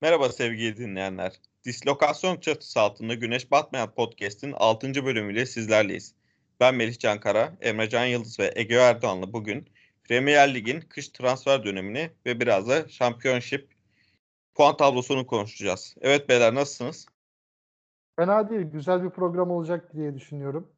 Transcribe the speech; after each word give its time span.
Merhaba 0.00 0.28
sevgili 0.28 0.76
dinleyenler. 0.76 1.40
Dislokasyon 1.64 2.40
çatısı 2.40 2.80
altında 2.80 3.14
Güneş 3.14 3.50
Batmayan 3.50 3.94
Podcast'in 3.94 4.52
6. 4.52 5.04
bölümüyle 5.04 5.46
sizlerleyiz. 5.46 6.14
Ben 6.60 6.74
Melih 6.74 6.98
Cankara, 6.98 7.56
Emre 7.60 7.88
Can 7.88 8.04
Yıldız 8.04 8.40
ve 8.40 8.52
Ege 8.56 8.74
Erdoğan'la 8.74 9.32
bugün 9.32 9.68
Premier 10.04 10.54
Lig'in 10.54 10.80
kış 10.80 11.08
transfer 11.08 11.64
dönemini 11.64 12.10
ve 12.26 12.40
biraz 12.40 12.68
da 12.68 12.88
Championship 12.88 13.74
puan 14.54 14.76
tablosunu 14.76 15.26
konuşacağız. 15.26 15.94
Evet 16.00 16.28
beyler 16.28 16.54
nasılsınız? 16.54 17.06
Fena 18.16 18.50
değil. 18.50 18.66
Güzel 18.66 19.04
bir 19.04 19.10
program 19.10 19.50
olacak 19.50 19.94
diye 19.94 20.14
düşünüyorum. 20.14 20.72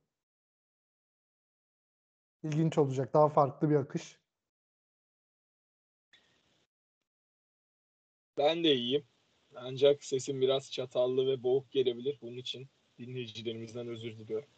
İlginç 2.42 2.78
olacak. 2.78 3.14
Daha 3.14 3.28
farklı 3.28 3.70
bir 3.70 3.76
akış. 3.76 4.18
Ben 8.38 8.64
de 8.64 8.74
iyiyim. 8.74 9.04
Ancak 9.62 10.04
sesim 10.04 10.40
biraz 10.40 10.72
çatallı 10.72 11.26
ve 11.26 11.42
boğuk 11.42 11.70
gelebilir. 11.70 12.18
Bunun 12.22 12.36
için 12.36 12.68
dinleyicilerimizden 12.98 13.88
özür 13.88 14.18
diliyorum. 14.18 14.48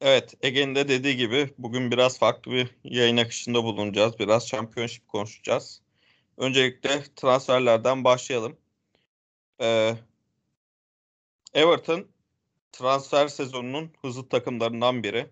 Evet, 0.00 0.34
Ege'nin 0.42 0.74
de 0.74 0.88
dediği 0.88 1.16
gibi 1.16 1.50
bugün 1.58 1.90
biraz 1.90 2.18
farklı 2.18 2.52
bir 2.52 2.68
yayın 2.84 3.16
akışında 3.16 3.64
bulunacağız. 3.64 4.18
Biraz 4.18 4.48
Championship 4.48 5.08
konuşacağız. 5.08 5.82
Öncelikle 6.36 7.04
transferlerden 7.16 8.04
başlayalım. 8.04 8.56
Ee, 9.60 9.94
Everton 11.54 12.06
transfer 12.72 13.28
sezonunun 13.28 13.90
hızlı 14.02 14.28
takımlarından 14.28 15.02
biri. 15.02 15.26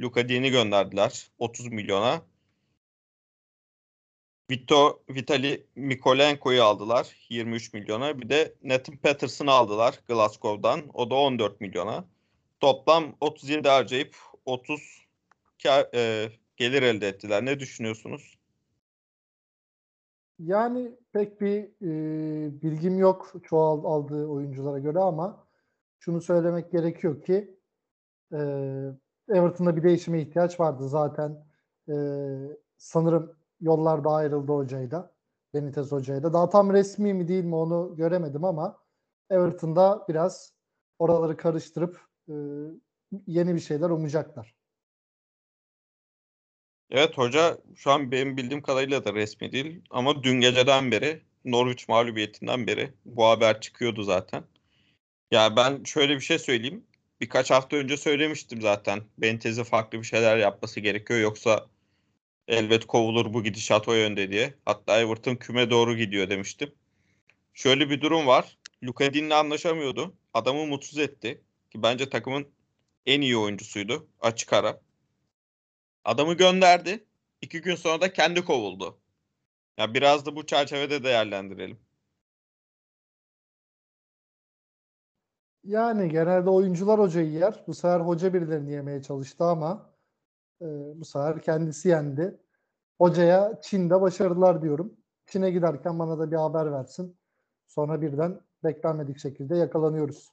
Luka 0.00 0.28
Dini 0.28 0.50
gönderdiler 0.50 1.30
30 1.38 1.66
milyona. 1.66 2.22
Vito 4.50 5.02
Vitali 5.10 5.66
Mikolenko'yu 5.76 6.62
aldılar 6.62 7.16
23 7.28 7.72
milyona. 7.72 8.20
Bir 8.20 8.28
de 8.28 8.54
Nathan 8.62 8.96
Patterson'ı 8.96 9.50
aldılar 9.50 10.00
Glasgow'dan. 10.08 10.80
O 10.94 11.10
da 11.10 11.14
14 11.14 11.60
milyona. 11.60 12.04
Toplam 12.60 13.16
37 13.20 13.68
harcayıp 13.68 14.16
30 14.44 15.06
kar, 15.62 15.88
e, 15.94 16.30
gelir 16.56 16.82
elde 16.82 17.08
ettiler. 17.08 17.44
Ne 17.44 17.60
düşünüyorsunuz? 17.60 18.38
Yani 20.38 20.96
pek 21.12 21.40
bir 21.40 21.62
e, 21.82 22.62
bilgim 22.62 22.98
yok 22.98 23.32
çoğal 23.42 23.84
aldığı 23.84 24.26
oyunculara 24.26 24.78
göre 24.78 24.98
ama 24.98 25.46
şunu 25.98 26.20
söylemek 26.20 26.72
gerekiyor 26.72 27.22
ki 27.22 27.56
e, 28.32 28.38
Everton'da 29.28 29.76
bir 29.76 29.82
değişime 29.82 30.20
ihtiyaç 30.22 30.60
vardı 30.60 30.88
zaten. 30.88 31.46
E, 31.88 31.94
sanırım 32.76 33.36
yollarda 33.60 34.10
ayrıldı 34.10 34.52
hocayla. 34.52 35.10
Benitez 35.54 35.92
hocayla. 35.92 36.32
Daha 36.32 36.48
tam 36.48 36.72
resmi 36.72 37.14
mi 37.14 37.28
değil 37.28 37.44
mi 37.44 37.54
onu 37.54 37.96
göremedim 37.96 38.44
ama 38.44 38.78
Everton'da 39.30 40.04
biraz 40.08 40.52
oraları 40.98 41.36
karıştırıp 41.36 42.00
e, 42.28 42.34
yeni 43.26 43.54
bir 43.54 43.60
şeyler 43.60 43.90
umacaklar. 43.90 44.54
Evet 46.90 47.18
hoca 47.18 47.58
şu 47.76 47.90
an 47.90 48.12
benim 48.12 48.36
bildiğim 48.36 48.62
kadarıyla 48.62 49.04
da 49.04 49.14
resmi 49.14 49.52
değil 49.52 49.82
ama 49.90 50.22
dün 50.22 50.40
geceden 50.40 50.90
beri 50.90 51.22
Norwich 51.44 51.88
mağlubiyetinden 51.88 52.66
beri 52.66 52.92
bu 53.04 53.24
haber 53.24 53.60
çıkıyordu 53.60 54.02
zaten. 54.02 54.44
Ya 55.30 55.56
ben 55.56 55.84
şöyle 55.84 56.14
bir 56.14 56.20
şey 56.20 56.38
söyleyeyim. 56.38 56.86
Birkaç 57.20 57.50
hafta 57.50 57.76
önce 57.76 57.96
söylemiştim 57.96 58.62
zaten. 58.62 59.00
Benitez'in 59.18 59.62
farklı 59.62 59.98
bir 59.98 60.04
şeyler 60.04 60.36
yapması 60.36 60.80
gerekiyor 60.80 61.20
yoksa 61.20 61.66
elbet 62.48 62.86
kovulur 62.86 63.34
bu 63.34 63.42
gidişat 63.42 63.88
o 63.88 63.94
yönde 63.94 64.30
diye. 64.30 64.54
Hatta 64.64 65.00
Everton 65.00 65.36
küme 65.36 65.70
doğru 65.70 65.96
gidiyor 65.96 66.30
demiştim. 66.30 66.74
Şöyle 67.54 67.90
bir 67.90 68.00
durum 68.00 68.26
var. 68.26 68.58
Luka 68.84 69.14
Din'le 69.14 69.30
anlaşamıyordu. 69.30 70.14
Adamı 70.34 70.66
mutsuz 70.66 70.98
etti. 70.98 71.42
Ki 71.70 71.82
bence 71.82 72.08
takımın 72.08 72.48
en 73.06 73.20
iyi 73.20 73.36
oyuncusuydu. 73.36 74.08
Açık 74.20 74.52
ara. 74.52 74.80
Adamı 76.04 76.34
gönderdi. 76.34 77.04
İki 77.42 77.60
gün 77.60 77.74
sonra 77.74 78.00
da 78.00 78.12
kendi 78.12 78.44
kovuldu. 78.44 78.98
Ya 79.78 79.94
biraz 79.94 80.26
da 80.26 80.36
bu 80.36 80.46
çerçevede 80.46 81.04
değerlendirelim. 81.04 81.78
Yani 85.64 86.08
genelde 86.08 86.50
oyuncular 86.50 87.00
hocayı 87.00 87.30
yer. 87.30 87.64
Bu 87.66 87.74
sefer 87.74 88.00
hoca 88.00 88.34
birilerini 88.34 88.72
yemeye 88.72 89.02
çalıştı 89.02 89.44
ama 89.44 89.90
e, 90.60 90.66
bu 91.00 91.04
sefer 91.04 91.42
kendisi 91.42 91.88
yendi. 91.88 92.40
Hocaya 92.98 93.60
Çin'de 93.62 94.00
başarılar 94.00 94.62
diyorum. 94.62 94.96
Çin'e 95.26 95.50
giderken 95.50 95.98
bana 95.98 96.18
da 96.18 96.30
bir 96.30 96.36
haber 96.36 96.72
versin. 96.72 97.16
Sonra 97.66 98.02
birden 98.02 98.40
beklenmedik 98.64 99.18
şekilde 99.18 99.56
yakalanıyoruz. 99.56 100.28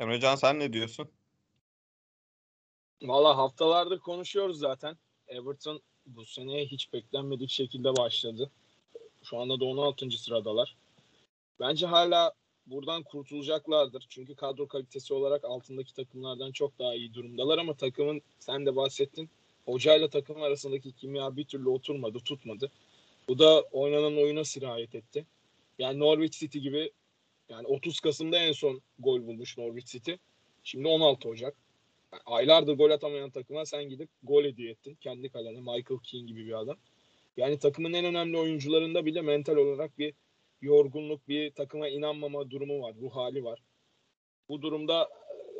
Emrecan 0.00 0.36
sen 0.36 0.58
ne 0.58 0.72
diyorsun? 0.72 1.08
Valla 3.02 3.36
haftalardır 3.36 3.98
konuşuyoruz 3.98 4.58
zaten. 4.58 4.96
Everton 5.28 5.80
bu 6.06 6.24
sene 6.24 6.66
hiç 6.66 6.92
beklenmedik 6.92 7.50
şekilde 7.50 7.96
başladı. 7.96 8.50
Şu 9.22 9.38
anda 9.38 9.60
da 9.60 9.64
16. 9.64 10.10
sıradalar. 10.10 10.76
Bence 11.60 11.86
hala 11.86 12.32
buradan 12.66 13.02
kurtulacaklardır. 13.02 14.06
Çünkü 14.08 14.34
kadro 14.34 14.68
kalitesi 14.68 15.14
olarak 15.14 15.44
altındaki 15.44 15.94
takımlardan 15.94 16.52
çok 16.52 16.78
daha 16.78 16.94
iyi 16.94 17.14
durumdalar 17.14 17.58
ama 17.58 17.74
takımın 17.74 18.22
sen 18.38 18.66
de 18.66 18.76
bahsettin. 18.76 19.30
Hocayla 19.64 20.10
takım 20.10 20.42
arasındaki 20.42 20.92
kimya 20.92 21.36
bir 21.36 21.44
türlü 21.44 21.68
oturmadı, 21.68 22.18
tutmadı. 22.18 22.70
Bu 23.28 23.38
da 23.38 23.62
oynanan 23.62 24.16
oyuna 24.16 24.44
sirayet 24.44 24.94
etti. 24.94 25.26
Yani 25.78 25.98
Norwich 25.98 26.38
City 26.38 26.58
gibi 26.58 26.90
yani 27.48 27.66
30 27.66 28.00
Kasım'da 28.00 28.38
en 28.38 28.52
son 28.52 28.82
gol 28.98 29.26
bulmuş 29.26 29.58
Norwich 29.58 29.86
City. 29.86 30.12
Şimdi 30.64 30.88
16 30.88 31.28
Ocak. 31.28 31.54
Yani 32.12 32.22
aylardır 32.26 32.74
gol 32.74 32.90
atamayan 32.90 33.30
takıma 33.30 33.66
sen 33.66 33.88
gidip 33.88 34.08
gol 34.22 34.44
hediye 34.44 34.70
ettin. 34.70 34.94
Kendi 35.00 35.28
kalene 35.28 35.60
Michael 35.60 36.00
Keane 36.02 36.26
gibi 36.26 36.46
bir 36.46 36.60
adam. 36.60 36.76
Yani 37.36 37.58
takımın 37.58 37.92
en 37.92 38.04
önemli 38.04 38.38
oyuncularında 38.38 39.06
bile 39.06 39.22
mental 39.22 39.56
olarak 39.56 39.98
bir 39.98 40.14
yorgunluk, 40.62 41.28
bir 41.28 41.50
takıma 41.50 41.88
inanmama 41.88 42.50
durumu 42.50 42.82
var, 42.82 42.94
ruh 43.00 43.16
hali 43.16 43.44
var. 43.44 43.62
Bu 44.48 44.62
durumda 44.62 45.08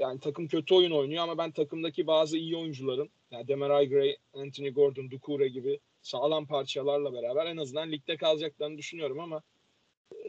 yani 0.01 0.21
takım 0.21 0.49
kötü 0.49 0.75
oyun 0.75 0.91
oynuyor 0.91 1.23
ama 1.23 1.39
ben 1.39 1.51
takımdaki 1.51 2.07
bazı 2.07 2.39
iyi 2.39 2.57
oyuncuların 2.57 3.11
yani 3.31 3.49
Demarai 3.49 3.89
Gray, 3.89 4.17
Anthony 4.35 4.71
Gordon, 4.71 5.11
Dukure 5.11 5.49
gibi 5.49 5.81
sağlam 6.03 6.47
parçalarla 6.47 7.13
beraber 7.13 7.47
en 7.47 7.57
azından 7.57 7.93
ligde 7.93 8.17
kalacaklarını 8.17 8.79
düşünüyorum 8.79 9.21
ama 9.21 9.43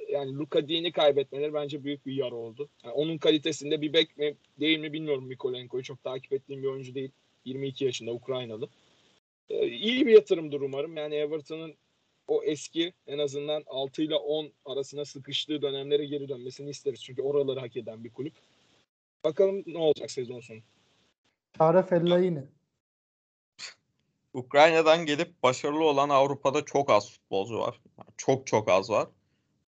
yani 0.10 0.38
Luka 0.38 0.68
Dini 0.68 0.92
kaybetmeleri 0.92 1.54
bence 1.54 1.84
büyük 1.84 2.06
bir 2.06 2.14
yara 2.14 2.36
oldu. 2.36 2.70
Yani 2.84 2.94
onun 2.94 3.18
kalitesinde 3.18 3.82
bir 3.82 3.94
bek 3.94 4.18
mi 4.18 4.36
değil 4.60 4.80
mi 4.80 4.94
bilmiyorum 4.94 5.28
Mikolenko'yu. 5.28 5.84
Çok 5.84 6.04
takip 6.04 6.34
ettiğim 6.34 6.64
bir 6.64 6.68
oyuncu 6.68 6.96
değil. 6.96 7.12
22 7.46 7.86
yaşında 7.86 8.12
Ukraynalı. 8.12 8.70
Ee, 9.50 9.68
iyi 9.68 10.06
bir 10.06 10.12
yatırımdır 10.12 10.62
umarım. 10.62 10.98
Yani 10.98 11.16
Everton'ın 11.16 11.76
o 12.28 12.44
eski 12.44 12.94
en 13.08 13.18
azından 13.18 13.64
6 13.68 14.02
ile 14.02 14.16
10 14.16 14.52
arasına 14.66 15.06
sıkıştığı 15.06 15.62
dönemlere 15.62 16.06
geri 16.06 16.30
dönmesini 16.30 16.70
isteriz. 16.70 17.04
Çünkü 17.04 17.22
oraları 17.22 17.60
hak 17.60 17.78
eden 17.78 18.04
bir 18.04 18.10
kulüp. 18.10 18.34
Bakalım 19.24 19.64
ne 19.68 19.78
olacak 19.78 20.12
sezon 20.12 20.40
sonu. 20.40 20.60
Çare 21.58 21.84
Fellaini. 21.84 22.44
Ukrayna'dan 24.34 25.06
gelip 25.06 25.44
başarılı 25.44 25.84
olan 25.84 26.10
Avrupa'da 26.10 26.66
çok 26.66 26.90
az 26.90 27.12
futbolcu 27.12 27.60
var. 27.60 27.82
Çok 28.18 28.48
çok 28.48 28.70
az 28.70 28.90
var. 28.90 29.08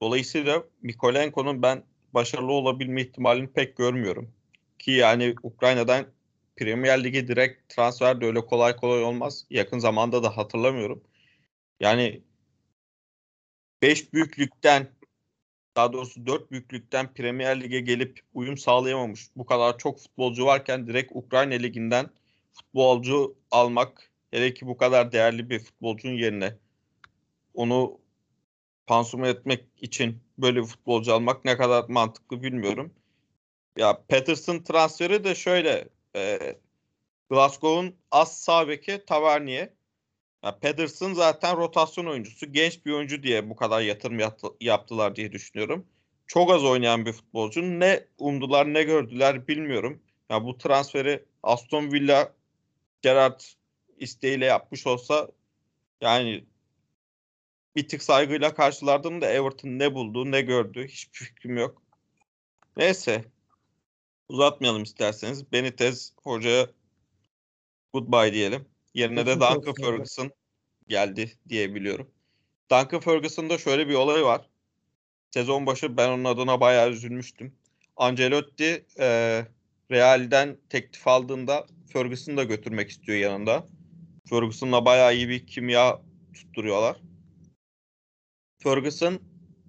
Dolayısıyla 0.02 0.64
Mikolenko'nun 0.82 1.62
ben 1.62 1.84
başarılı 2.14 2.52
olabilme 2.52 3.02
ihtimalini 3.02 3.48
pek 3.48 3.78
görmüyorum. 3.78 4.34
Ki 4.80 4.92
yani 4.92 5.36
Ukrayna'dan 5.44 6.06
Premier 6.56 7.04
Lig'e 7.04 7.28
direkt 7.28 7.74
transfer 7.74 8.22
de 8.22 8.26
öyle 8.26 8.46
kolay 8.46 8.76
kolay 8.76 9.04
olmaz. 9.04 9.46
Yakın 9.50 9.80
zamanda 9.80 10.24
da 10.24 10.38
hatırlamıyorum. 10.38 11.04
Yani 11.80 12.22
5 13.82 14.14
büyüklükten 14.14 14.88
daha 15.76 15.94
doğrusu 15.94 16.26
4 16.26 16.52
büyüklükten 16.52 17.14
Premier 17.14 17.62
Lig'e 17.62 17.80
gelip 17.80 18.20
uyum 18.34 18.58
sağlayamamış 18.58 19.30
bu 19.36 19.46
kadar 19.46 19.78
çok 19.78 20.00
futbolcu 20.00 20.46
varken 20.46 20.88
direkt 20.88 21.12
Ukrayna 21.16 21.54
Ligi'nden 21.54 22.10
futbolcu 22.52 23.36
almak 23.52 24.11
hele 24.32 24.54
ki 24.54 24.68
bu 24.68 24.78
kadar 24.78 25.12
değerli 25.12 25.50
bir 25.50 25.60
futbolcunun 25.60 26.14
yerine 26.14 26.56
onu 27.54 28.00
pansuman 28.88 29.30
etmek 29.30 29.66
için 29.82 30.24
böyle 30.38 30.62
bir 30.62 30.68
futbolcu 30.68 31.14
almak 31.14 31.46
ne 31.46 31.58
kadar 31.58 31.86
mantıklı 31.90 32.44
bilmiyorum. 32.44 32.94
Ya 33.78 34.04
Patterson 34.10 34.60
transferi 34.60 35.24
de 35.24 35.36
şöyle 35.36 35.90
e, 36.16 36.40
Glasgow'un 37.30 37.96
az 38.12 38.40
sağ 38.40 38.68
beki 38.68 39.06
Tavernier. 39.06 39.70
Ya 40.44 40.60
Pedersen 40.60 41.14
zaten 41.14 41.58
rotasyon 41.58 42.06
oyuncusu. 42.06 42.52
Genç 42.54 42.86
bir 42.86 42.92
oyuncu 42.92 43.24
diye 43.24 43.50
bu 43.50 43.56
kadar 43.56 43.82
yatırım 43.82 44.20
yaptı, 44.20 44.48
yaptılar 44.62 45.16
diye 45.16 45.32
düşünüyorum. 45.32 45.86
Çok 46.28 46.52
az 46.52 46.64
oynayan 46.64 47.06
bir 47.06 47.14
futbolcu. 47.14 47.62
Ne 47.62 48.06
umdular 48.18 48.74
ne 48.74 48.84
gördüler 48.84 49.48
bilmiyorum. 49.48 50.02
Ya 50.30 50.46
bu 50.46 50.58
transferi 50.58 51.26
Aston 51.44 51.92
Villa 51.92 52.34
Gerard 53.02 53.40
isteğiyle 54.02 54.46
yapmış 54.46 54.88
olsa 54.88 55.28
yani 56.02 56.46
bir 57.76 57.88
tık 57.88 58.04
saygıyla 58.04 58.54
karşılardım 58.54 59.22
da 59.22 59.28
Everton 59.28 59.70
ne 59.70 59.94
buldu 59.94 60.32
ne 60.32 60.42
gördü 60.42 60.88
hiçbir 60.88 61.18
fikrim 61.18 61.58
yok. 61.58 61.82
Neyse 62.78 63.26
uzatmayalım 64.30 64.84
isterseniz. 64.84 65.52
Benitez 65.52 66.14
hocaya 66.24 66.68
goodbye 67.94 68.34
diyelim. 68.34 68.66
Yerine 68.94 69.26
de 69.26 69.36
Duncan. 69.36 69.74
Ferguson 69.74 70.32
geldi 70.88 71.32
diyebiliyorum. 71.50 72.12
Duncan 72.72 73.00
Ferguson'da 73.00 73.58
şöyle 73.58 73.88
bir 73.88 73.94
olay 73.94 74.24
var. 74.24 74.50
Sezon 75.32 75.66
başı 75.66 75.98
ben 75.98 76.10
onun 76.10 76.24
adına 76.24 76.60
bayağı 76.60 76.90
üzülmüştüm. 76.90 77.56
Ancelotti 77.98 78.86
e, 79.00 79.46
Real'den 79.92 80.58
teklif 80.70 81.08
aldığında 81.08 81.68
Ferguson'u 81.94 82.38
da 82.38 82.44
götürmek 82.44 82.90
istiyor 82.90 83.18
yanında. 83.18 83.68
Ferguson'la 84.32 84.86
bayağı 84.86 85.16
iyi 85.16 85.30
bir 85.30 85.48
kimya 85.48 86.02
tutturuyorlar. 86.34 86.98
Ferguson 88.64 89.20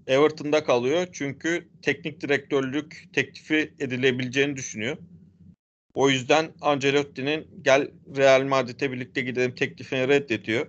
Everton'da 0.06 0.64
kalıyor 0.64 1.06
çünkü 1.12 1.68
teknik 1.82 2.20
direktörlük 2.20 3.08
teklifi 3.12 3.74
edilebileceğini 3.78 4.56
düşünüyor. 4.56 4.96
O 5.94 6.10
yüzden 6.10 6.52
Ancelotti'nin 6.60 7.62
gel 7.62 7.90
Real 8.16 8.42
Madrid'e 8.42 8.92
birlikte 8.92 9.20
gidelim 9.20 9.54
teklifini 9.54 10.08
reddediyor. 10.08 10.66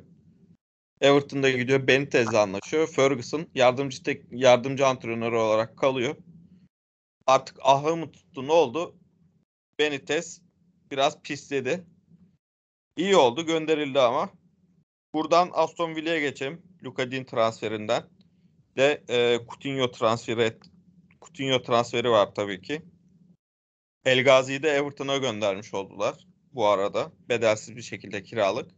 Everton'da 1.02 1.50
gidiyor 1.50 1.88
Benitez'le 1.88 2.34
anlaşıyor. 2.34 2.88
Ferguson 2.88 3.48
yardımcı 3.56 4.04
tek, 4.04 4.24
yardımcı 4.32 4.88
antrenör 4.88 5.32
olarak 5.32 5.78
kalıyor. 5.78 6.16
Artık 7.28 7.58
ahı 7.62 7.98
mı 7.98 8.12
tuttu 8.12 8.48
ne 8.48 8.52
oldu? 8.52 8.96
Benitez 9.80 10.42
biraz 10.92 11.22
pisledi. 11.22 11.93
İyi 12.98 13.16
oldu 13.16 13.46
gönderildi 13.46 14.00
ama. 14.00 14.30
Buradan 15.14 15.50
Aston 15.54 15.96
Villa'ya 15.96 16.20
geçelim. 16.20 16.62
Luka 16.84 17.12
Din 17.12 17.24
transferinden. 17.24 18.04
De 18.78 19.04
e, 19.10 19.40
Coutinho 19.48 19.92
transferi 19.92 20.58
Coutinho 21.22 21.62
transferi 21.62 22.10
var 22.10 22.36
tabii 22.36 22.62
ki. 22.62 22.82
El 24.06 24.24
Ghazi'yi 24.24 24.64
de 24.64 24.70
Everton'a 24.70 25.18
göndermiş 25.18 25.74
oldular 25.74 26.28
bu 26.52 26.68
arada. 26.68 27.12
Bedelsiz 27.30 27.76
bir 27.76 27.82
şekilde 27.82 28.24
kiralık. 28.24 28.72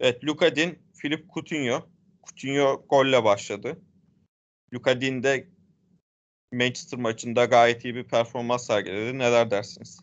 Evet 0.00 0.24
Luka 0.24 0.56
Din, 0.56 0.78
Filip 0.94 1.30
Coutinho. 1.34 1.88
Coutinho 2.26 2.86
golle 2.88 3.24
başladı. 3.24 3.82
Luka 4.74 5.00
Din 5.00 5.22
de 5.22 5.48
Manchester 6.52 6.98
maçında 6.98 7.44
gayet 7.44 7.84
iyi 7.84 7.94
bir 7.94 8.04
performans 8.04 8.66
sergiledi. 8.66 9.18
Neler 9.18 9.50
dersiniz? 9.50 10.00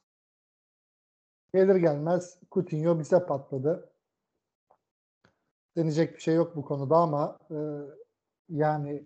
Gelir 1.54 1.75
gelmez 1.75 2.38
Coutinho 2.51 3.00
bize 3.00 3.25
patladı. 3.25 3.90
Deneyecek 5.78 6.16
bir 6.16 6.22
şey 6.22 6.36
yok 6.36 6.56
bu 6.56 6.66
konuda 6.66 6.98
ama 6.98 7.38
e, 7.51 7.57
yani 8.50 9.06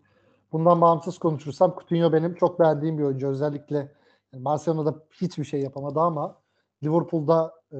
bundan 0.51 0.81
bağımsız 0.81 1.17
konuşursam 1.17 1.75
Coutinho 1.79 2.13
benim 2.13 2.35
çok 2.35 2.59
beğendiğim 2.59 2.97
bir 2.97 3.03
oyuncu. 3.03 3.27
Özellikle 3.27 3.91
Barcelona'da 4.33 4.95
hiçbir 5.11 5.43
şey 5.43 5.61
yapamadı 5.61 5.99
ama 5.99 6.41
Liverpool'da 6.83 7.53
e, 7.71 7.77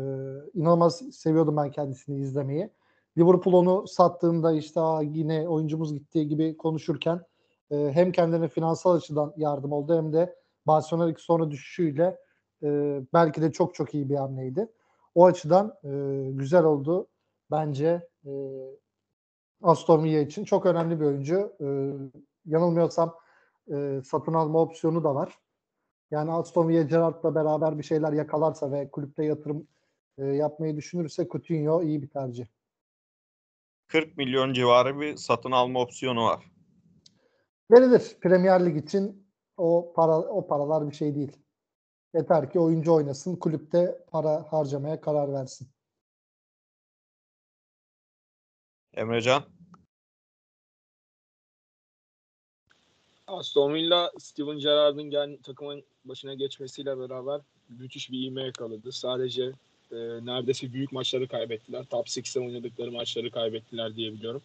inanılmaz 0.54 1.02
seviyordum 1.12 1.58
ben 1.58 1.72
kendisini 1.72 2.20
izlemeyi. 2.20 2.70
Liverpool 3.18 3.54
onu 3.54 3.88
sattığında 3.88 4.54
işte 4.54 4.82
yine 5.02 5.50
oyuncumuz 5.50 5.94
gittiği 5.94 6.28
gibi 6.28 6.58
konuşurken 6.58 7.22
e, 7.72 7.92
hem 7.94 8.12
kendine 8.12 8.48
finansal 8.48 8.96
açıdan 8.96 9.34
yardım 9.38 9.72
oldu 9.72 9.98
hem 9.98 10.14
de 10.14 10.36
Barcelona'daki 10.68 11.22
sonra 11.22 11.52
düşüşüyle 11.52 12.18
e, 12.64 13.02
belki 13.14 13.42
de 13.42 13.52
çok 13.52 13.76
çok 13.76 13.94
iyi 13.94 14.10
bir 14.10 14.16
hamleydi. 14.16 14.70
O 15.16 15.26
açıdan 15.26 15.78
e, 15.84 15.90
güzel 16.32 16.64
oldu 16.64 17.08
bence 17.52 18.08
e, 18.26 18.32
Aston 19.62 20.04
Villa 20.04 20.20
için. 20.20 20.46
Çok 20.46 20.66
önemli 20.66 21.00
bir 21.00 21.06
oyuncu. 21.06 21.54
E, 21.62 21.68
yanılmıyorsam 22.46 23.16
e, 23.74 24.02
satın 24.06 24.34
alma 24.34 24.62
opsiyonu 24.62 25.04
da 25.04 25.16
var. 25.16 25.40
Yani 26.12 26.32
Aston 26.32 26.68
Villa 26.68 26.82
Gerrard'la 26.82 27.36
beraber 27.36 27.78
bir 27.78 27.84
şeyler 27.84 28.14
yakalarsa 28.14 28.72
ve 28.72 28.92
kulüpte 28.92 29.26
yatırım 29.26 29.68
e, 30.18 30.26
yapmayı 30.26 30.76
düşünürse 30.76 31.28
Coutinho 31.28 31.84
iyi 31.84 32.02
bir 32.02 32.10
tercih. 32.10 32.46
40 33.88 34.18
milyon 34.18 34.54
civarı 34.54 35.00
bir 35.00 35.18
satın 35.18 35.52
alma 35.52 35.82
opsiyonu 35.82 36.26
var. 36.26 36.52
Verilir. 37.72 38.18
Premier 38.22 38.66
Lig 38.66 38.78
için 38.78 39.28
o 39.58 39.94
para 39.96 40.18
o 40.18 40.48
paralar 40.48 40.90
bir 40.90 40.96
şey 40.96 41.16
değil. 41.16 41.43
Yeter 42.14 42.52
ki 42.52 42.60
oyuncu 42.60 42.94
oynasın, 42.94 43.36
kulüpte 43.36 43.98
para 44.12 44.46
harcamaya 44.52 45.02
karar 45.02 45.34
versin. 45.34 45.68
Emrecan? 48.94 49.44
Aston 53.28 53.74
Villa 53.74 54.12
Steven 54.20 54.60
Gerrard'ın 54.60 55.10
gel 55.10 55.38
takımın 55.44 55.84
başına 56.06 56.34
geçmesiyle 56.34 57.00
beraber 57.00 57.42
müthiş 57.70 58.12
bir 58.12 58.28
ivme 58.28 58.44
yakaladı. 58.44 58.92
Sadece 58.92 59.44
e, 59.92 59.96
neredeyse 60.26 60.74
büyük 60.74 60.92
maçları 60.92 61.28
kaybettiler. 61.28 61.86
Top 61.86 62.08
6'de 62.08 62.40
oynadıkları 62.40 62.92
maçları 62.92 63.32
kaybettiler 63.32 63.96
diyebiliyorum. 63.96 64.42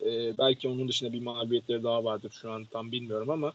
E, 0.00 0.38
belki 0.38 0.68
onun 0.68 0.88
dışında 0.88 1.12
bir 1.12 1.22
mağlubiyetleri 1.22 1.82
daha 1.82 2.04
vardır 2.04 2.30
şu 2.40 2.52
an 2.52 2.64
tam 2.64 2.92
bilmiyorum 2.92 3.30
ama 3.30 3.52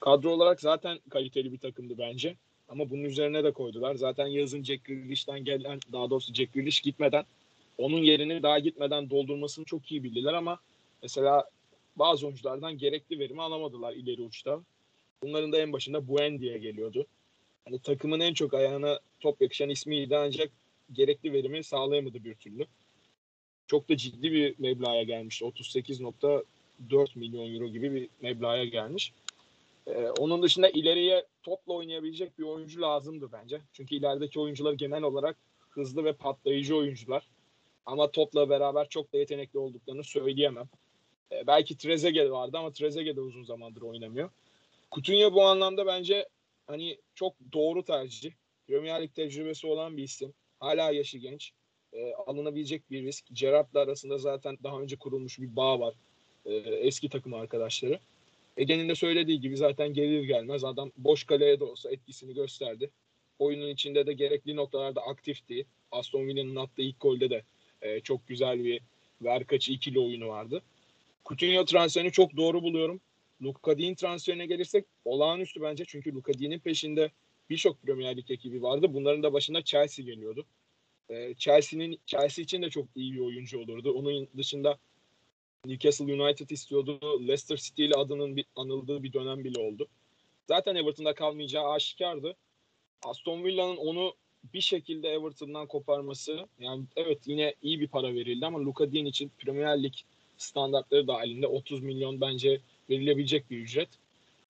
kadro 0.00 0.30
olarak 0.30 0.60
zaten 0.60 0.98
kaliteli 1.10 1.52
bir 1.52 1.58
takımdı 1.58 1.98
bence. 1.98 2.36
Ama 2.68 2.90
bunun 2.90 3.04
üzerine 3.04 3.44
de 3.44 3.52
koydular. 3.52 3.94
Zaten 3.94 4.26
yazın 4.26 4.62
Jack 4.62 4.84
Grealish'ten 4.84 5.44
gelen, 5.44 5.80
daha 5.92 6.10
doğrusu 6.10 6.34
Jack 6.34 6.52
Grealish 6.52 6.80
gitmeden 6.80 7.24
onun 7.78 8.02
yerini 8.02 8.42
daha 8.42 8.58
gitmeden 8.58 9.10
doldurmasını 9.10 9.64
çok 9.64 9.92
iyi 9.92 10.04
bildiler 10.04 10.32
ama 10.32 10.58
mesela 11.02 11.50
bazı 11.96 12.26
oyunculardan 12.26 12.78
gerekli 12.78 13.18
verimi 13.18 13.42
alamadılar 13.42 13.92
ileri 13.92 14.22
uçta. 14.22 14.60
Bunların 15.22 15.52
da 15.52 15.58
en 15.58 15.72
başında 15.72 16.08
Buendia'ya 16.08 16.58
geliyordu. 16.58 17.06
Hani 17.64 17.78
takımın 17.78 18.20
en 18.20 18.34
çok 18.34 18.54
ayağına 18.54 19.00
top 19.20 19.40
yakışan 19.40 19.68
ismiydi 19.68 20.16
ancak 20.16 20.50
gerekli 20.92 21.32
verimi 21.32 21.64
sağlayamadı 21.64 22.24
bir 22.24 22.34
türlü. 22.34 22.66
Çok 23.66 23.88
da 23.88 23.96
ciddi 23.96 24.32
bir 24.32 24.54
meblağa 24.58 25.02
gelmişti. 25.02 25.44
38.4 25.44 26.44
milyon 27.14 27.54
euro 27.54 27.68
gibi 27.68 27.94
bir 27.94 28.08
meblağa 28.22 28.64
gelmiş. 28.64 29.12
Ee, 29.86 30.08
onun 30.18 30.42
dışında 30.42 30.68
ileriye 30.68 31.26
topla 31.44 31.72
oynayabilecek 31.72 32.38
bir 32.38 32.44
oyuncu 32.44 32.82
lazımdı 32.82 33.32
bence. 33.32 33.60
Çünkü 33.72 33.94
ilerideki 33.94 34.40
oyuncular 34.40 34.72
genel 34.72 35.02
olarak 35.02 35.36
hızlı 35.70 36.04
ve 36.04 36.12
patlayıcı 36.12 36.76
oyuncular. 36.76 37.28
Ama 37.86 38.10
topla 38.10 38.48
beraber 38.48 38.88
çok 38.88 39.12
da 39.12 39.18
yetenekli 39.18 39.58
olduklarını 39.58 40.04
söyleyemem. 40.04 40.68
Ee, 41.32 41.46
belki 41.46 41.76
Trezeguet 41.76 42.30
vardı 42.30 42.58
ama 42.58 42.72
Trezeguet 42.72 43.16
de 43.16 43.20
uzun 43.20 43.44
zamandır 43.44 43.82
oynamıyor. 43.82 44.30
Coutinho 44.92 45.34
bu 45.34 45.44
anlamda 45.44 45.86
bence 45.86 46.28
hani 46.66 46.98
çok 47.14 47.34
doğru 47.52 47.84
tercih. 47.84 48.32
Premier 48.66 49.02
Lig 49.02 49.14
tecrübesi 49.14 49.66
olan 49.66 49.96
bir 49.96 50.02
isim. 50.02 50.34
Hala 50.60 50.90
yaşı 50.90 51.18
genç. 51.18 51.52
Ee, 51.92 52.14
alınabilecek 52.14 52.90
bir 52.90 53.02
risk. 53.02 53.24
Gerrard'la 53.32 53.80
arasında 53.80 54.18
zaten 54.18 54.58
daha 54.62 54.80
önce 54.80 54.96
kurulmuş 54.96 55.38
bir 55.38 55.56
bağ 55.56 55.80
var. 55.80 55.94
Ee, 56.46 56.54
eski 56.56 57.08
takım 57.08 57.34
arkadaşları. 57.34 57.98
Ege'nin 58.56 58.88
de 58.88 58.94
söylediği 58.94 59.40
gibi 59.40 59.56
zaten 59.56 59.94
gelir 59.94 60.24
gelmez 60.24 60.64
adam 60.64 60.92
boş 60.96 61.24
kaleye 61.24 61.60
de 61.60 61.64
olsa 61.64 61.90
etkisini 61.90 62.34
gösterdi. 62.34 62.90
Oyunun 63.38 63.68
içinde 63.68 64.06
de 64.06 64.12
gerekli 64.12 64.56
noktalarda 64.56 65.00
aktifti. 65.00 65.66
Aston 65.90 66.26
Villa'nın 66.26 66.56
attığı 66.56 66.82
ilk 66.82 67.00
golde 67.00 67.30
de 67.30 67.42
e, 67.82 68.00
çok 68.00 68.26
güzel 68.28 68.64
bir 68.64 68.80
ver 69.22 69.46
kaçı 69.46 69.72
ikili 69.72 70.00
oyunu 70.00 70.28
vardı. 70.28 70.62
Coutinho 71.24 71.64
transferini 71.64 72.12
çok 72.12 72.36
doğru 72.36 72.62
buluyorum. 72.62 73.00
Luka 73.42 73.78
Dean 73.78 73.94
transferine 73.94 74.46
gelirsek 74.46 74.84
olağanüstü 75.04 75.62
bence. 75.62 75.84
Çünkü 75.86 76.14
Luka 76.14 76.34
Dean'in 76.38 76.58
peşinde 76.58 77.10
birçok 77.50 77.82
Premier 77.82 78.16
Lig 78.16 78.30
ekibi 78.30 78.62
vardı. 78.62 78.94
Bunların 78.94 79.22
da 79.22 79.32
başında 79.32 79.62
Chelsea 79.62 80.04
geliyordu. 80.04 80.46
E, 81.08 81.34
Chelsea'nin 81.34 81.98
Chelsea 82.06 82.42
için 82.42 82.62
de 82.62 82.70
çok 82.70 82.86
iyi 82.94 83.12
bir 83.12 83.18
oyuncu 83.18 83.58
olurdu. 83.58 83.92
Onun 83.92 84.28
dışında 84.36 84.78
Newcastle 85.64 86.22
United 86.22 86.50
istiyordu. 86.50 87.20
Leicester 87.20 87.56
City 87.56 87.84
ile 87.84 87.94
adının 87.94 88.36
bir, 88.36 88.44
anıldığı 88.56 89.02
bir 89.02 89.12
dönem 89.12 89.44
bile 89.44 89.60
oldu. 89.60 89.88
Zaten 90.48 90.74
Everton'da 90.74 91.14
kalmayacağı 91.14 91.70
aşikardı. 91.70 92.36
Aston 93.04 93.44
Villa'nın 93.44 93.76
onu 93.76 94.14
bir 94.54 94.60
şekilde 94.60 95.08
Everton'dan 95.08 95.66
koparması 95.66 96.48
yani 96.58 96.84
evet 96.96 97.18
yine 97.26 97.54
iyi 97.62 97.80
bir 97.80 97.88
para 97.88 98.14
verildi 98.14 98.46
ama 98.46 98.60
Luka 98.60 98.92
Dean 98.92 99.04
için 99.04 99.30
Premier 99.38 99.82
Lig 99.82 99.94
standartları 100.36 101.08
dahilinde 101.08 101.46
30 101.46 101.82
milyon 101.82 102.20
bence 102.20 102.60
verilebilecek 102.90 103.50
bir 103.50 103.58
ücret. 103.58 103.88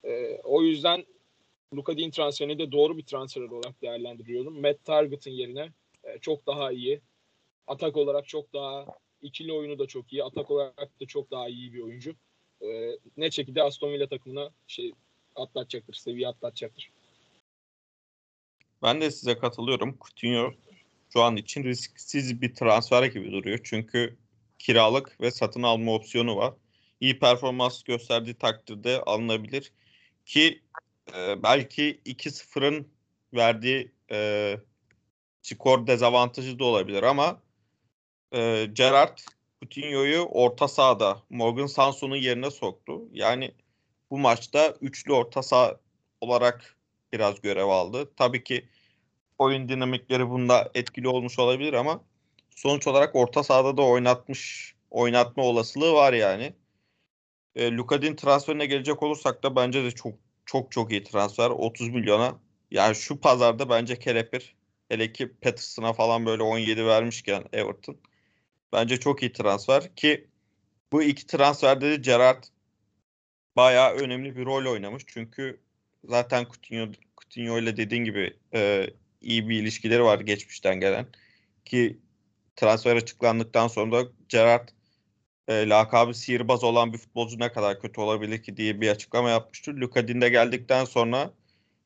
Ee, 0.05 0.41
o 0.45 0.63
yüzden 0.63 1.05
Luka 1.75 1.99
Dean 1.99 2.11
transferini 2.11 2.59
de 2.59 2.73
doğru 2.73 2.99
bir 2.99 3.03
transfer 3.03 3.43
olarak 3.43 3.83
değerlendiriyorum. 3.83 4.61
Matt 4.61 4.85
Target'ın 4.85 5.31
yerine 5.31 5.69
e, 6.05 6.19
çok 6.19 6.47
daha 6.47 6.73
iyi. 6.73 7.01
Atak 7.67 7.97
olarak 7.97 8.29
çok 8.29 8.53
daha 8.53 8.87
ikili 9.25 9.53
oyunu 9.53 9.79
da 9.79 9.87
çok 9.87 10.13
iyi. 10.13 10.25
Atak 10.25 10.51
olarak 10.51 11.01
da 11.01 11.07
çok 11.07 11.31
daha 11.31 11.49
iyi 11.49 11.73
bir 11.73 11.81
oyuncu. 11.81 12.15
Ee, 12.63 12.99
ne 13.17 13.31
şekilde 13.31 13.63
Aston 13.63 13.93
Villa 13.93 14.09
takımına 14.09 14.51
şey 14.67 14.93
atlatacaktır, 15.35 15.95
seviye 15.95 16.29
atlatacaktır. 16.29 16.91
Ben 18.83 19.01
de 19.01 19.11
size 19.11 19.39
katılıyorum. 19.39 19.99
Coutinho 20.01 20.53
şu 21.13 21.23
an 21.23 21.37
için 21.37 21.65
risksiz 21.65 22.43
bir 22.43 22.55
transfer 22.55 23.05
gibi 23.05 23.33
duruyor. 23.33 23.61
Çünkü 23.65 24.17
kiralık 24.59 25.21
ve 25.21 25.31
satın 25.31 25.63
alma 25.63 25.95
opsiyonu 25.95 26.37
var. 26.37 26.55
iyi 27.01 27.19
performans 27.19 27.83
gösterdiği 27.83 28.35
takdirde 28.35 29.01
alınabilir. 29.01 29.73
Ki 30.27 30.63
e, 31.17 31.43
belki 31.43 32.01
2-0'ın 32.07 32.89
verdiği 33.35 33.93
e, 34.11 34.59
skor 35.43 35.87
dezavantajı 35.87 36.59
da 36.59 36.65
olabilir 36.65 37.03
ama 37.03 37.44
e, 38.35 38.67
Gerrard 38.73 39.19
Coutinho'yu 39.63 40.23
orta 40.23 40.69
sahada 40.69 41.23
Morgan 41.31 41.67
Sanson'un 41.67 42.17
yerine 42.17 42.51
soktu. 42.51 43.03
Yani 43.13 43.55
bu 44.11 44.19
maçta 44.19 44.75
üçlü 44.81 45.13
orta 45.13 45.43
saha 45.43 45.81
olarak 46.21 46.77
biraz 47.13 47.41
görev 47.41 47.67
aldı. 47.67 48.11
Tabii 48.17 48.45
ki 48.45 48.69
oyun 49.39 49.69
dinamikleri 49.69 50.31
bunda 50.31 50.71
etkili 50.75 51.09
olmuş 51.09 51.39
olabilir 51.39 51.73
ama 51.73 52.05
sonuç 52.51 52.87
olarak 52.87 53.17
orta 53.17 53.43
sahada 53.43 53.77
da 53.77 53.83
oynatmış 53.83 54.75
oynatma 54.91 55.43
olasılığı 55.43 55.93
var 55.93 56.13
yani. 56.13 56.53
E, 57.57 57.73
Lukadin 57.73 58.17
transferine 58.17 58.67
gelecek 58.67 59.03
olursak 59.03 59.43
da 59.43 59.57
bence 59.57 59.85
de 59.85 59.91
çok 59.91 60.15
çok 60.47 60.73
çok 60.73 60.93
iyi 60.93 61.05
transfer. 61.05 61.51
30 61.51 61.89
milyona. 61.89 62.39
Yani 62.71 62.95
şu 62.95 63.21
pazarda 63.21 63.69
bence 63.71 63.99
kelepir. 63.99 64.57
Hele 64.89 65.13
ki 65.13 65.33
Patterson'a 65.43 65.93
falan 65.93 66.27
böyle 66.27 66.43
17 66.43 66.87
vermişken 66.87 67.45
Everton. 67.53 67.97
Bence 68.75 69.01
çok 69.01 69.23
iyi 69.23 69.33
transfer 69.33 69.97
ki 69.97 70.29
bu 70.93 71.03
iki 71.03 71.27
transferde 71.27 71.91
de 71.91 71.97
Gerrard 71.97 72.45
bayağı 73.57 73.95
önemli 73.95 74.37
bir 74.37 74.45
rol 74.47 74.73
oynamış. 74.73 75.05
Çünkü 75.07 75.61
zaten 76.05 76.45
Coutinho, 76.45 76.93
Coutinho 77.21 77.59
ile 77.59 77.77
dediğin 77.77 78.05
gibi 78.05 78.37
e, 78.55 78.87
iyi 79.21 79.49
bir 79.49 79.63
ilişkileri 79.63 80.05
var 80.05 80.21
geçmişten 80.21 80.81
gelen. 80.81 81.07
Ki 81.65 81.99
transfer 82.57 82.97
açıklandıktan 82.97 83.69
sonra 83.69 83.93
da 83.93 84.11
Gerrard 84.29 84.69
e, 85.49 85.69
lakabı 85.69 86.15
sihirbaz 86.15 86.65
olan 86.65 86.93
bir 86.93 86.99
futbolcu 86.99 87.39
ne 87.39 87.53
kadar 87.53 87.81
kötü 87.81 88.01
olabilir 88.01 88.43
ki 88.43 88.57
diye 88.57 88.81
bir 88.81 88.89
açıklama 88.89 89.31
yapmıştı. 89.31 89.77
Luka 89.77 90.09
Dinde 90.09 90.29
geldikten 90.29 90.85
sonra 90.85 91.35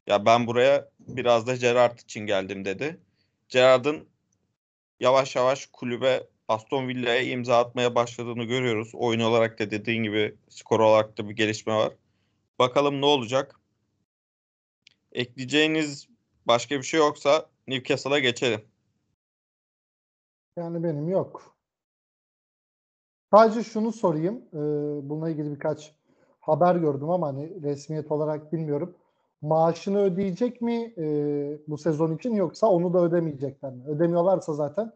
ya 0.07 0.27
ben 0.27 0.47
buraya 0.47 0.89
biraz 1.01 1.47
da 1.47 1.57
Gerrard 1.57 1.99
için 1.99 2.21
geldim 2.27 2.65
dedi. 2.65 3.01
Gerrard'ın 3.49 4.09
yavaş 5.01 5.37
yavaş 5.37 5.67
kulübe 5.67 6.23
Aston 6.49 6.89
Villa'ya 6.89 7.23
imza 7.23 7.59
atmaya 7.59 7.95
başladığını 7.95 8.45
görüyoruz. 8.45 8.91
Oyun 8.95 9.21
olarak 9.21 9.59
da 9.59 9.71
dediğin 9.71 10.03
gibi 10.03 10.37
skor 10.49 10.81
olarak 10.81 11.19
da 11.19 11.29
bir 11.29 11.37
gelişme 11.37 11.75
var. 11.75 11.93
Bakalım 12.59 13.01
ne 13.01 13.07
olacak? 13.07 13.61
Ekleyeceğiniz 15.13 16.09
başka 16.47 16.79
bir 16.79 16.83
şey 16.83 17.01
yoksa 17.01 17.47
Newcastle'a 17.67 18.19
geçelim. 18.19 18.61
Yani 20.57 20.83
benim 20.83 21.09
yok. 21.09 21.57
Sadece 23.31 23.63
şunu 23.63 23.93
sorayım. 23.93 24.43
Ee, 24.53 24.59
bununla 25.09 25.31
ilgili 25.31 25.51
birkaç 25.51 25.95
haber 26.41 26.77
gördüm 26.77 27.11
ama 27.11 27.27
hani 27.27 27.63
resmiyet 27.63 28.13
olarak 28.13 28.53
bilmiyorum. 28.53 28.97
Maaşını 29.43 29.99
ödeyecek 29.99 30.61
mi 30.61 30.95
e, 30.99 31.05
bu 31.69 31.79
sezon 31.79 32.17
için 32.17 32.35
yoksa 32.35 32.67
onu 32.67 32.95
da 32.95 32.99
ödemeyecekler 32.99 33.73
mi? 33.73 33.85
Ödemiyorlarsa 33.87 34.55
zaten 34.55 34.93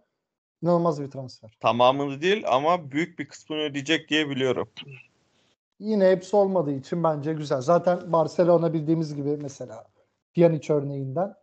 inanılmaz 0.63 1.03
bir 1.03 1.11
transfer. 1.11 1.57
Tamamını 1.61 2.23
değil 2.23 2.45
ama 2.49 2.91
büyük 2.91 3.19
bir 3.19 3.29
kısmını 3.29 3.61
ödeyecek 3.61 4.09
diye 4.09 4.29
biliyorum. 4.29 4.69
Yine 5.79 6.11
hepsi 6.11 6.37
olmadığı 6.37 6.73
için 6.73 7.05
bence 7.05 7.33
güzel. 7.33 7.61
Zaten 7.61 8.13
Barcelona 8.13 8.73
bildiğimiz 8.73 9.15
gibi 9.15 9.37
mesela 9.37 9.85
Pjanic 10.35 10.75
örneğinden 10.75 11.35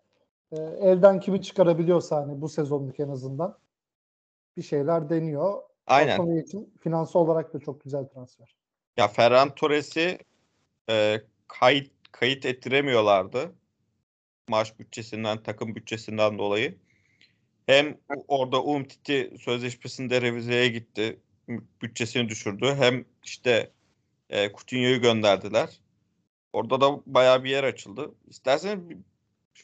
e, 0.51 0.57
elden 0.61 1.19
kimi 1.19 1.41
çıkarabiliyorsa 1.41 2.15
hani 2.15 2.41
bu 2.41 2.49
sezonluk 2.49 2.99
en 2.99 3.09
azından 3.09 3.57
bir 4.57 4.63
şeyler 4.63 5.09
deniyor. 5.09 5.61
Aynen. 5.87 6.27
Villa 6.27 6.41
için 6.41 6.73
finansal 6.79 7.19
olarak 7.19 7.53
da 7.53 7.59
çok 7.59 7.83
güzel 7.83 8.05
transfer. 8.05 8.55
Ya 8.97 9.07
Ferran 9.07 9.55
Torres'i 9.55 10.19
e, 10.89 11.21
kayıt 11.47 11.91
kayıt 12.11 12.45
ettiremiyorlardı. 12.45 13.51
Maaş 14.47 14.79
bütçesinden, 14.79 15.43
takım 15.43 15.75
bütçesinden 15.75 16.37
dolayı. 16.37 16.77
Hem 17.69 17.97
orada 18.27 18.63
Umtiti 18.63 19.37
sözleşmesinde 19.41 20.21
revizeye 20.21 20.67
gitti. 20.67 21.19
Bütçesini 21.81 22.29
düşürdü. 22.29 22.75
Hem 22.79 23.05
işte 23.23 23.71
e, 24.29 24.51
Coutinho'yu 24.51 25.01
gönderdiler. 25.01 25.69
Orada 26.53 26.81
da 26.81 27.01
bayağı 27.05 27.43
bir 27.43 27.49
yer 27.49 27.63
açıldı. 27.63 28.15
İsterseniz 28.27 28.97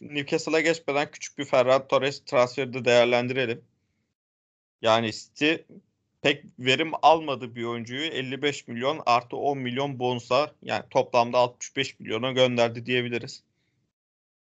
Newcastle'a 0.02 0.62
geçmeden 0.62 1.12
küçük 1.12 1.38
bir 1.38 1.46
Ferran 1.46 1.88
Torres 1.88 2.24
transferi 2.26 2.74
de 2.74 2.86
değerlendirelim. 2.86 3.64
Yani 4.82 5.12
City 5.12 5.54
pek 6.22 6.46
verim 6.60 6.92
almadı 7.02 7.56
bir 7.56 7.64
oyuncuyu 7.64 8.06
55 8.06 8.68
milyon 8.68 9.02
artı 9.06 9.38
10 9.38 9.58
milyon 9.58 10.00
bonusa 10.00 10.56
yani 10.62 10.84
toplamda 10.90 11.38
65 11.38 12.00
milyona 12.00 12.32
gönderdi 12.32 12.86
diyebiliriz. 12.86 13.44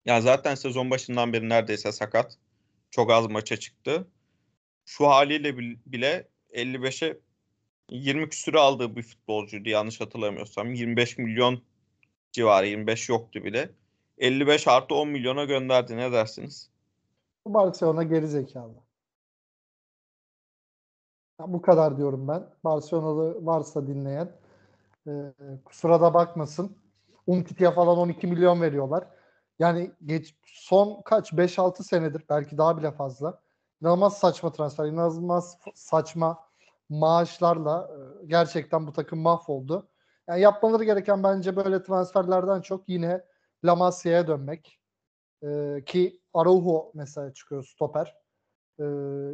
Yani 0.06 0.22
zaten 0.22 0.56
sezon 0.56 0.90
başından 0.90 1.34
beri 1.34 1.50
neredeyse 1.50 1.92
sakat. 1.92 2.38
Çok 2.92 3.12
az 3.12 3.28
maça 3.28 3.58
çıktı. 3.58 4.08
Şu 4.86 5.08
haliyle 5.08 5.58
bile 5.58 6.28
55'e 6.54 7.20
20 7.90 8.30
küsürü 8.30 8.58
aldığı 8.58 8.96
bir 8.96 9.04
futbolcuydu 9.04 9.70
yanlış 9.70 10.02
hatırlamıyorsam. 10.02 10.74
25 10.74 11.18
milyon 11.18 11.62
civarı 12.32 12.68
25 12.68 13.10
yoktu 13.10 13.44
bile. 13.44 13.70
55 14.18 14.68
artı 14.68 14.96
10 14.96 15.10
milyona 15.10 15.44
gönderdi 15.44 15.98
ne 15.98 16.12
dersiniz? 16.12 16.70
Bu 17.46 17.54
Barcelona 17.54 18.04
geri 18.04 18.28
zekalı. 18.28 18.74
Ya 21.40 21.54
bu 21.54 21.62
kadar 21.62 21.98
diyorum 21.98 22.28
ben. 22.28 22.50
Barcelonalı 22.64 23.46
varsa 23.46 23.88
dinleyen 23.88 24.32
e, 25.08 25.12
kusura 25.66 26.02
da 26.02 26.14
bakmasın. 26.14 26.78
Umtiti'ye 27.28 27.72
falan 27.72 27.98
12 27.98 28.28
milyon 28.28 28.62
veriyorlar. 28.62 29.08
Yani 29.62 29.92
geç, 30.06 30.36
son 30.46 31.02
kaç 31.02 31.34
5-6 31.34 31.84
senedir 31.84 32.26
belki 32.30 32.58
daha 32.58 32.78
bile 32.78 32.92
fazla. 32.92 33.42
İnanılmaz 33.82 34.18
saçma 34.18 34.52
transfer, 34.52 34.86
inanılmaz 34.86 35.58
saçma 35.76 36.40
maaşlarla 36.90 37.92
e, 37.92 38.26
gerçekten 38.26 38.88
bu 38.88 38.94
takım 38.94 39.20
mahvoldu. 39.20 39.90
Yani 40.28 40.42
yapmaları 40.42 40.84
gereken 40.84 41.24
bence 41.24 41.56
böyle 41.56 41.84
transferlerden 41.84 42.62
çok 42.62 42.90
yine 42.90 43.26
La 43.66 43.76
Masia'ya 43.76 44.28
dönmek. 44.28 44.80
E, 45.44 45.82
ki 45.86 46.22
Araujo 46.34 46.92
mesela 46.94 47.34
çıkıyor 47.34 47.64
stoper. 47.64 48.16
E, 48.80 48.86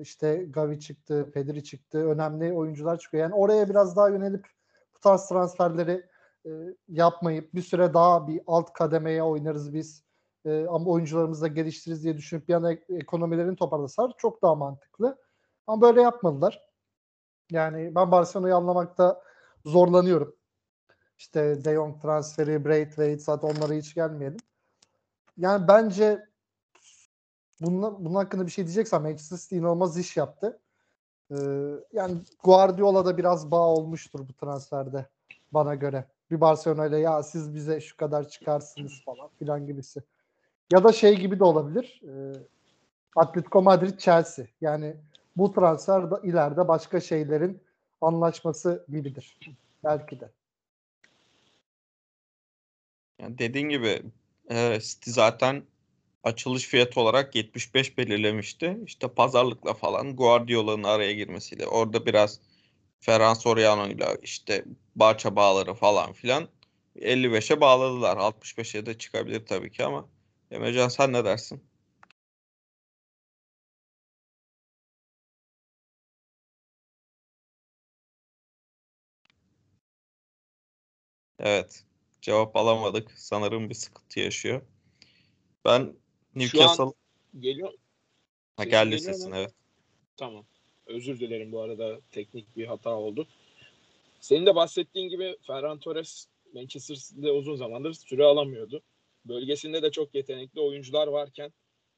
işte 0.02 0.36
Gavi 0.50 0.80
çıktı, 0.80 1.32
Pedri 1.34 1.64
çıktı. 1.64 2.08
Önemli 2.08 2.54
oyuncular 2.54 3.00
çıkıyor. 3.00 3.24
Yani 3.24 3.36
oraya 3.36 3.70
biraz 3.70 3.96
daha 3.96 4.10
yönelip 4.10 4.48
bu 4.96 5.00
tarz 5.00 5.28
transferleri 5.28 6.06
e, 6.46 6.50
yapmayıp 6.88 7.54
bir 7.56 7.62
süre 7.62 7.94
daha 7.94 8.28
bir 8.28 8.42
alt 8.48 8.74
kademeye 8.74 9.24
oynarız 9.24 9.74
biz. 9.74 10.07
E, 10.48 10.68
ama 10.68 10.86
oyuncularımızı 10.86 11.42
da 11.42 11.48
geliştiririz 11.48 12.04
diye 12.04 12.18
düşünüp 12.18 12.48
bir 12.48 12.54
yana 12.54 12.72
ekonomilerini 12.90 13.56
toparlasalar 13.56 14.14
çok 14.18 14.42
daha 14.42 14.56
mantıklı. 14.56 15.18
Ama 15.68 15.82
böyle 15.82 16.02
yapmadılar. 16.02 16.68
Yani 17.52 17.96
ben 17.96 18.12
Barcelona'yı 18.12 18.56
anlamakta 18.56 19.22
zorlanıyorum. 19.66 20.36
İşte 21.18 21.66
De 21.66 21.74
Jong 21.74 22.02
transferi, 22.02 22.66
Braithwaite 22.66 23.20
zaten 23.20 23.48
onlara 23.48 23.74
hiç 23.74 23.94
gelmeyelim. 23.94 24.40
Yani 25.38 25.68
bence 25.68 26.26
bunun, 27.62 28.06
bunun 28.06 28.16
hakkında 28.16 28.46
bir 28.46 28.52
şey 28.52 28.66
diyeceksem 28.66 29.02
Manchester 29.02 29.38
City 29.38 29.58
inanılmaz 29.58 29.98
iş 29.98 30.18
yaptı. 30.18 30.60
Ee, 31.32 31.36
yani 31.94 32.18
Guardiola 32.44 33.06
da 33.06 33.18
biraz 33.18 33.52
bağ 33.52 33.68
olmuştur 33.68 34.20
bu 34.20 34.34
transferde 34.34 35.06
bana 35.52 35.76
göre. 35.76 36.06
Bir 36.32 36.42
Barcelona 36.42 36.86
ile 36.86 36.98
ya 36.98 37.24
siz 37.24 37.56
bize 37.56 37.82
şu 37.82 37.98
kadar 37.98 38.30
çıkarsınız 38.30 39.02
falan 39.06 39.30
filan 39.40 39.66
gibisi. 39.66 40.04
Ya 40.72 40.84
da 40.84 40.94
şey 40.94 41.16
gibi 41.16 41.40
de 41.40 41.44
olabilir. 41.44 42.02
E, 42.04 42.12
Atletico 43.16 43.62
Madrid 43.62 44.00
Chelsea. 44.00 44.46
Yani 44.62 44.96
bu 45.38 45.54
transfer 45.54 46.12
da 46.12 46.22
ileride 46.24 46.68
başka 46.68 47.02
şeylerin 47.02 47.62
anlaşması 48.02 48.86
gibidir. 48.90 49.38
Belki 49.84 50.20
de. 50.20 50.30
Yani 53.22 53.38
dediğin 53.38 53.70
gibi 53.70 54.02
e, 54.50 54.80
City 54.82 55.10
zaten 55.12 55.64
açılış 56.24 56.68
fiyatı 56.68 57.00
olarak 57.00 57.36
75 57.36 57.98
belirlemişti. 57.98 58.78
İşte 58.86 59.08
pazarlıkla 59.08 59.74
falan 59.74 60.16
Guardiola'nın 60.16 60.84
araya 60.84 61.14
girmesiyle 61.14 61.68
orada 61.68 62.06
biraz 62.06 62.40
Ferran 63.00 63.34
Soriano 63.34 63.88
ile 63.88 64.06
işte 64.22 64.66
Barça 64.96 65.36
bağları 65.36 65.74
falan 65.74 66.14
filan 66.14 66.48
55'e 66.96 67.62
bağladılar. 67.62 68.18
65'e 68.18 68.86
de 68.86 68.98
çıkabilir 68.98 69.46
tabii 69.46 69.72
ki 69.72 69.86
ama 69.86 70.06
Emrecan 70.52 70.88
sen 70.88 71.14
ne 71.14 71.26
dersin? 71.26 71.64
Evet. 81.40 81.84
Cevap 82.22 82.56
alamadık. 82.56 83.12
Sanırım 83.12 83.70
bir 83.70 83.76
sıkıntı 83.76 84.20
yaşıyor. 84.20 84.62
Ben 85.66 85.96
Newcastle... 86.36 86.84
An 86.84 86.94
geliyor. 87.40 87.74
Ha, 88.58 88.64
geldi 88.64 89.00
sesin 89.00 89.32
evet. 89.32 89.54
Tamam. 90.18 90.46
Özür 90.86 91.20
dilerim 91.20 91.52
bu 91.52 91.62
arada 91.62 92.02
teknik 92.12 92.58
bir 92.58 92.68
hata 92.68 92.90
oldu. 92.90 93.28
Senin 94.20 94.46
de 94.46 94.56
bahsettiğin 94.56 95.10
gibi 95.10 95.38
Ferran 95.42 95.80
Torres 95.80 96.28
Manchester 96.54 96.96
City'de 96.96 97.32
uzun 97.32 97.56
zamandır 97.56 97.94
süre 97.94 98.24
alamıyordu. 98.24 98.84
Bölgesinde 99.30 99.84
de 99.84 99.92
çok 99.92 100.16
yetenekli 100.16 100.62
oyuncular 100.62 101.08
varken 101.08 101.54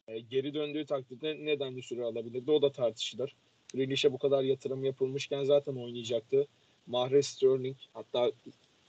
e, 0.07 0.19
geri 0.19 0.53
döndüğü 0.53 0.85
takdirde 0.85 1.37
neden 1.45 1.77
de 1.77 1.81
süre 1.81 2.03
alabilirdi 2.03 2.51
o 2.51 2.61
da 2.61 2.71
tartışılır. 2.71 3.35
Grealish'e 3.73 4.13
bu 4.13 4.17
kadar 4.17 4.43
yatırım 4.43 4.83
yapılmışken 4.83 5.43
zaten 5.43 5.75
oynayacaktı. 5.75 6.47
Mahrez 6.87 7.27
Sterling 7.27 7.77
hatta 7.93 8.31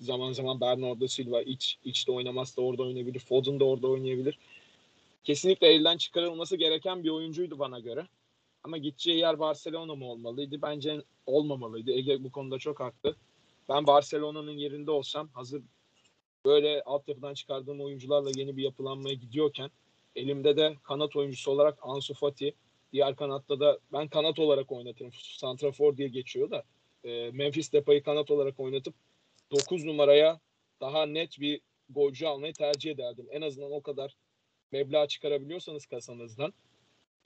zaman 0.00 0.32
zaman 0.32 0.60
Bernardo 0.60 1.06
Silva 1.06 1.42
iç, 1.42 1.78
içte 1.84 2.12
oynamazsa 2.12 2.62
orada 2.62 2.82
oynayabilir. 2.82 3.18
Foden 3.18 3.60
da 3.60 3.64
orada 3.64 3.88
oynayabilir. 3.88 4.38
Kesinlikle 5.24 5.66
elden 5.66 5.96
çıkarılması 5.96 6.56
gereken 6.56 7.04
bir 7.04 7.08
oyuncuydu 7.08 7.58
bana 7.58 7.80
göre. 7.80 8.06
Ama 8.64 8.78
gideceği 8.78 9.18
yer 9.18 9.38
Barcelona 9.38 9.94
mı 9.94 10.04
olmalıydı? 10.04 10.62
Bence 10.62 11.02
olmamalıydı. 11.26 11.92
Ege 11.92 12.24
bu 12.24 12.32
konuda 12.32 12.58
çok 12.58 12.80
haklı. 12.80 13.16
Ben 13.68 13.86
Barcelona'nın 13.86 14.52
yerinde 14.52 14.90
olsam 14.90 15.28
hazır 15.28 15.62
böyle 16.44 16.82
altyapıdan 16.82 17.34
çıkardığım 17.34 17.80
oyuncularla 17.80 18.30
yeni 18.36 18.56
bir 18.56 18.62
yapılanmaya 18.62 19.14
gidiyorken 19.14 19.70
elimde 20.16 20.56
de 20.56 20.74
kanat 20.82 21.16
oyuncusu 21.16 21.50
olarak 21.50 21.78
Ansu 21.82 22.14
Fati 22.14 22.54
diğer 22.92 23.16
kanatta 23.16 23.60
da 23.60 23.78
ben 23.92 24.08
kanat 24.08 24.38
olarak 24.38 24.72
oynatırım. 24.72 25.12
Santrafor 25.12 25.96
diye 25.96 26.08
geçiyor 26.08 26.50
da 26.50 26.64
e, 27.04 27.30
Memphis 27.30 27.72
Depay'ı 27.72 28.02
kanat 28.02 28.30
olarak 28.30 28.60
oynatıp 28.60 28.94
9 29.50 29.84
numaraya 29.84 30.40
daha 30.80 31.06
net 31.06 31.40
bir 31.40 31.60
golcü 31.90 32.26
almayı 32.26 32.52
tercih 32.52 32.90
ederdim. 32.90 33.26
En 33.30 33.42
azından 33.42 33.72
o 33.72 33.82
kadar 33.82 34.16
meblağ 34.72 35.08
çıkarabiliyorsanız 35.08 35.86
kasanızdan 35.86 36.52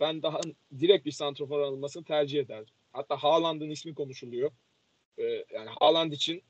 ben 0.01 0.23
daha 0.23 0.41
direkt 0.81 1.07
bir 1.07 1.13
santrafor 1.13 1.61
alınmasını 1.61 2.05
tercih 2.05 2.41
ederdim. 2.41 2.75
Hatta 2.93 3.17
Haaland'ın 3.17 3.71
ismi 3.71 3.95
konuşuluyor. 3.95 4.51
Ee, 5.19 5.45
yani 5.53 5.71
Haaland 5.81 6.13
için 6.13 6.43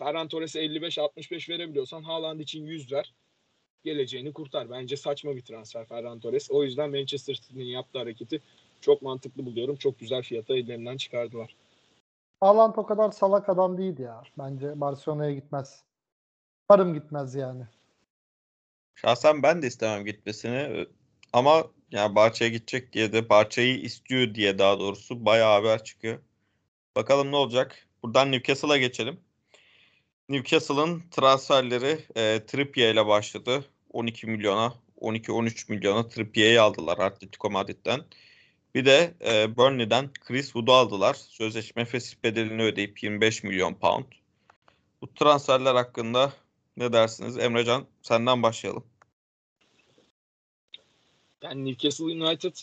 Ferran 0.00 0.28
Torres'e 0.28 0.60
55-65 0.64 1.48
verebiliyorsan 1.48 2.02
Haaland 2.02 2.40
için 2.40 2.66
100 2.66 2.92
ver. 2.92 3.14
Geleceğini 3.84 4.32
kurtar. 4.32 4.70
Bence 4.70 4.96
saçma 4.96 5.36
bir 5.36 5.40
transfer 5.40 5.86
Ferran 5.86 6.20
Torres. 6.20 6.50
O 6.50 6.64
yüzden 6.64 6.90
Manchester 6.90 7.34
City'nin 7.34 7.64
yaptığı 7.64 7.98
hareketi 7.98 8.40
çok 8.80 9.02
mantıklı 9.02 9.46
buluyorum. 9.46 9.76
Çok 9.76 9.98
güzel 9.98 10.22
fiyata 10.22 10.56
ellerinden 10.56 10.96
çıkardılar. 10.96 11.56
Haaland 12.40 12.74
o 12.76 12.86
kadar 12.86 13.10
salak 13.10 13.48
adam 13.48 13.78
değildi 13.78 14.02
ya. 14.02 14.22
Bence 14.38 14.80
Barcelona'ya 14.80 15.34
gitmez. 15.34 15.84
Varım 16.70 16.94
gitmez 16.94 17.34
yani. 17.34 17.62
Şahsen 18.94 19.42
ben 19.42 19.62
de 19.62 19.66
istemem 19.66 20.04
gitmesini. 20.04 20.86
Ama 21.32 21.64
yani 21.90 22.14
Barça'ya 22.14 22.50
gidecek 22.50 22.92
diye 22.92 23.12
de 23.12 23.28
Barça'yı 23.28 23.80
istiyor 23.80 24.34
diye 24.34 24.58
daha 24.58 24.80
doğrusu 24.80 25.24
bayağı 25.24 25.52
haber 25.52 25.84
çıkıyor. 25.84 26.20
Bakalım 26.96 27.32
ne 27.32 27.36
olacak. 27.36 27.88
Buradan 28.02 28.32
Newcastle'a 28.32 28.76
geçelim. 28.76 29.20
Newcastle'ın 30.30 31.02
transferleri 31.10 31.98
e, 32.16 32.46
Trippier 32.46 32.92
ile 32.94 33.06
başladı. 33.06 33.64
12 33.92 34.26
milyona, 34.26 34.74
12-13 35.00 35.72
milyona 35.72 36.08
Trippier'i 36.08 36.60
aldılar 36.60 36.98
Atletico 36.98 37.50
Madrid'den. 37.50 38.00
Bir 38.74 38.84
de 38.84 39.14
e, 39.24 39.56
Burnley'den 39.56 40.10
Chris 40.12 40.44
Wood'u 40.44 40.72
aldılar. 40.72 41.14
Sözleşme 41.14 41.84
fesih 41.84 42.16
bedelini 42.24 42.62
ödeyip 42.62 43.02
25 43.02 43.42
milyon 43.42 43.74
pound. 43.74 44.04
Bu 45.02 45.14
transferler 45.14 45.74
hakkında 45.74 46.32
ne 46.76 46.92
dersiniz? 46.92 47.38
Emrecan 47.38 47.86
senden 48.02 48.42
başlayalım. 48.42 48.84
Yani 51.42 51.64
Newcastle 51.64 52.04
United 52.04 52.54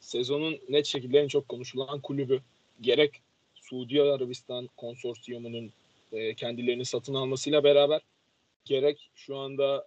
sezonun 0.00 0.58
net 0.68 0.86
şekilde 0.86 1.18
en 1.18 1.28
çok 1.28 1.48
konuşulan 1.48 2.00
kulübü. 2.00 2.42
Gerek 2.80 3.20
Suudi 3.54 4.02
Arabistan 4.02 4.68
konsorsiyumunun 4.76 5.72
e, 6.14 6.34
kendilerini 6.34 6.84
satın 6.84 7.14
almasıyla 7.14 7.64
beraber 7.64 8.00
gerek 8.64 9.10
şu 9.14 9.36
anda 9.36 9.86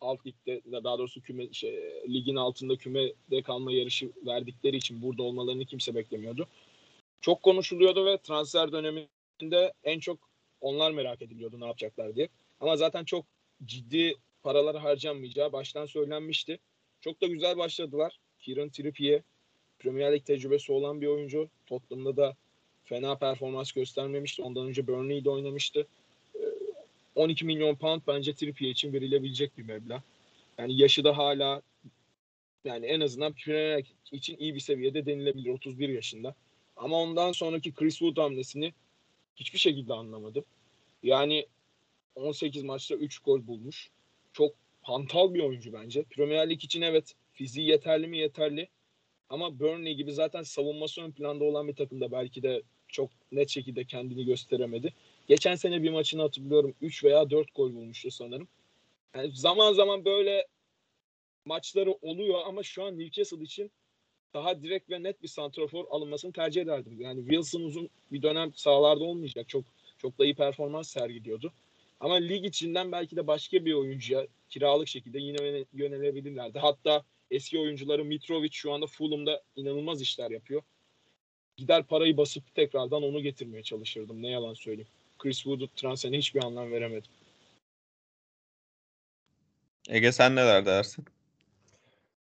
alt 0.00 0.26
ligde 0.26 0.62
daha 0.84 0.98
doğrusu 0.98 1.22
küme 1.22 1.52
şey, 1.52 2.02
ligin 2.08 2.36
altında 2.36 2.76
kümede 2.76 3.42
kalma 3.42 3.72
yarışı 3.72 4.12
verdikleri 4.26 4.76
için 4.76 5.02
burada 5.02 5.22
olmalarını 5.22 5.64
kimse 5.64 5.94
beklemiyordu. 5.94 6.48
Çok 7.20 7.42
konuşuluyordu 7.42 8.06
ve 8.06 8.18
transfer 8.18 8.72
döneminde 8.72 9.72
en 9.84 10.00
çok 10.00 10.18
onlar 10.60 10.90
merak 10.90 11.22
ediliyordu 11.22 11.60
ne 11.60 11.66
yapacaklar 11.66 12.16
diye. 12.16 12.28
Ama 12.60 12.76
zaten 12.76 13.04
çok 13.04 13.26
ciddi 13.64 14.14
paralar 14.42 14.76
harcanmayacağı 14.76 15.52
baştan 15.52 15.86
söylenmişti. 15.86 16.58
Çok 17.00 17.20
da 17.20 17.26
güzel 17.26 17.56
başladılar. 17.56 18.20
Kieran 18.40 18.70
Trippier 18.70 19.22
Premier 19.78 20.12
Lig 20.12 20.24
tecrübesi 20.24 20.72
olan 20.72 21.00
bir 21.00 21.06
oyuncu. 21.06 21.50
Tottenham'da 21.66 22.16
da 22.16 22.36
fena 22.88 23.16
performans 23.16 23.72
göstermemişti. 23.72 24.42
Ondan 24.42 24.66
önce 24.66 24.86
Burnley'de 24.86 25.30
oynamıştı. 25.30 25.86
12 27.14 27.44
ee, 27.44 27.46
milyon 27.46 27.74
pound 27.74 28.02
bence 28.06 28.34
Trippier 28.34 28.70
için 28.70 28.92
verilebilecek 28.92 29.58
bir 29.58 29.62
meblağ. 29.62 30.02
Yani 30.58 30.80
yaşı 30.80 31.04
da 31.04 31.16
hala 31.16 31.62
yani 32.64 32.86
en 32.86 33.00
azından 33.00 33.32
Premier 33.32 33.84
için 34.12 34.36
iyi 34.38 34.54
bir 34.54 34.60
seviyede 34.60 35.06
denilebilir 35.06 35.50
31 35.50 35.88
yaşında. 35.88 36.34
Ama 36.76 36.96
ondan 36.96 37.32
sonraki 37.32 37.74
Chris 37.74 37.98
Wood 37.98 38.16
hamlesini 38.16 38.72
hiçbir 39.36 39.58
şekilde 39.58 39.94
anlamadım. 39.94 40.44
Yani 41.02 41.46
18 42.14 42.62
maçta 42.62 42.94
3 42.94 43.18
gol 43.18 43.46
bulmuş. 43.46 43.90
Çok 44.32 44.54
hantal 44.82 45.34
bir 45.34 45.40
oyuncu 45.40 45.72
bence. 45.72 46.02
Premier 46.02 46.50
Lig 46.50 46.64
için 46.64 46.82
evet 46.82 47.14
fiziği 47.32 47.68
yeterli 47.68 48.06
mi 48.06 48.18
yeterli. 48.18 48.68
Ama 49.28 49.58
Burnley 49.60 49.94
gibi 49.94 50.12
zaten 50.12 50.42
savunması 50.42 51.02
ön 51.02 51.10
planda 51.10 51.44
olan 51.44 51.68
bir 51.68 51.76
takımda 51.76 52.12
belki 52.12 52.42
de 52.42 52.62
çok 52.88 53.10
net 53.32 53.48
şekilde 53.48 53.84
kendini 53.84 54.24
gösteremedi. 54.24 54.92
Geçen 55.28 55.54
sene 55.54 55.82
bir 55.82 55.90
maçını 55.90 56.22
hatırlıyorum 56.22 56.74
3 56.80 57.04
veya 57.04 57.30
4 57.30 57.54
gol 57.54 57.74
bulmuştu 57.74 58.10
sanırım. 58.10 58.48
Yani 59.16 59.30
zaman 59.32 59.72
zaman 59.72 60.04
böyle 60.04 60.46
maçları 61.44 61.92
oluyor 61.92 62.38
ama 62.46 62.62
şu 62.62 62.84
an 62.84 62.98
Newcastle 62.98 63.42
için 63.42 63.70
daha 64.34 64.62
direkt 64.62 64.90
ve 64.90 65.02
net 65.02 65.22
bir 65.22 65.28
santrafor 65.28 65.84
alınmasını 65.90 66.32
tercih 66.32 66.62
ederdim. 66.62 67.00
Yani 67.00 67.20
Wilson 67.20 67.60
uzun 67.60 67.90
bir 68.12 68.22
dönem 68.22 68.52
sahalarda 68.54 69.04
olmayacak. 69.04 69.48
Çok 69.48 69.64
çok 69.98 70.18
da 70.18 70.24
iyi 70.24 70.34
performans 70.34 70.88
sergiliyordu. 70.88 71.52
Ama 72.00 72.14
lig 72.14 72.44
içinden 72.44 72.92
belki 72.92 73.16
de 73.16 73.26
başka 73.26 73.64
bir 73.64 73.72
oyuncuya 73.72 74.26
kiralık 74.48 74.88
şekilde 74.88 75.18
yine 75.18 75.64
yönelebilirlerdi. 75.72 76.58
Hatta 76.58 77.04
eski 77.30 77.58
oyuncuları 77.58 78.04
Mitrovic 78.04 78.52
şu 78.52 78.72
anda 78.72 78.86
Fulham'da 78.86 79.42
inanılmaz 79.56 80.02
işler 80.02 80.30
yapıyor. 80.30 80.62
Gider 81.58 81.82
parayı 81.82 82.16
basıp 82.16 82.54
tekrardan 82.54 83.02
onu 83.02 83.20
getirmeye 83.20 83.62
çalışırdım. 83.62 84.22
Ne 84.22 84.30
yalan 84.30 84.54
söyleyeyim. 84.54 84.88
Chris 85.18 85.36
Wood'u 85.36 85.68
transferine 85.68 86.18
hiçbir 86.18 86.44
anlam 86.44 86.70
veremedim. 86.70 87.10
Ege 89.88 90.12
sen 90.12 90.36
neler 90.36 90.66
dersin? 90.66 91.04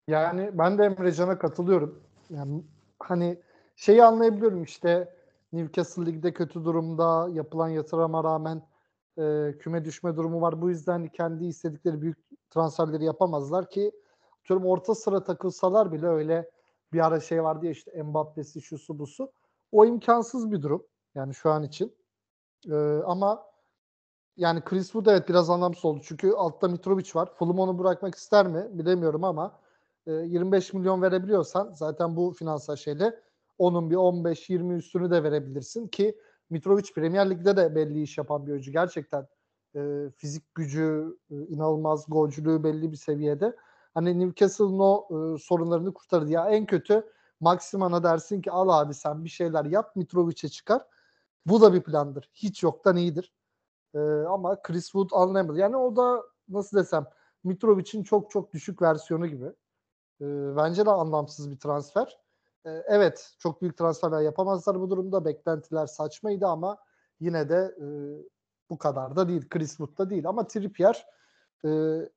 Yani 0.08 0.50
ben 0.52 0.78
de 0.78 0.84
Emrecan'a 0.84 1.38
katılıyorum. 1.38 2.02
Yani 2.30 2.62
hani 2.98 3.38
şeyi 3.76 4.04
anlayabiliyorum 4.04 4.62
işte 4.62 5.08
Newcastle 5.52 6.06
Lig'de 6.06 6.32
kötü 6.32 6.64
durumda 6.64 7.28
yapılan 7.32 7.68
yatırıma 7.68 8.24
rağmen 8.24 8.62
e, 9.18 9.54
küme 9.58 9.84
düşme 9.84 10.16
durumu 10.16 10.40
var. 10.40 10.62
Bu 10.62 10.70
yüzden 10.70 11.08
kendi 11.08 11.44
istedikleri 11.44 12.02
büyük 12.02 12.18
transferleri 12.50 13.04
yapamazlar 13.04 13.70
ki 13.70 13.92
Diyorum 14.48 14.66
orta 14.66 14.94
sıra 14.94 15.24
takılsalar 15.24 15.92
bile 15.92 16.06
öyle 16.06 16.50
bir 16.92 17.06
ara 17.06 17.20
şey 17.20 17.42
vardı 17.42 17.66
ya 17.66 17.72
işte 17.72 18.02
Mbappe'si 18.02 18.62
şusu 18.62 18.98
busu. 18.98 19.32
O 19.72 19.86
imkansız 19.86 20.50
bir 20.50 20.62
durum. 20.62 20.86
Yani 21.14 21.34
şu 21.34 21.50
an 21.50 21.62
için. 21.62 21.96
Ee, 22.70 22.74
ama 23.06 23.46
yani 24.36 24.60
Chris 24.60 24.84
Wood 24.84 25.06
evet 25.06 25.28
biraz 25.28 25.50
anlamsız 25.50 25.84
oldu. 25.84 26.00
Çünkü 26.04 26.32
altta 26.32 26.68
Mitrovic 26.68 27.10
var. 27.14 27.34
Fulham 27.34 27.58
onu 27.58 27.78
bırakmak 27.78 28.14
ister 28.14 28.46
mi 28.46 28.68
bilemiyorum 28.70 29.24
ama 29.24 29.60
e, 30.06 30.12
25 30.12 30.72
milyon 30.72 31.02
verebiliyorsan 31.02 31.72
zaten 31.72 32.16
bu 32.16 32.32
finansal 32.38 32.76
şeyle 32.76 33.20
onun 33.58 33.90
bir 33.90 33.96
15-20 33.96 34.76
üstünü 34.76 35.10
de 35.10 35.22
verebilirsin 35.22 35.88
ki 35.88 36.18
Mitrovic 36.50 36.92
Premier 36.94 37.30
Lig'de 37.30 37.56
de 37.56 37.74
belli 37.74 38.02
iş 38.02 38.18
yapan 38.18 38.46
bir 38.46 38.52
oyuncu. 38.52 38.72
Gerçekten 38.72 39.26
e, 39.76 40.10
fizik 40.16 40.54
gücü, 40.54 41.18
e, 41.30 41.34
inanılmaz 41.34 42.04
golcülüğü 42.08 42.64
belli 42.64 42.92
bir 42.92 42.96
seviyede. 42.96 43.56
Hani 43.94 44.20
Newcastle'ın 44.20 44.78
o 44.78 45.08
e, 45.10 45.38
sorunlarını 45.38 45.94
kurtarır. 45.94 46.26
Ya 46.26 46.50
en 46.50 46.66
kötü 46.66 47.10
Maximan'a 47.40 48.02
dersin 48.02 48.42
ki 48.42 48.50
al 48.50 48.68
abi 48.68 48.94
sen 48.94 49.24
bir 49.24 49.28
şeyler 49.28 49.64
yap 49.64 49.96
Mitrovic'e 49.96 50.48
çıkar. 50.48 50.82
Bu 51.46 51.60
da 51.60 51.74
bir 51.74 51.82
plandır. 51.82 52.30
Hiç 52.34 52.62
yoktan 52.62 52.96
iyidir. 52.96 53.32
E, 53.94 53.98
ama 54.28 54.62
Chris 54.62 54.84
Wood 54.84 55.10
anlayamadı. 55.12 55.58
Yani 55.58 55.76
o 55.76 55.96
da 55.96 56.22
nasıl 56.48 56.78
desem 56.78 57.06
Mitrovic'in 57.44 58.02
çok 58.02 58.30
çok 58.30 58.52
düşük 58.52 58.82
versiyonu 58.82 59.26
gibi. 59.26 59.46
E, 60.20 60.26
bence 60.56 60.86
de 60.86 60.90
anlamsız 60.90 61.50
bir 61.50 61.58
transfer. 61.58 62.18
E, 62.66 62.70
evet 62.70 63.34
çok 63.38 63.62
büyük 63.62 63.78
transferler 63.78 64.20
yapamazlar 64.20 64.80
bu 64.80 64.90
durumda. 64.90 65.24
Beklentiler 65.24 65.86
saçmaydı 65.86 66.46
ama 66.46 66.78
yine 67.20 67.48
de 67.48 67.74
e, 67.80 67.86
bu 68.70 68.78
kadar 68.78 69.16
da 69.16 69.28
değil. 69.28 69.48
Chris 69.48 69.76
Wood 69.76 69.98
da 69.98 70.10
değil 70.10 70.28
ama 70.28 70.46
Trippier 70.46 71.06
e, 71.64 71.70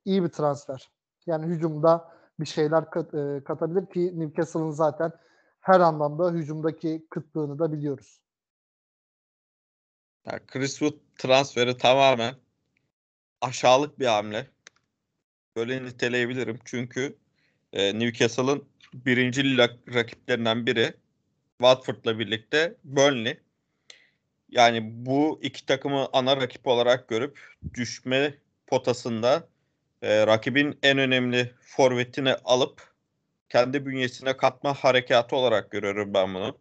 iyi 0.04 0.22
bir 0.24 0.28
transfer. 0.28 0.90
Yani 1.28 1.46
hücumda 1.46 2.12
bir 2.40 2.46
şeyler 2.46 2.90
kat, 2.90 3.14
e, 3.14 3.44
katabilir 3.44 3.86
ki 3.86 4.20
Newcastle'ın 4.20 4.70
zaten 4.70 5.12
her 5.60 5.80
anlamda 5.80 6.30
hücumdaki 6.30 7.06
kıtlığını 7.10 7.58
da 7.58 7.72
biliyoruz. 7.72 8.20
Yani 10.26 10.40
Chris 10.46 10.78
Wood 10.78 10.98
transferi 11.18 11.76
tamamen 11.76 12.34
aşağılık 13.40 13.98
bir 13.98 14.06
hamle. 14.06 14.46
Böyle 15.56 15.84
niteleyebilirim. 15.84 16.58
Çünkü 16.64 17.16
e, 17.72 17.98
Newcastle'ın 17.98 18.64
birinci 18.94 19.58
rakiplerinden 19.94 20.66
biri 20.66 20.94
Watford'la 21.58 22.18
birlikte 22.18 22.76
Burnley. 22.84 23.40
Yani 24.48 25.06
bu 25.06 25.38
iki 25.42 25.66
takımı 25.66 26.08
ana 26.12 26.36
rakip 26.36 26.66
olarak 26.66 27.08
görüp 27.08 27.40
düşme 27.74 28.34
potasında 28.66 29.48
e, 30.02 30.26
rakibin 30.26 30.78
en 30.82 30.98
önemli 30.98 31.54
forvetini 31.60 32.34
alıp 32.34 32.94
kendi 33.48 33.86
bünyesine 33.86 34.36
katma 34.36 34.74
harekatı 34.74 35.36
olarak 35.36 35.70
görüyorum 35.70 36.14
ben 36.14 36.34
bunu. 36.34 36.58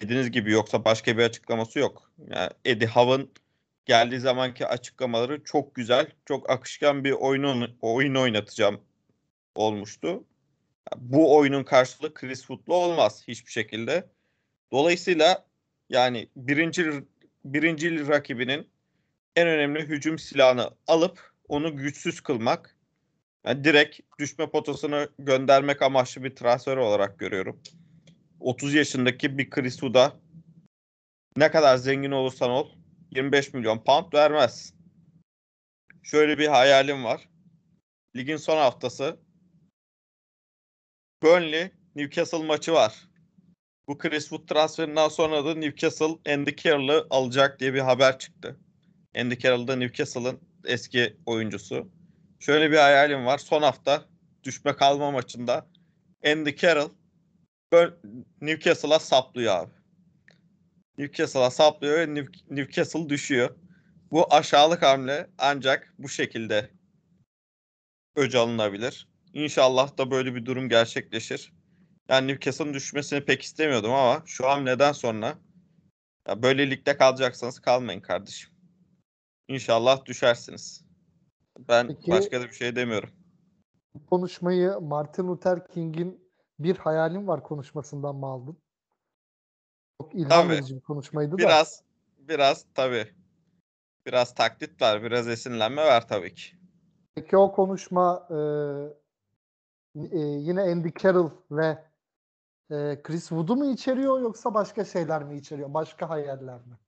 Dediğiniz 0.00 0.30
gibi 0.30 0.52
yoksa 0.52 0.84
başka 0.84 1.18
bir 1.18 1.22
açıklaması 1.22 1.78
yok. 1.78 2.12
Yani 2.30 2.50
Eddie 2.64 2.88
Howe'ın 2.88 3.30
geldiği 3.84 4.20
zamanki 4.20 4.66
açıklamaları 4.66 5.44
çok 5.44 5.74
güzel, 5.74 6.06
çok 6.26 6.50
akışkan 6.50 7.04
bir 7.04 7.12
oyun 7.12 7.76
oyun 7.80 8.14
oynatacağım 8.14 8.80
olmuştu. 9.54 10.24
Bu 10.96 11.36
oyunun 11.36 11.64
karşılığı 11.64 12.14
Chris 12.14 12.38
Wood'la 12.38 12.74
olmaz 12.74 13.24
hiçbir 13.28 13.50
şekilde. 13.52 14.08
Dolayısıyla 14.72 15.46
yani 15.88 16.28
birinci 16.36 17.04
birinci 17.44 18.08
rakibinin 18.08 18.68
en 19.36 19.48
önemli 19.48 19.80
hücum 19.80 20.18
silahını 20.18 20.70
alıp 20.86 21.29
onu 21.50 21.76
güçsüz 21.76 22.20
kılmak 22.20 22.76
yani 23.44 23.64
direkt 23.64 24.00
düşme 24.18 24.50
potasını 24.50 25.08
göndermek 25.18 25.82
amaçlı 25.82 26.24
bir 26.24 26.36
transfer 26.36 26.76
olarak 26.76 27.18
görüyorum. 27.18 27.62
30 28.40 28.74
yaşındaki 28.74 29.38
bir 29.38 29.50
Chris 29.50 29.72
Wood'a 29.72 30.20
ne 31.36 31.50
kadar 31.50 31.76
zengin 31.76 32.10
olursan 32.10 32.50
ol 32.50 32.68
25 33.10 33.54
milyon 33.54 33.84
pound 33.84 34.12
vermez. 34.14 34.74
Şöyle 36.02 36.38
bir 36.38 36.46
hayalim 36.46 37.04
var. 37.04 37.28
Ligin 38.16 38.36
son 38.36 38.56
haftası 38.56 39.20
Burnley 41.22 41.70
Newcastle 41.94 42.46
maçı 42.46 42.72
var. 42.72 43.08
Bu 43.88 43.98
Chris 43.98 44.28
Wood 44.28 44.46
transferinden 44.48 45.08
sonra 45.08 45.44
da 45.44 45.54
Newcastle 45.54 46.32
Andy 46.34 46.56
Carroll'ı 46.56 47.06
alacak 47.10 47.60
diye 47.60 47.74
bir 47.74 47.80
haber 47.80 48.18
çıktı. 48.18 48.60
Andy 49.16 49.38
Carroll 49.38 49.76
Newcastle'ın 49.76 50.49
eski 50.64 51.16
oyuncusu. 51.26 51.90
Şöyle 52.40 52.70
bir 52.70 52.76
hayalim 52.76 53.26
var. 53.26 53.38
Son 53.38 53.62
hafta 53.62 54.04
düşme 54.44 54.76
kalma 54.76 55.10
maçında 55.10 55.66
Andy 56.26 56.56
Carroll 56.56 56.90
Newcastle'a 58.40 58.98
saplıyor 58.98 59.56
abi. 59.56 59.70
Newcastle'a 60.98 61.50
saplıyor 61.50 61.98
ve 61.98 62.14
Newcastle 62.50 63.08
düşüyor. 63.08 63.56
Bu 64.10 64.34
aşağılık 64.34 64.82
hamle 64.82 65.30
ancak 65.38 65.94
bu 65.98 66.08
şekilde 66.08 66.70
öc 68.16 68.38
alınabilir. 68.38 69.08
İnşallah 69.32 69.98
da 69.98 70.10
böyle 70.10 70.34
bir 70.34 70.46
durum 70.46 70.68
gerçekleşir. 70.68 71.52
Yani 72.08 72.32
Newcastle'ın 72.32 72.74
düşmesini 72.74 73.24
pek 73.24 73.42
istemiyordum 73.42 73.92
ama 73.92 74.22
şu 74.26 74.46
hamleden 74.46 74.92
sonra 74.92 75.38
ya 76.28 76.42
böyle 76.42 76.70
ligde 76.70 76.96
kalacaksanız 76.96 77.60
kalmayın 77.60 78.00
kardeşim. 78.00 78.49
İnşallah 79.50 80.04
düşersiniz. 80.04 80.84
Ben 81.68 81.88
Peki, 81.88 82.10
başka 82.10 82.40
da 82.40 82.44
bir 82.44 82.52
şey 82.52 82.76
demiyorum. 82.76 83.10
Konuşmayı 84.10 84.80
Martin 84.80 85.28
Luther 85.28 85.68
King'in 85.68 86.32
bir 86.58 86.76
hayalim 86.76 87.28
var 87.28 87.42
konuşmasından 87.42 88.16
mı 88.16 88.26
aldın? 88.26 88.58
Çok 90.00 90.14
ilham 90.14 90.28
tabii. 90.28 90.52
verici 90.52 90.76
bir 90.76 90.80
konuşmaydı 90.80 91.38
biraz, 91.38 91.48
da. 91.48 91.48
Biraz, 91.48 91.82
biraz 92.18 92.66
tabii. 92.74 93.14
Biraz 94.06 94.34
taklit 94.34 94.82
var, 94.82 95.02
biraz 95.02 95.28
esinlenme 95.28 95.84
var 95.84 96.08
tabii 96.08 96.34
ki. 96.34 96.56
Peki 97.14 97.36
o 97.36 97.52
konuşma 97.52 98.28
e, 98.30 98.36
e, 100.00 100.18
yine 100.18 100.62
Andy 100.62 100.90
Carroll 101.02 101.30
ve 101.50 101.84
e, 102.70 103.02
Chris 103.02 103.28
Wood'u 103.28 103.56
mu 103.56 103.64
içeriyor 103.72 104.20
yoksa 104.20 104.54
başka 104.54 104.84
şeyler 104.84 105.24
mi 105.24 105.36
içeriyor? 105.36 105.74
Başka 105.74 106.10
hayaller 106.10 106.66
mi? 106.66 106.78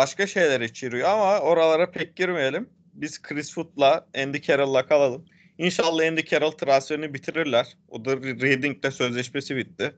Başka 0.00 0.26
şeyler 0.26 0.60
içeriyor 0.60 1.08
ama 1.08 1.40
oralara 1.40 1.90
pek 1.90 2.16
girmeyelim. 2.16 2.70
Biz 2.94 3.22
Chris 3.22 3.46
Wood'la 3.46 4.08
Andy 4.16 4.40
Carroll'la 4.40 4.86
kalalım. 4.86 5.24
İnşallah 5.58 6.08
Andy 6.08 6.24
Carroll 6.24 6.50
transferini 6.50 7.14
bitirirler. 7.14 7.76
O 7.88 8.04
da 8.04 8.16
Reading'le 8.16 8.90
sözleşmesi 8.90 9.56
bitti. 9.56 9.96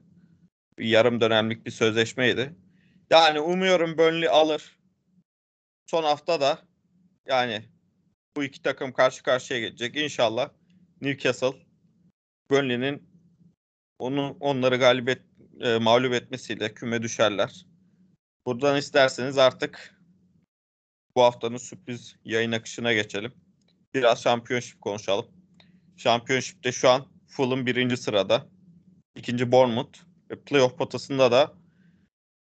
Bir 0.78 0.84
yarım 0.84 1.20
dönemlik 1.20 1.66
bir 1.66 1.70
sözleşmeydi. 1.70 2.54
Yani 3.10 3.40
umuyorum 3.40 3.98
Burnley 3.98 4.28
alır. 4.28 4.78
Son 5.86 6.02
hafta 6.02 6.40
da 6.40 6.58
yani 7.26 7.62
bu 8.36 8.44
iki 8.44 8.62
takım 8.62 8.92
karşı 8.92 9.22
karşıya 9.22 9.60
gelecek. 9.60 9.96
İnşallah 9.96 10.50
Newcastle 11.00 11.54
Burnley'nin 12.50 13.08
onu 13.98 14.36
onları 14.40 14.76
galibiyet 14.76 15.22
e, 15.60 15.78
mağlup 15.78 16.14
etmesiyle 16.14 16.74
küme 16.74 17.02
düşerler. 17.02 17.71
Buradan 18.46 18.76
isterseniz 18.76 19.38
artık 19.38 20.00
bu 21.16 21.22
haftanın 21.22 21.57
sürpriz 21.57 22.16
yayın 22.24 22.52
akışına 22.52 22.92
geçelim. 22.92 23.33
Biraz 23.94 24.22
şampiyonşip 24.22 24.81
konuşalım. 24.81 25.26
Şampiyonşipte 25.96 26.72
şu 26.72 26.90
an 26.90 27.07
Fulham 27.26 27.66
birinci 27.66 27.96
sırada. 27.96 28.46
ikinci 29.16 29.52
Bournemouth 29.52 29.98
ve 30.31 30.40
playoff 30.40 30.78
potasında 30.78 31.33
da 31.33 31.55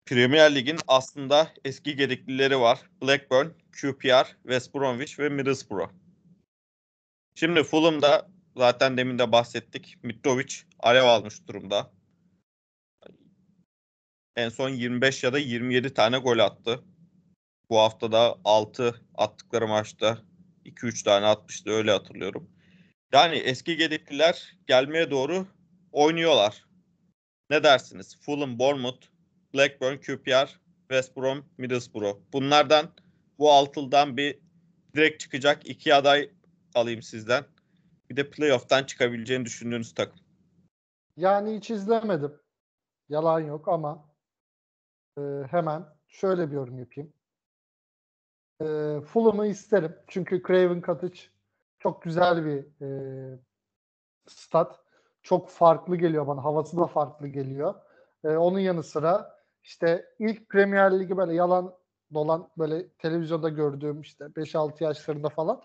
Premier 0.07 0.55
Lig'in 0.55 0.79
aslında 0.89 1.53
eski 1.65 1.97
gediklileri 1.97 2.61
var. 2.61 2.81
Blackburn, 3.03 3.47
QPR, 3.81 4.37
West 4.43 4.75
Bromwich 4.75 5.19
ve 5.19 5.29
Middlesbrough. 5.29 5.91
Şimdi 7.35 7.65
Fulham'da 7.65 8.29
zaten 8.57 8.97
demin 8.97 9.19
de 9.19 9.33
bahsettik. 9.33 9.97
Mitrovic 10.03 10.55
alev 10.79 11.05
almış 11.05 11.47
durumda. 11.47 11.91
En 14.37 14.49
son 14.49 14.69
25 14.69 15.25
ya 15.25 15.33
da 15.33 15.39
27 15.39 15.95
tane 15.95 16.19
gol 16.19 16.39
attı. 16.39 16.85
Bu 17.71 17.79
hafta 17.79 18.13
da 18.13 18.39
6 18.45 18.95
attıkları 19.15 19.69
maçta 19.69 20.19
2-3 20.65 21.05
tane 21.05 21.27
atmıştı 21.27 21.71
öyle 21.71 21.91
hatırlıyorum. 21.91 22.51
Yani 23.13 23.37
eski 23.37 23.77
gedikliler 23.77 24.57
gelmeye 24.67 25.11
doğru 25.11 25.47
oynuyorlar. 25.93 26.65
Ne 27.51 27.63
dersiniz? 27.63 28.19
Fulham, 28.21 28.59
Bournemouth, 28.59 29.07
Blackburn, 29.55 29.97
QPR, 29.97 30.61
West 30.81 31.17
Brom, 31.17 31.45
Middlesbrough. 31.59 32.19
Bunlardan 32.33 32.95
bu 33.39 33.53
altıldan 33.53 34.17
bir 34.17 34.39
direkt 34.95 35.21
çıkacak 35.21 35.67
iki 35.67 35.95
aday 35.95 36.31
alayım 36.75 37.03
sizden. 37.03 37.45
Bir 38.11 38.17
de 38.17 38.31
playoff'tan 38.31 38.85
çıkabileceğini 38.85 39.45
düşündüğünüz 39.45 39.95
takım. 39.95 40.21
Yani 41.17 41.57
hiç 41.57 41.71
izlemedim. 41.71 42.33
Yalan 43.09 43.41
yok 43.41 43.69
ama 43.69 44.12
hemen 45.51 45.87
şöyle 46.09 46.51
bir 46.51 46.57
yorum 46.57 46.79
yapayım. 46.79 47.13
E, 48.63 49.01
Fulham'ı 49.01 49.47
isterim. 49.47 49.97
Çünkü 50.07 50.43
Craven 50.43 50.83
Cottage 50.83 51.19
çok 51.79 52.03
güzel 52.03 52.45
bir 52.45 52.87
e, 52.87 53.39
stat. 54.27 54.81
Çok 55.23 55.49
farklı 55.49 55.97
geliyor 55.97 56.27
bana. 56.27 56.45
Havası 56.45 56.77
da 56.77 56.87
farklı 56.87 57.29
geliyor. 57.29 57.75
E, 58.25 58.29
onun 58.29 58.59
yanı 58.59 58.83
sıra 58.83 59.39
işte 59.63 60.07
ilk 60.19 60.49
Premier 60.49 61.01
Ligi 61.01 61.17
böyle 61.17 61.35
yalan 61.35 61.75
dolan 62.15 62.49
böyle 62.59 62.89
televizyonda 62.89 63.49
gördüğüm 63.49 64.01
işte 64.01 64.25
5-6 64.37 64.85
yaşlarında 64.85 65.29
falan 65.29 65.63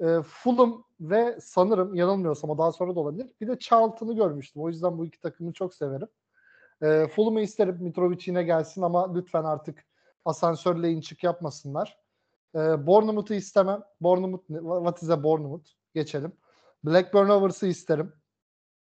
e, 0.00 0.22
Fulham 0.22 0.84
ve 1.00 1.38
sanırım 1.40 1.94
yanılmıyorsam 1.94 2.50
o 2.50 2.58
daha 2.58 2.72
sonra 2.72 2.94
da 2.94 3.00
olabilir. 3.00 3.32
Bir 3.40 3.48
de 3.48 3.58
Charlton'ı 3.58 4.16
görmüştüm. 4.16 4.62
O 4.62 4.68
yüzden 4.68 4.98
bu 4.98 5.06
iki 5.06 5.20
takımı 5.20 5.52
çok 5.52 5.74
severim. 5.74 6.08
E, 6.82 7.06
Fulham'ı 7.08 7.40
isterim. 7.40 7.78
Mitrovic 7.80 8.22
yine 8.26 8.42
gelsin 8.42 8.82
ama 8.82 9.14
lütfen 9.14 9.44
artık 9.44 9.84
asansörle 10.24 10.90
in 10.90 11.00
çık 11.00 11.24
yapmasınlar. 11.24 11.98
E, 12.54 12.86
Bournemouth'u 12.86 13.34
istemem. 13.34 13.82
Bournemouth, 14.00 14.46
what 14.46 15.02
is 15.02 15.10
a 15.10 15.22
Bournemouth? 15.22 15.68
Geçelim. 15.94 16.32
Blackburn 16.84 17.28
Rovers'ı 17.28 17.66
isterim. 17.66 18.12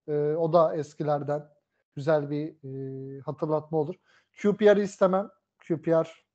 E, 0.08 0.12
o 0.18 0.52
da 0.52 0.76
eskilerden 0.76 1.48
güzel 1.94 2.30
bir 2.30 2.48
e, 2.64 3.20
hatırlatma 3.20 3.78
olur. 3.78 3.94
QPR'ı 4.42 4.82
istemem. 4.82 5.30
QPR 5.68 6.26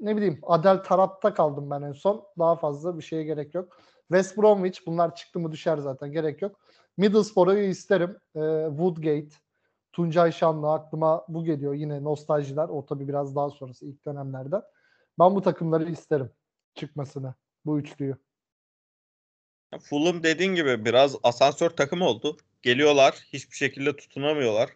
ne 0.00 0.16
bileyim 0.16 0.40
Adel 0.42 0.82
Tarap'ta 0.84 1.34
kaldım 1.34 1.70
ben 1.70 1.82
en 1.82 1.92
son. 1.92 2.26
Daha 2.38 2.56
fazla 2.56 2.98
bir 2.98 3.02
şeye 3.02 3.24
gerek 3.24 3.54
yok. 3.54 3.78
West 4.08 4.38
Bromwich 4.38 4.86
bunlar 4.86 5.14
çıktı 5.14 5.40
mı 5.40 5.52
düşer 5.52 5.78
zaten 5.78 6.12
gerek 6.12 6.42
yok. 6.42 6.60
Middlesbrough'u 6.96 7.58
isterim. 7.58 8.18
E, 8.36 8.66
Woodgate, 8.68 9.36
Tuncay 9.92 10.32
Şanlı 10.32 10.72
aklıma 10.72 11.24
bu 11.28 11.44
geliyor. 11.44 11.74
Yine 11.74 12.04
nostaljiler. 12.04 12.68
O 12.68 12.86
tabii 12.86 13.08
biraz 13.08 13.36
daha 13.36 13.50
sonrası 13.50 13.86
ilk 13.86 14.06
dönemlerden. 14.06 14.62
Ben 15.18 15.34
bu 15.34 15.42
takımları 15.42 15.90
isterim 15.90 16.30
çıkmasını. 16.74 17.34
Bu 17.66 17.78
üçlüyü. 17.78 18.16
Fulham 19.82 20.22
dediğin 20.22 20.54
gibi 20.54 20.84
biraz 20.84 21.16
asansör 21.22 21.70
takım 21.70 22.02
oldu. 22.02 22.36
Geliyorlar 22.62 23.14
hiçbir 23.32 23.56
şekilde 23.56 23.96
tutunamıyorlar. 23.96 24.70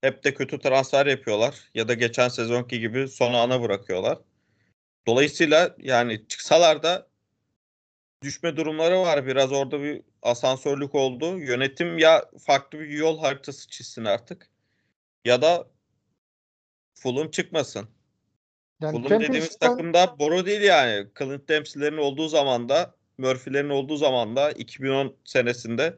Hep 0.00 0.24
de 0.24 0.34
kötü 0.34 0.58
transfer 0.58 1.06
yapıyorlar. 1.06 1.70
Ya 1.74 1.88
da 1.88 1.94
geçen 1.94 2.28
sezonki 2.28 2.80
gibi 2.80 3.08
sona 3.08 3.42
ana 3.42 3.62
bırakıyorlar. 3.62 4.18
Dolayısıyla 5.06 5.76
yani 5.78 6.28
çıksalar 6.28 6.82
da 6.82 7.11
düşme 8.22 8.56
durumları 8.56 9.00
var. 9.00 9.26
Biraz 9.26 9.52
orada 9.52 9.82
bir 9.82 10.02
asansörlük 10.22 10.94
oldu. 10.94 11.38
Yönetim 11.38 11.98
ya 11.98 12.24
farklı 12.46 12.80
bir 12.80 12.88
yol 12.88 13.18
haritası 13.18 13.68
çizsin 13.68 14.04
artık 14.04 14.48
ya 15.24 15.42
da 15.42 15.66
Fulham 16.94 17.30
çıkmasın. 17.30 17.88
Yani 18.80 18.92
Fulham 18.92 19.20
dediğimiz 19.20 19.58
takımda 19.58 20.18
boru 20.18 20.46
değil 20.46 20.62
yani. 20.62 21.08
Clint 21.18 21.48
Dempsey'lerin 21.48 21.96
olduğu 21.96 22.28
zaman 22.28 22.68
da 22.68 22.94
Murphy'lerin 23.18 23.68
olduğu 23.68 23.96
zaman 23.96 24.36
da 24.36 24.52
2010 24.52 25.16
senesinde 25.24 25.96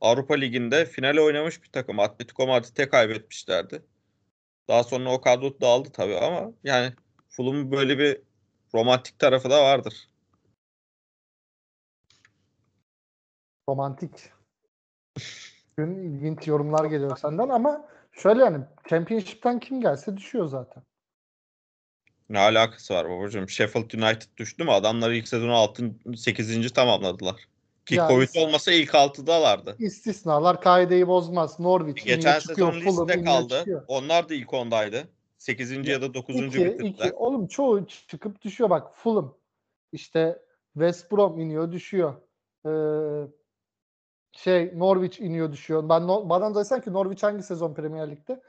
Avrupa 0.00 0.34
Ligi'nde 0.34 0.86
finale 0.86 1.20
oynamış 1.20 1.62
bir 1.62 1.68
takım. 1.68 2.00
Atletico 2.00 2.46
Madrid'e 2.46 2.88
kaybetmişlerdi. 2.88 3.82
Daha 4.68 4.84
sonra 4.84 5.12
o 5.12 5.20
kadro 5.20 5.60
dağıldı 5.60 5.88
tabii 5.92 6.16
ama 6.16 6.52
yani 6.64 6.92
Fulham'ın 7.28 7.72
böyle 7.72 7.98
bir 7.98 8.20
romantik 8.74 9.18
tarafı 9.18 9.50
da 9.50 9.62
vardır. 9.62 10.08
Romantik. 13.68 14.10
Bugün 15.78 15.94
ilginç 15.94 16.46
yorumlar 16.46 16.84
geliyor 16.84 17.16
senden 17.16 17.48
ama 17.48 17.88
şöyle 18.12 18.44
yani 18.44 18.64
Championship'ten 18.88 19.60
kim 19.60 19.80
gelse 19.80 20.16
düşüyor 20.16 20.46
zaten. 20.46 20.82
Ne 22.28 22.38
alakası 22.38 22.94
var 22.94 23.08
babacığım? 23.10 23.48
Sheffield 23.48 23.90
United 23.90 24.28
düştü 24.36 24.64
mü? 24.64 24.70
Adamlar 24.70 25.10
ilk 25.10 25.28
sezonu 25.28 25.54
6. 25.54 25.94
8. 26.16 26.72
tamamladılar. 26.72 27.36
Ki 27.86 27.94
Ya 27.94 28.08
Covid 28.08 28.28
olmasa 28.36 28.72
ilk 28.72 28.90
6'dalardı. 28.90 29.76
İstisnalar 29.78 30.60
kaideyi 30.60 31.08
bozmaz. 31.08 31.60
Norwich 31.60 32.04
Geçen 32.04 32.38
çıkıyor. 32.38 32.56
sezon 32.56 32.70
Fulham 32.80 33.08
liste 33.08 33.20
iniyor 33.20 33.38
kaldı. 33.40 33.58
çıkıyor. 33.58 33.84
Onlar 33.88 34.28
da 34.28 34.34
ilk 34.34 34.48
10'daydı. 34.48 35.04
8. 35.38 35.88
ya 35.88 36.02
da 36.02 36.14
9. 36.14 36.36
İki, 36.36 36.46
bitirdiler. 36.46 36.84
iki. 36.84 37.12
Oğlum 37.12 37.46
çoğu 37.46 37.86
çıkıp 37.86 38.42
düşüyor. 38.42 38.70
Bak 38.70 38.94
Fulham. 38.96 39.34
İşte 39.92 40.42
West 40.72 41.12
Brom 41.12 41.40
iniyor 41.40 41.72
düşüyor. 41.72 42.14
Ee, 42.66 42.70
şey 44.36 44.78
Norwich 44.78 45.20
iniyor 45.20 45.52
düşüyor. 45.52 45.88
Ben 45.88 46.06
no- 46.06 46.28
bana 46.28 46.54
desen 46.54 46.80
ki 46.80 46.92
Norwich 46.92 47.22
hangi 47.22 47.42
sezon 47.42 47.74
Premier 47.74 48.10
Lig'de? 48.10 48.42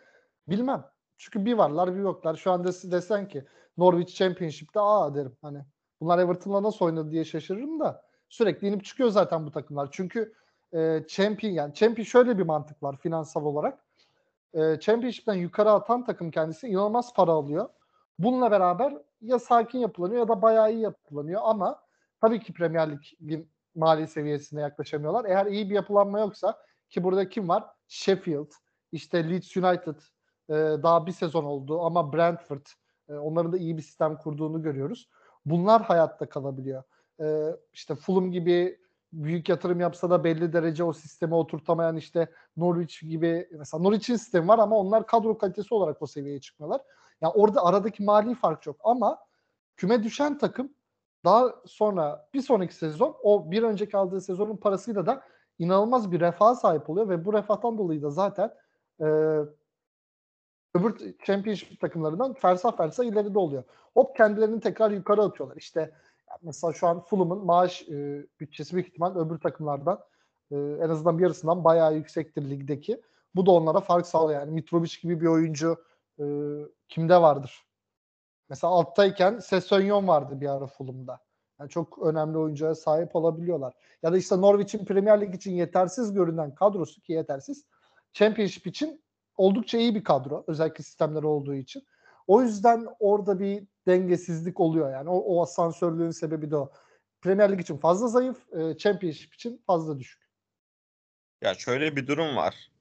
Bilmem. 0.48 0.86
Çünkü 1.18 1.46
bir 1.46 1.54
varlar 1.54 1.96
bir 1.96 2.00
yoklar. 2.00 2.36
Şu 2.36 2.52
anda 2.52 2.70
des- 2.70 2.92
desen 2.92 3.28
ki 3.28 3.46
Norwich 3.78 4.16
Championship'te 4.16 4.80
aa 4.80 5.16
derim. 5.16 5.38
Hani 5.42 5.66
bunlar 6.02 6.20
Everton'la 6.20 6.64
nasıl 6.64 6.86
oynadı 6.86 7.12
diye 7.12 7.26
şaşırırım 7.26 7.80
da 7.80 8.04
sürekli 8.30 8.68
inip 8.68 8.86
çıkıyor 8.86 9.10
zaten 9.10 9.46
bu 9.46 9.52
takımlar. 9.52 9.90
Çünkü 9.92 10.34
e, 10.74 11.04
champion 11.08 11.52
yani 11.52 11.74
champion 11.74 12.04
şöyle 12.04 12.38
bir 12.38 12.44
mantık 12.44 12.84
var 12.84 12.98
finansal 12.98 13.46
olarak. 13.46 13.80
E, 14.54 14.80
championship'ten 14.80 15.34
yukarı 15.34 15.72
atan 15.72 16.06
takım 16.06 16.32
kendisi 16.32 16.68
inanılmaz 16.68 17.14
para 17.14 17.32
alıyor. 17.32 17.70
Bununla 18.20 18.52
beraber 18.52 18.98
ya 19.22 19.40
sakin 19.40 19.80
yapılanıyor 19.80 20.20
ya 20.20 20.28
da 20.28 20.42
bayağı 20.42 20.74
iyi 20.74 20.82
yapılanıyor 20.82 21.42
ama 21.44 21.80
tabii 22.22 22.40
ki 22.40 22.54
Premier 22.54 22.92
Lig'in 22.92 23.50
mali 23.78 24.08
seviyesine 24.08 24.62
yaklaşamıyorlar. 24.62 25.26
Eğer 25.26 25.46
iyi 25.46 25.70
bir 25.70 25.76
yapılanma 25.76 26.20
yoksa 26.20 26.58
ki 26.90 27.04
burada 27.04 27.30
kim 27.30 27.50
var? 27.50 27.64
Sheffield, 27.88 28.52
işte 28.92 29.30
Leeds 29.30 29.58
United 29.58 29.96
e, 30.50 30.54
daha 30.84 31.06
bir 31.06 31.12
sezon 31.12 31.44
oldu 31.44 31.82
ama 31.82 32.14
Brentford 32.14 32.66
e, 33.10 33.14
onların 33.14 33.54
da 33.54 33.58
iyi 33.58 33.78
bir 33.78 33.82
sistem 33.82 34.18
kurduğunu 34.18 34.62
görüyoruz. 34.62 35.10
Bunlar 35.46 35.82
hayatta 35.82 36.30
kalabiliyor. 36.30 36.84
E, 37.22 37.46
işte 37.74 37.96
Fulham 37.96 38.32
gibi 38.32 38.80
büyük 39.14 39.50
yatırım 39.50 39.80
yapsa 39.80 40.10
da 40.10 40.24
belli 40.24 40.54
derece 40.54 40.84
o 40.84 40.94
sisteme 40.94 41.36
oturtamayan 41.36 41.98
işte 41.98 42.32
Norwich 42.58 43.02
gibi 43.02 43.50
mesela 43.52 43.84
Norwich'in 43.84 44.16
sistemi 44.16 44.48
var 44.48 44.60
ama 44.60 44.78
onlar 44.78 45.08
kadro 45.08 45.38
kalitesi 45.38 45.74
olarak 45.74 46.02
o 46.02 46.08
seviyeye 46.08 46.42
çıkmıyorlar. 46.42 46.82
Yani 47.22 47.34
orada 47.34 47.66
aradaki 47.66 48.04
mali 48.04 48.36
fark 48.36 48.62
çok 48.62 48.76
ama 48.84 49.18
küme 49.76 50.04
düşen 50.04 50.38
takım 50.38 50.74
daha 51.28 51.56
sonra 51.66 52.28
bir 52.34 52.42
sonraki 52.42 52.76
sezon 52.76 53.18
o 53.24 53.52
bir 53.52 53.64
önceki 53.64 53.98
aldığı 53.98 54.22
sezonun 54.22 54.58
parasıyla 54.58 55.06
da 55.06 55.24
inanılmaz 55.60 56.12
bir 56.12 56.20
refaha 56.20 56.56
sahip 56.56 56.90
oluyor 56.90 57.10
ve 57.10 57.26
bu 57.26 57.34
refahtan 57.34 57.78
dolayı 57.78 58.02
da 58.02 58.10
zaten 58.10 58.54
e, 59.00 59.06
öbür 60.76 61.16
championship 61.24 61.80
takımlarından 61.80 62.34
fersah 62.34 62.78
fersah 62.78 63.04
ileride 63.04 63.40
oluyor. 63.40 63.64
Hop 63.94 64.16
kendilerini 64.16 64.60
tekrar 64.60 64.92
yukarı 64.92 65.22
atıyorlar. 65.22 65.58
İşte 65.58 65.92
mesela 66.42 66.74
şu 66.74 66.88
an 66.88 67.00
Fulham'ın 67.00 67.46
maaş 67.46 67.90
e, 67.90 68.26
bütçesi 68.40 68.74
büyük 68.74 68.88
ihtimal 68.88 69.16
öbür 69.16 69.38
takımlardan 69.38 70.00
e, 70.52 70.56
en 70.56 70.90
azından 70.90 71.18
bir 71.18 71.24
yarısından 71.24 71.64
bayağı 71.64 71.96
yüksektir 71.96 72.50
ligdeki. 72.50 73.02
Bu 73.36 73.46
da 73.46 73.52
onlara 73.52 73.80
fark 73.80 74.08
sağlıyor. 74.08 74.40
Yani 74.40 74.52
Mitrovic 74.52 75.02
gibi 75.02 75.22
bir 75.22 75.28
oyuncu 75.28 75.84
e, 76.20 76.26
kimde 76.90 77.22
vardır? 77.22 77.67
Mesela 78.50 78.74
alttayken 78.74 79.40
Sessegnon 79.40 80.08
vardı 80.08 80.42
bir 80.42 80.48
ara 80.48 80.68
Fulham'da. 80.68 81.20
Yani 81.60 81.70
çok 81.70 82.00
önemli 82.00 82.38
oyuncuya 82.38 82.76
sahip 82.76 83.16
olabiliyorlar. 83.16 83.74
Ya 84.04 84.14
da 84.14 84.18
işte 84.18 84.42
Norwich'in 84.42 84.86
Premier 84.86 85.22
Lig 85.22 85.36
için 85.36 85.52
yetersiz 85.52 86.14
görünen 86.14 86.56
kadrosu 86.56 87.02
ki 87.02 87.14
yetersiz. 87.14 87.66
Championship 88.14 88.68
için 88.68 89.04
oldukça 89.38 89.78
iyi 89.78 89.96
bir 89.96 90.04
kadro. 90.04 90.44
Özellikle 90.48 90.84
sistemleri 90.84 91.26
olduğu 91.26 91.56
için. 91.56 91.84
O 92.28 92.42
yüzden 92.42 92.88
orada 93.00 93.40
bir 93.40 93.68
dengesizlik 93.88 94.60
oluyor 94.60 94.92
yani. 94.92 95.10
O, 95.10 95.18
o 95.18 95.42
asansörlüğün 95.44 96.12
sebebi 96.12 96.52
de 96.52 96.58
o. 96.58 96.72
Premier 97.22 97.52
Lig 97.52 97.62
için 97.62 97.78
fazla 97.78 98.08
zayıf, 98.08 98.54
e, 98.54 98.78
Championship 98.78 99.34
için 99.34 99.62
fazla 99.68 100.00
düşük. 100.00 100.28
Ya 101.42 101.54
şöyle 101.54 101.96
bir 101.96 102.08
durum 102.08 102.36
var. 102.36 102.72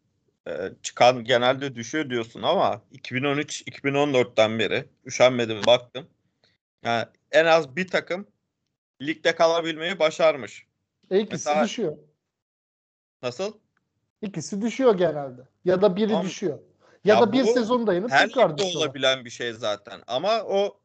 Ee, 0.48 0.72
çıkan 0.82 1.24
genelde 1.24 1.74
düşüyor 1.74 2.10
diyorsun 2.10 2.42
ama 2.42 2.82
2013-2014'ten 2.92 4.58
beri 4.58 4.84
üşenmedim 5.06 5.60
baktım. 5.66 6.06
Yani 6.84 7.04
en 7.32 7.44
az 7.44 7.76
bir 7.76 7.88
takım 7.88 8.26
ligde 9.02 9.34
kalabilmeyi 9.34 9.98
başarmış. 9.98 10.66
E 11.10 11.18
ikisi 11.18 11.32
Mesela- 11.48 11.64
düşüyor. 11.64 11.98
Nasıl? 13.22 13.52
İkisi 14.22 14.62
düşüyor 14.62 14.98
genelde. 14.98 15.42
Ya 15.64 15.82
da 15.82 15.96
biri 15.96 16.08
Tamam. 16.08 16.24
düşüyor. 16.26 16.58
Ya, 17.04 17.14
Ya 17.14 17.20
da 17.20 17.32
bir 17.32 17.44
sezon 17.44 17.86
dayanıp 17.86 18.10
Her 18.10 18.26
tekrar 18.28 18.58
düşüyorlar. 18.58 18.80
olabilen 18.86 19.24
bir 19.24 19.30
şey 19.30 19.52
zaten. 19.52 20.02
Ama 20.06 20.42
o 20.42 20.80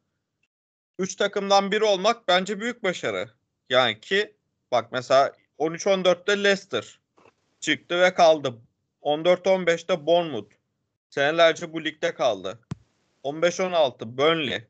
üç 0.98 1.16
takımdan 1.16 1.72
biri 1.72 1.84
olmak 1.84 2.28
bence 2.28 2.60
büyük 2.60 2.82
başarı. 2.82 3.30
Yani 3.70 4.00
ki 4.00 4.36
bak 4.72 4.92
mesela 4.92 5.32
13-14'te 5.58 6.44
Leicester 6.44 7.00
çıktı 7.60 8.00
ve 8.00 8.14
kaldı. 8.14 8.54
14-15'te 9.02 10.06
Bournemouth. 10.06 10.52
Senelerce 11.10 11.72
bu 11.72 11.84
ligde 11.84 12.14
kaldı. 12.14 12.60
15-16 13.24 14.18
Burnley. 14.18 14.64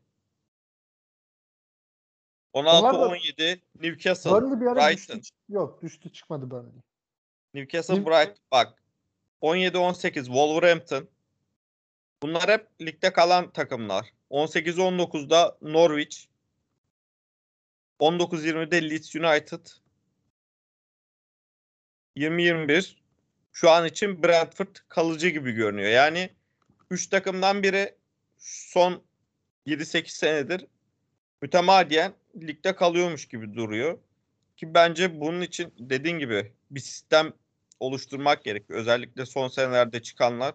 Onlar 2.52 2.82
da- 2.82 2.98
16-17 2.98 3.60
Newcastle. 3.80 4.30
Burnley 4.30 4.60
bir 4.60 4.66
ara 4.66 4.88
Brighton. 4.88 5.18
düştü. 5.20 5.36
Yok 5.48 5.82
düştü 5.82 6.12
çıkmadı 6.12 6.50
Burnley. 6.50 6.72
Newcastle 7.54 7.94
New- 7.94 8.06
Brighton. 8.06 8.44
Bak 8.52 8.82
17-18 9.40 10.24
Wolverhampton. 10.24 11.08
Bunlar 12.22 12.50
hep 12.50 12.68
ligde 12.80 13.12
kalan 13.12 13.52
takımlar. 13.52 14.12
18-19'da 14.30 15.58
Norwich. 15.62 16.26
19-20'de 18.00 18.90
Leeds 18.90 19.16
United. 19.16 19.66
20-21 22.16 23.01
şu 23.52 23.70
an 23.70 23.86
için 23.86 24.22
Brentford 24.22 24.76
kalıcı 24.88 25.28
gibi 25.28 25.52
görünüyor. 25.52 25.90
Yani 25.90 26.30
3 26.90 27.06
takımdan 27.06 27.62
biri 27.62 27.94
son 28.38 29.02
7-8 29.66 30.08
senedir 30.08 30.66
mütemadiyen 31.42 32.12
ligde 32.36 32.76
kalıyormuş 32.76 33.28
gibi 33.28 33.54
duruyor. 33.54 33.98
Ki 34.56 34.74
bence 34.74 35.20
bunun 35.20 35.40
için 35.40 35.74
dediğin 35.78 36.18
gibi 36.18 36.52
bir 36.70 36.80
sistem 36.80 37.32
oluşturmak 37.80 38.44
gerekiyor. 38.44 38.78
Özellikle 38.78 39.26
son 39.26 39.48
senelerde 39.48 40.02
çıkanlar 40.02 40.54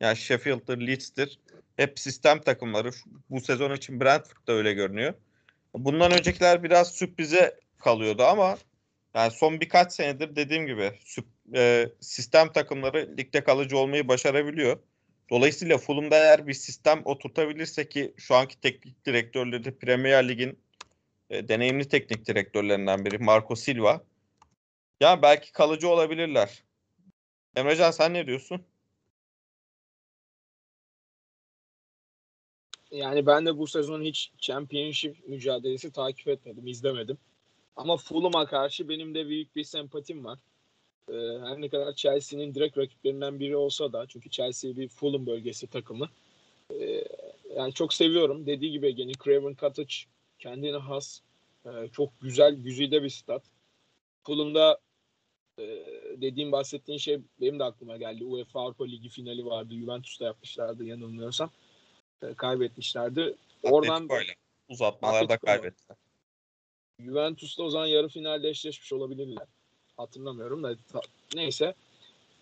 yani 0.00 0.16
Sheffield'dır, 0.16 0.78
Leeds'tir. 0.86 1.38
Hep 1.76 1.98
sistem 1.98 2.40
takımları. 2.40 2.90
Bu 3.30 3.40
sezon 3.40 3.74
için 3.74 4.00
Brentford 4.00 4.46
da 4.46 4.52
öyle 4.52 4.72
görünüyor. 4.72 5.14
Bundan 5.74 6.12
öncekiler 6.12 6.62
biraz 6.62 6.92
sürprize 6.92 7.60
kalıyordu 7.78 8.22
ama 8.22 8.58
yani 9.14 9.30
son 9.30 9.60
birkaç 9.60 9.92
senedir 9.92 10.36
dediğim 10.36 10.66
gibi 10.66 10.92
süp- 11.04 11.37
e, 11.54 11.88
sistem 12.00 12.52
takımları 12.52 13.14
ligde 13.18 13.44
kalıcı 13.44 13.78
olmayı 13.78 14.08
başarabiliyor. 14.08 14.78
Dolayısıyla 15.30 15.78
Fulham'da 15.78 16.16
eğer 16.16 16.46
bir 16.46 16.54
sistem 16.54 17.02
oturtabilirse 17.04 17.88
ki 17.88 18.14
şu 18.16 18.34
anki 18.34 18.60
teknik 18.60 19.06
direktörleri 19.06 19.64
de 19.64 19.78
Premier 19.78 20.28
Lig'in 20.28 20.58
e, 21.30 21.48
deneyimli 21.48 21.88
teknik 21.88 22.26
direktörlerinden 22.26 23.04
biri 23.04 23.18
Marco 23.18 23.56
Silva. 23.56 24.04
Ya 25.00 25.22
belki 25.22 25.52
kalıcı 25.52 25.88
olabilirler. 25.88 26.64
Emrecan 27.56 27.90
sen 27.90 28.14
ne 28.14 28.26
diyorsun? 28.26 28.62
Yani 32.90 33.26
ben 33.26 33.46
de 33.46 33.58
bu 33.58 33.66
sezon 33.66 34.02
hiç 34.02 34.32
Championship 34.38 35.28
mücadelesi 35.28 35.92
takip 35.92 36.28
etmedim, 36.28 36.66
izlemedim. 36.66 37.18
Ama 37.76 37.96
Fulham'a 37.96 38.46
karşı 38.46 38.88
benim 38.88 39.14
de 39.14 39.28
büyük 39.28 39.56
bir 39.56 39.64
sempatim 39.64 40.24
var. 40.24 40.38
Ee, 41.08 41.38
her 41.40 41.60
ne 41.60 41.68
kadar 41.68 41.92
Chelsea'nin 41.92 42.54
direkt 42.54 42.78
rakiplerinden 42.78 43.40
biri 43.40 43.56
olsa 43.56 43.92
da 43.92 44.06
çünkü 44.06 44.30
Chelsea 44.30 44.76
bir 44.76 44.88
Fulham 44.88 45.26
bölgesi 45.26 45.66
takımı. 45.66 46.08
Ee, 46.80 47.04
yani 47.56 47.72
çok 47.72 47.94
seviyorum. 47.94 48.46
Dediği 48.46 48.72
gibi 48.72 48.86
Ege'nin 48.86 49.14
Craven 49.24 49.54
Cottage 49.54 49.94
kendine 50.38 50.76
has 50.76 51.20
e, 51.66 51.88
çok 51.92 52.20
güzel, 52.20 52.54
güzide 52.54 53.02
bir 53.02 53.08
stat. 53.08 53.42
Fulham'da 54.22 54.78
e, 55.58 55.64
dediğim 56.16 56.52
bahsettiğin 56.52 56.98
şey 56.98 57.18
benim 57.40 57.58
de 57.58 57.64
aklıma 57.64 57.96
geldi. 57.96 58.24
UEFA 58.24 58.60
Avrupa 58.60 58.84
Ligi 58.84 59.08
finali 59.08 59.46
vardı. 59.46 59.74
Juventus'ta 59.74 60.24
yapmışlardı 60.24 60.84
yanılmıyorsam. 60.84 61.50
E, 62.22 62.34
kaybetmişlerdi. 62.34 63.34
Oradan 63.62 64.04
ile 64.04 64.34
uzatmalarda 64.68 65.38
kaybettiler. 65.38 65.96
Juventus'ta 67.00 67.62
o 67.62 67.70
zaman 67.70 67.86
yarı 67.86 68.08
finalde 68.08 68.48
eşleşmiş 68.48 68.92
olabilirler. 68.92 69.46
Hatırlamıyorum 69.98 70.62
da 70.62 70.76
neyse. 71.34 71.74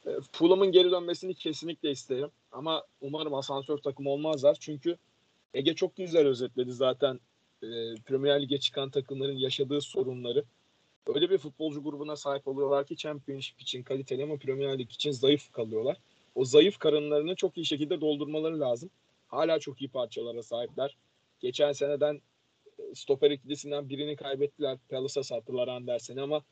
E, 0.06 0.10
Fulham'ın 0.32 0.72
geri 0.72 0.90
dönmesini 0.90 1.34
kesinlikle 1.34 1.90
isterim. 1.90 2.30
Ama 2.52 2.84
umarım 3.00 3.34
asansör 3.34 3.78
takımı 3.78 4.10
olmazlar. 4.10 4.56
Çünkü 4.60 4.96
Ege 5.54 5.74
çok 5.74 5.96
güzel 5.96 6.26
özetledi 6.26 6.72
zaten 6.72 7.20
e, 7.62 7.68
Premier 8.06 8.42
Lig'e 8.42 8.58
çıkan 8.58 8.90
takımların 8.90 9.36
yaşadığı 9.36 9.80
sorunları. 9.80 10.44
Öyle 11.14 11.30
bir 11.30 11.38
futbolcu 11.38 11.82
grubuna 11.82 12.16
sahip 12.16 12.48
oluyorlar 12.48 12.86
ki 12.86 12.96
Championship 12.96 13.60
için 13.60 13.82
kaliteli 13.82 14.22
ama 14.22 14.36
Premier 14.36 14.78
Lig 14.78 14.90
için 14.90 15.10
zayıf 15.10 15.52
kalıyorlar. 15.52 15.96
O 16.34 16.44
zayıf 16.44 16.78
karınlarını 16.78 17.34
çok 17.34 17.56
iyi 17.56 17.66
şekilde 17.66 18.00
doldurmaları 18.00 18.60
lazım. 18.60 18.90
Hala 19.28 19.58
çok 19.58 19.82
iyi 19.82 19.88
parçalara 19.88 20.42
sahipler. 20.42 20.96
Geçen 21.40 21.72
seneden 21.72 22.20
e, 22.78 22.94
stoper 22.94 23.30
ikilisinden 23.30 23.88
birini 23.88 24.16
kaybettiler. 24.16 24.78
Palace'a 24.88 25.22
sattılar 25.22 25.68
Andersen'i 25.68 26.22
ama 26.22 26.42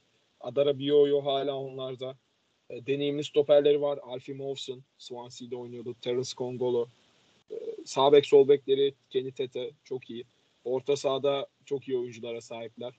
Adara 0.45 0.79
Bioyo 0.79 1.25
hala 1.25 1.57
onlarda. 1.57 2.17
E, 2.71 2.87
deneyimli 2.87 3.25
stoperleri 3.25 3.81
var. 3.81 3.99
Alfie 4.03 4.35
Mawson, 4.35 4.83
Swansea'de 4.99 5.57
oynuyordu. 5.57 5.95
Terence 6.01 6.35
Kongolo. 6.37 6.89
E, 7.51 7.55
sağ 7.85 8.13
bek 8.13 8.27
sol 8.27 8.49
bekleri 8.49 8.95
Kenny 9.11 9.31
Tete 9.31 9.71
çok 9.85 10.11
iyi. 10.11 10.25
Orta 10.65 10.97
sahada 10.97 11.47
çok 11.65 11.89
iyi 11.89 11.99
oyunculara 11.99 12.41
sahipler. 12.41 12.93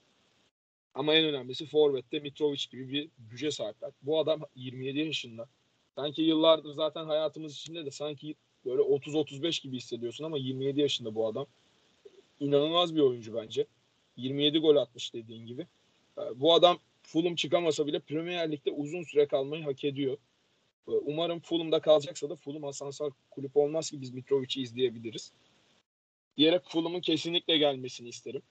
Ama 0.94 1.14
en 1.14 1.26
önemlisi 1.26 1.66
Forvet'te 1.66 2.20
Mitrovic 2.20 2.66
gibi 2.72 2.92
bir 2.92 3.10
güce 3.32 3.52
sahipler. 3.52 3.92
Bu 4.02 4.20
adam 4.20 4.42
27 4.56 5.00
yaşında. 5.00 5.48
Sanki 5.96 6.22
yıllardır 6.22 6.74
zaten 6.74 7.06
hayatımız 7.06 7.54
içinde 7.54 7.86
de 7.86 7.92
sanki 7.92 8.36
böyle 8.66 8.82
30-35 8.82 9.64
gibi 9.64 9.78
hissediyorsun 9.78 10.24
ama 10.24 10.38
27 10.38 10.82
yaşında 10.82 11.16
bu 11.16 11.28
adam. 11.28 11.46
İnanılmaz 12.40 12.96
bir 12.96 13.02
oyuncu 13.02 13.36
bence. 13.36 13.66
27 14.18 14.60
gol 14.60 14.76
atmış 14.76 15.14
dediğin 15.14 15.46
gibi. 15.46 15.68
Ee, 16.18 16.22
Bu 16.36 16.54
adam 16.54 16.78
Fulham 17.08 17.36
çıkamasa 17.36 17.88
bile 17.88 18.00
Premier 18.00 18.52
Lig'de 18.52 18.72
uzun 18.72 19.04
süre 19.04 19.28
kalmayı 19.28 19.64
hak 19.64 19.84
ediyor. 19.84 20.18
Ee, 20.88 20.92
Umarım 20.92 21.40
Fulham'da 21.40 21.82
kalacaksa 21.82 22.30
da 22.30 22.36
Fulham 22.36 22.64
asansör 22.64 23.12
kulüp 23.32 23.58
olmaz 23.58 23.90
ki 23.92 24.02
biz 24.02 24.14
Mitrovic'i 24.14 24.62
izleyebiliriz. 24.62 25.32
Diyerek 26.38 26.62
Fulham'ın 26.66 27.02
kesinlikle 27.02 27.58
gelmesini 27.58 28.10
isterim. 28.10 28.42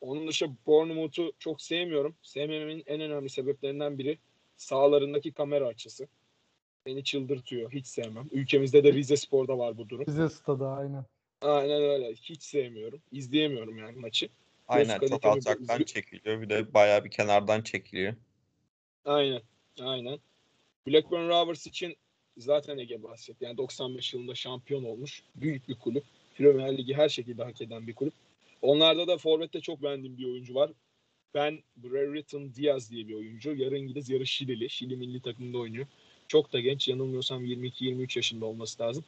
Onun 0.00 0.28
dışında 0.28 0.52
Bournemouth'u 0.66 1.32
çok 1.38 1.62
sevmiyorum. 1.62 2.14
Sevmememin 2.22 2.82
en 2.86 3.00
önemli 3.00 3.28
sebeplerinden 3.28 3.98
biri 3.98 4.18
sağlarındaki 4.56 5.32
kamera 5.32 5.66
açısı. 5.66 6.08
Beni 6.86 7.04
çıldırtıyor. 7.04 7.72
Hiç 7.72 7.86
sevmem. 7.86 8.28
Ülkemizde 8.32 8.84
de 8.84 8.92
Rize 8.92 9.16
Spor'da 9.16 9.58
var 9.58 9.78
bu 9.78 9.88
durum. 9.88 10.06
Bize 10.06 10.28
stadı 10.28 10.66
aynen. 10.66 11.04
Aynen 11.40 11.82
öyle. 11.82 12.12
Hiç 12.12 12.42
sevmiyorum. 12.42 13.02
İzleyemiyorum 13.12 13.78
yani 13.78 13.98
maçı. 13.98 14.28
Aynen 14.68 14.98
çok 14.98 15.24
alçaktan 15.24 15.82
çekiliyor. 15.82 16.42
Bir 16.42 16.48
de 16.48 16.74
bayağı 16.74 17.04
bir 17.04 17.10
kenardan 17.10 17.62
çekiliyor. 17.62 18.14
Aynen. 19.04 19.42
Aynen. 19.80 20.18
Blackburn 20.86 21.28
Rovers 21.28 21.66
için 21.66 21.96
zaten 22.38 22.78
Ege 22.78 23.02
bahsetti. 23.02 23.44
Yani 23.44 23.56
95 23.56 24.14
yılında 24.14 24.34
şampiyon 24.34 24.84
olmuş. 24.84 25.22
Büyük 25.34 25.68
bir 25.68 25.74
kulüp. 25.74 26.04
Premier 26.34 26.78
Ligi 26.78 26.94
her 26.94 27.08
şekilde 27.08 27.44
hak 27.44 27.60
eden 27.62 27.86
bir 27.86 27.94
kulüp. 27.94 28.14
Onlarda 28.62 29.06
da 29.06 29.18
Forvet'te 29.18 29.60
çok 29.60 29.82
beğendiğim 29.82 30.18
bir 30.18 30.24
oyuncu 30.24 30.54
var. 30.54 30.70
Ben 31.34 31.62
Brereton 31.76 32.54
Diaz 32.54 32.90
diye 32.90 33.08
bir 33.08 33.14
oyuncu. 33.14 33.54
Yarı 33.54 33.78
İngiliz, 33.78 34.10
yarı 34.10 34.26
Şilili. 34.26 34.70
Şili 34.70 34.96
milli 34.96 35.20
takımında 35.20 35.58
oynuyor. 35.58 35.86
Çok 36.28 36.52
da 36.52 36.60
genç. 36.60 36.88
Yanılmıyorsam 36.88 37.44
22-23 37.44 38.18
yaşında 38.18 38.46
olması 38.46 38.82
lazım. 38.82 39.04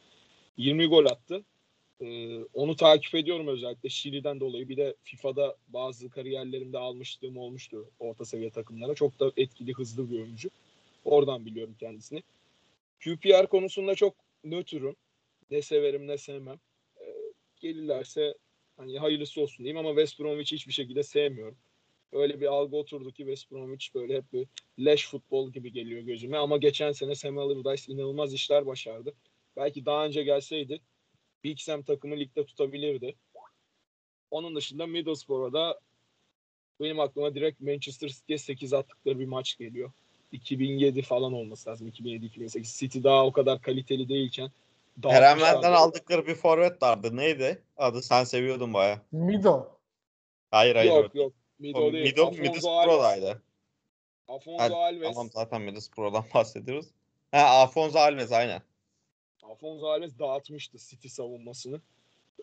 20 0.57 0.85
gol 0.85 1.05
attı. 1.05 1.43
Onu 2.53 2.75
takip 2.75 3.15
ediyorum 3.15 3.47
özellikle 3.47 3.89
Şili'den 3.89 4.39
dolayı. 4.39 4.69
Bir 4.69 4.77
de 4.77 4.95
FIFA'da 5.03 5.55
bazı 5.67 6.09
kariyerlerimde 6.09 6.77
almışlığım 6.77 7.37
olmuştu 7.37 7.89
orta 7.99 8.25
seviye 8.25 8.49
takımlara. 8.49 8.95
Çok 8.95 9.19
da 9.19 9.31
etkili, 9.37 9.73
hızlı 9.73 10.11
bir 10.11 10.19
oyuncu. 10.19 10.49
Oradan 11.05 11.45
biliyorum 11.45 11.75
kendisini. 11.79 12.23
QPR 13.03 13.47
konusunda 13.47 13.95
çok 13.95 14.15
nötrüm. 14.43 14.95
Ne 15.51 15.61
severim 15.61 16.07
ne 16.07 16.17
sevmem. 16.17 16.59
Ee, 17.01 17.03
gelirlerse 17.59 18.33
hani 18.77 18.99
hayırlısı 18.99 19.41
olsun 19.41 19.57
diyeyim 19.57 19.77
ama 19.77 19.89
West 19.89 20.19
Bromwich'i 20.19 20.55
hiçbir 20.55 20.73
şekilde 20.73 21.03
sevmiyorum. 21.03 21.57
Öyle 22.11 22.41
bir 22.41 22.45
algı 22.45 22.75
oturdu 22.75 23.11
ki 23.11 23.17
West 23.17 23.51
Bromwich 23.51 23.95
böyle 23.95 24.15
hep 24.17 24.33
bir 24.33 24.47
leş 24.85 25.07
futbol 25.07 25.51
gibi 25.51 25.71
geliyor 25.71 26.01
gözüme. 26.01 26.37
Ama 26.37 26.57
geçen 26.57 26.91
sene 26.91 27.15
Sam 27.15 27.37
Allardyce 27.37 27.93
inanılmaz 27.93 28.33
işler 28.33 28.65
başardı. 28.65 29.13
Belki 29.55 29.85
daha 29.85 30.05
önce 30.05 30.23
gelseydi 30.23 30.81
Big 31.43 31.59
Sam 31.59 31.81
takımı 31.83 32.15
ligde 32.17 32.45
tutabilirdi. 32.45 33.15
Onun 34.31 34.55
dışında 34.55 34.87
Middlesbrough'a 34.87 35.53
da 35.53 35.79
benim 36.79 36.99
aklıma 36.99 37.35
direkt 37.35 37.61
Manchester 37.61 38.07
City'ye 38.09 38.37
8 38.37 38.73
attıkları 38.73 39.19
bir 39.19 39.25
maç 39.25 39.57
geliyor. 39.57 39.91
2007 40.31 41.01
falan 41.01 41.33
olması 41.33 41.69
lazım. 41.69 41.87
2007-2008. 41.87 42.79
City 42.79 42.99
daha 43.03 43.25
o 43.25 43.31
kadar 43.31 43.61
kaliteli 43.61 44.09
değilken 44.09 44.51
dağıtmışlardı. 45.03 45.67
aldıkları 45.67 46.27
bir 46.27 46.35
forvet 46.35 46.81
vardı. 46.81 47.17
Neydi? 47.17 47.61
Adı 47.77 48.01
sen 48.01 48.23
seviyordun 48.23 48.73
baya. 48.73 49.01
Mido. 49.11 49.67
Hayır 50.51 50.75
hayır. 50.75 50.91
Yok 50.91 51.11
o- 51.15 51.17
yok. 51.17 51.33
o 51.33 51.61
Mido 51.61 51.93
değil. 51.93 52.03
Middle, 52.03 52.21
Afonso 52.21 52.37
Alves. 52.37 52.49
Middlesbrough'daydı. 52.49 53.41
Afonso 54.27 54.75
Alves. 54.75 55.13
Tamam 55.13 55.29
zaten 55.33 55.61
Middlesbrough'dan 55.61 56.25
bahsediyoruz. 56.33 56.85
Ha 57.31 57.61
Afonso 57.61 57.99
Alves 57.99 58.31
aynen. 58.31 58.61
Afonso 59.49 59.87
Alves 59.87 60.19
dağıtmıştı 60.19 60.77
City 60.77 61.07
savunmasını. 61.07 61.81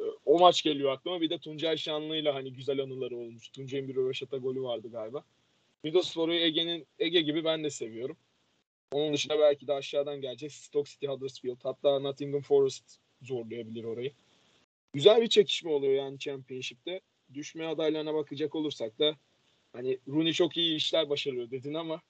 Ee, 0.00 0.02
O 0.24 0.38
maç 0.38 0.62
geliyor 0.62 0.92
aklıma. 0.92 1.20
Bir 1.20 1.30
de 1.30 1.38
Tuncay 1.38 1.76
Şanlı'yla 1.76 2.34
hani 2.34 2.52
güzel 2.52 2.80
anıları 2.82 3.16
olmuş. 3.16 3.48
Tuncay'ın 3.48 3.88
bir 3.88 3.96
röveşata 3.96 4.36
golü 4.36 4.62
vardı 4.62 4.88
galiba. 4.92 5.24
Middlesbrough'u 5.84 6.32
Ege'nin 6.34 6.86
Ege 6.98 7.20
gibi 7.20 7.44
ben 7.44 7.64
de 7.64 7.70
seviyorum. 7.70 8.16
Onun 8.92 9.14
dışında 9.14 9.38
belki 9.38 9.66
de 9.66 9.72
aşağıdan 9.72 10.20
gelecek 10.20 10.52
Stoke 10.52 10.90
City 10.90 11.06
Huddersfield. 11.06 11.60
Hatta 11.62 11.98
Nottingham 11.98 12.42
Forest 12.42 12.98
zorlayabilir 13.22 13.84
orayı. 13.84 14.12
Güzel 14.92 15.22
bir 15.22 15.28
çekişme 15.28 15.70
oluyor 15.70 15.92
yani 15.92 16.18
Championship'te. 16.18 17.00
Düşme 17.34 17.66
adaylarına 17.66 18.14
bakacak 18.14 18.54
olursak 18.54 18.98
da 18.98 19.16
hani 19.72 19.98
Rooney 20.08 20.32
çok 20.32 20.56
iyi 20.56 20.76
işler 20.76 21.10
başarıyor 21.10 21.50
dedin 21.50 21.74
ama 21.74 22.02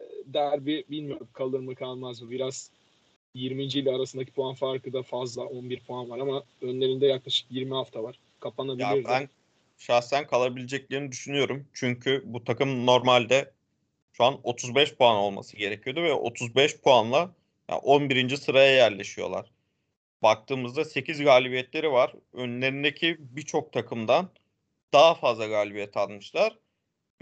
e, 0.00 0.04
derbi 0.26 0.84
bilmiyorum 0.90 1.28
kalır 1.32 1.60
mı 1.60 1.74
kalmaz 1.74 2.22
mı. 2.22 2.30
Biraz 2.30 2.70
20. 3.34 3.62
ile 3.62 3.90
arasındaki 3.90 4.32
puan 4.32 4.54
farkı 4.54 4.92
da 4.92 5.02
fazla. 5.02 5.42
11 5.42 5.80
puan 5.80 6.10
var 6.10 6.18
ama 6.18 6.44
önlerinde 6.62 7.06
yaklaşık 7.06 7.46
20 7.50 7.74
hafta 7.74 8.02
var. 8.02 8.18
Kapanabilir 8.40 8.84
Ya 8.84 9.04
ben 9.04 9.28
şahsen 9.78 10.26
kalabileceklerini 10.26 11.12
düşünüyorum. 11.12 11.66
Çünkü 11.72 12.22
bu 12.24 12.44
takım 12.44 12.86
normalde 12.86 13.52
şu 14.12 14.24
an 14.24 14.40
35 14.42 14.94
puan 14.94 15.16
olması 15.16 15.56
gerekiyordu 15.56 16.02
ve 16.02 16.12
35 16.12 16.80
puanla 16.80 17.34
ya 17.70 17.78
11. 17.78 18.36
sıraya 18.36 18.72
yerleşiyorlar. 18.72 19.50
Baktığımızda 20.22 20.84
8 20.84 21.22
galibiyetleri 21.22 21.92
var. 21.92 22.12
Önlerindeki 22.32 23.16
birçok 23.18 23.72
takımdan 23.72 24.30
daha 24.92 25.14
fazla 25.14 25.46
galibiyet 25.46 25.96
almışlar. 25.96 26.58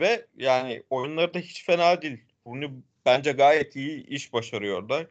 Ve 0.00 0.26
yani 0.36 0.82
oyunları 0.90 1.34
da 1.34 1.38
hiç 1.38 1.64
fena 1.64 2.02
değil. 2.02 2.18
Bunu 2.46 2.70
bence 3.06 3.32
gayet 3.32 3.76
iyi 3.76 4.06
iş 4.06 4.32
başarıyor 4.32 4.88
da. 4.88 5.06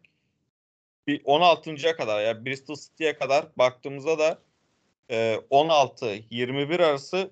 Bir 1.07 1.23
16.ya 1.23 1.95
kadar 1.95 2.21
ya 2.21 2.45
Bristol 2.45 2.75
City'ye 2.75 3.17
kadar 3.17 3.45
baktığımızda 3.57 4.19
da 4.19 4.41
e, 5.09 5.35
16-21 5.51 6.75
arası 6.75 7.31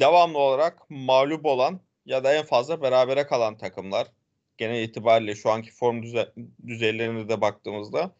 devamlı 0.00 0.38
olarak 0.38 0.90
mağlup 0.90 1.46
olan 1.46 1.80
ya 2.06 2.24
da 2.24 2.34
en 2.34 2.44
fazla 2.44 2.82
berabere 2.82 3.26
kalan 3.26 3.56
takımlar. 3.56 4.08
Genel 4.58 4.82
itibariyle 4.82 5.34
şu 5.34 5.50
anki 5.50 5.70
form 5.70 6.02
düze- 6.02 6.32
düzeylerine 6.66 7.28
de 7.28 7.40
baktığımızda. 7.40 8.14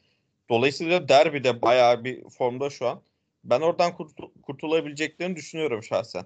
Dolayısıyla 0.51 1.09
derbide 1.09 1.62
bayağı 1.62 2.05
bir 2.05 2.30
formda 2.30 2.70
şu 2.70 2.89
an. 2.89 3.03
Ben 3.45 3.61
oradan 3.61 3.93
kurtul- 3.97 4.43
kurtulabileceklerini 4.43 5.37
düşünüyorum 5.37 5.83
şahsen. 5.83 6.24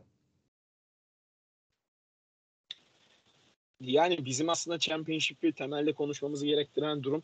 Yani 3.81 4.25
bizim 4.25 4.49
aslında 4.49 4.79
Championship'i 4.79 5.53
temelde 5.53 5.93
konuşmamızı 5.93 6.47
gerektiren 6.47 7.03
durum 7.03 7.23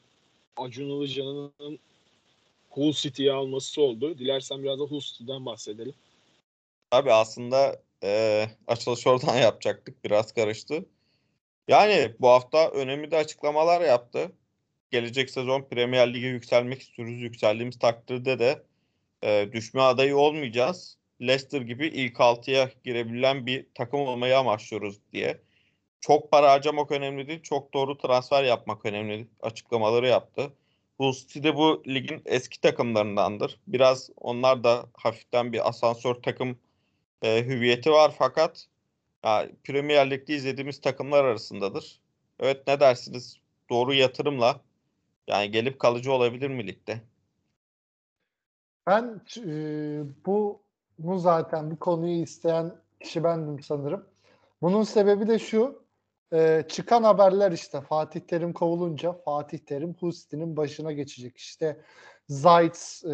Acun 0.57 0.89
Ilıcalı'nın 0.89 1.79
Hull 2.71 2.93
City'yi 2.93 3.33
alması 3.33 3.83
oldu. 3.83 4.19
Dilersen 4.19 4.63
biraz 4.63 4.79
da 4.79 4.85
Hull 4.85 5.01
City'den 5.01 5.47
bahsedelim. 5.47 5.95
Tabii 6.91 7.13
aslında 7.13 7.83
e, 8.05 8.47
açılış 8.67 9.07
oradan 9.07 9.37
yapacaktık. 9.43 10.05
Biraz 10.05 10.33
karıştı. 10.33 10.85
Yani 11.69 12.15
bu 12.21 12.29
hafta 12.29 12.71
önemli 12.71 13.11
de 13.11 13.17
açıklamalar 13.17 13.81
yaptı. 13.81 14.33
Gelecek 14.91 15.31
sezon 15.31 15.63
Premier 15.63 16.15
Lig'e 16.15 16.27
yükselmek 16.27 16.83
istiyoruz. 16.83 17.21
Yükseldiğimiz 17.21 17.79
takdirde 17.79 18.39
de 18.39 18.63
e, 19.23 19.49
düşme 19.53 19.81
adayı 19.81 20.17
olmayacağız. 20.17 20.99
Leicester 21.21 21.61
gibi 21.61 21.87
ilk 21.87 22.21
altıya 22.21 22.71
girebilen 22.85 23.47
bir 23.47 23.67
takım 23.75 24.01
olmayı 24.01 24.39
amaçlıyoruz 24.39 24.97
diye. 25.13 25.41
Çok 26.03 26.31
para 26.31 26.51
harcamak 26.51 26.91
önemli 26.91 27.29
değil. 27.29 27.43
Çok 27.43 27.75
doğru 27.75 27.99
transfer 27.99 28.45
yapmak 28.45 28.87
önemli 28.87 29.27
açıklamaları 29.43 30.07
yaptı. 30.07 30.53
Hull 30.99 31.13
City 31.13 31.49
bu 31.49 31.83
ligin 31.87 32.23
eski 32.27 32.61
takımlarındandır. 32.61 33.61
Biraz 33.67 34.11
onlar 34.17 34.65
da 34.65 34.87
hafiften 34.95 35.53
bir 35.53 35.69
asansör 35.69 36.15
takım 36.15 36.59
e, 37.23 37.45
hüviyeti 37.45 37.91
var 37.91 38.15
fakat 38.19 38.67
ya, 39.25 39.49
Premier 39.65 40.11
Lig'de 40.11 40.35
izlediğimiz 40.35 40.81
takımlar 40.81 41.25
arasındadır. 41.25 42.01
Evet 42.41 42.67
ne 42.67 42.81
dersiniz? 42.81 43.37
Doğru 43.71 43.95
yatırımla 43.95 44.61
yani 45.27 45.51
gelip 45.51 45.79
kalıcı 45.79 46.13
olabilir 46.13 46.49
mi 46.49 46.67
ligde? 46.67 47.01
Ben 48.87 49.21
e, 49.47 49.51
bu 50.27 50.61
bu 50.99 51.19
zaten 51.19 51.71
bu 51.71 51.79
konuyu 51.79 52.23
isteyen 52.23 52.75
kişi 53.01 53.25
bendim 53.25 53.63
sanırım. 53.63 54.07
Bunun 54.63 54.83
sebebi 54.83 55.29
de 55.29 55.39
şu. 55.39 55.83
E, 56.33 56.65
çıkan 56.69 57.03
haberler 57.03 57.53
işte 57.53 57.81
Fatih 57.81 58.21
Terim 58.21 58.53
kovulunca 58.53 59.13
Fatih 59.13 59.59
Terim 59.59 59.95
Husti'nin 60.01 60.57
başına 60.57 60.93
geçecek. 60.93 61.37
İşte 61.37 61.81
Zayt 62.29 63.03
e, 63.05 63.11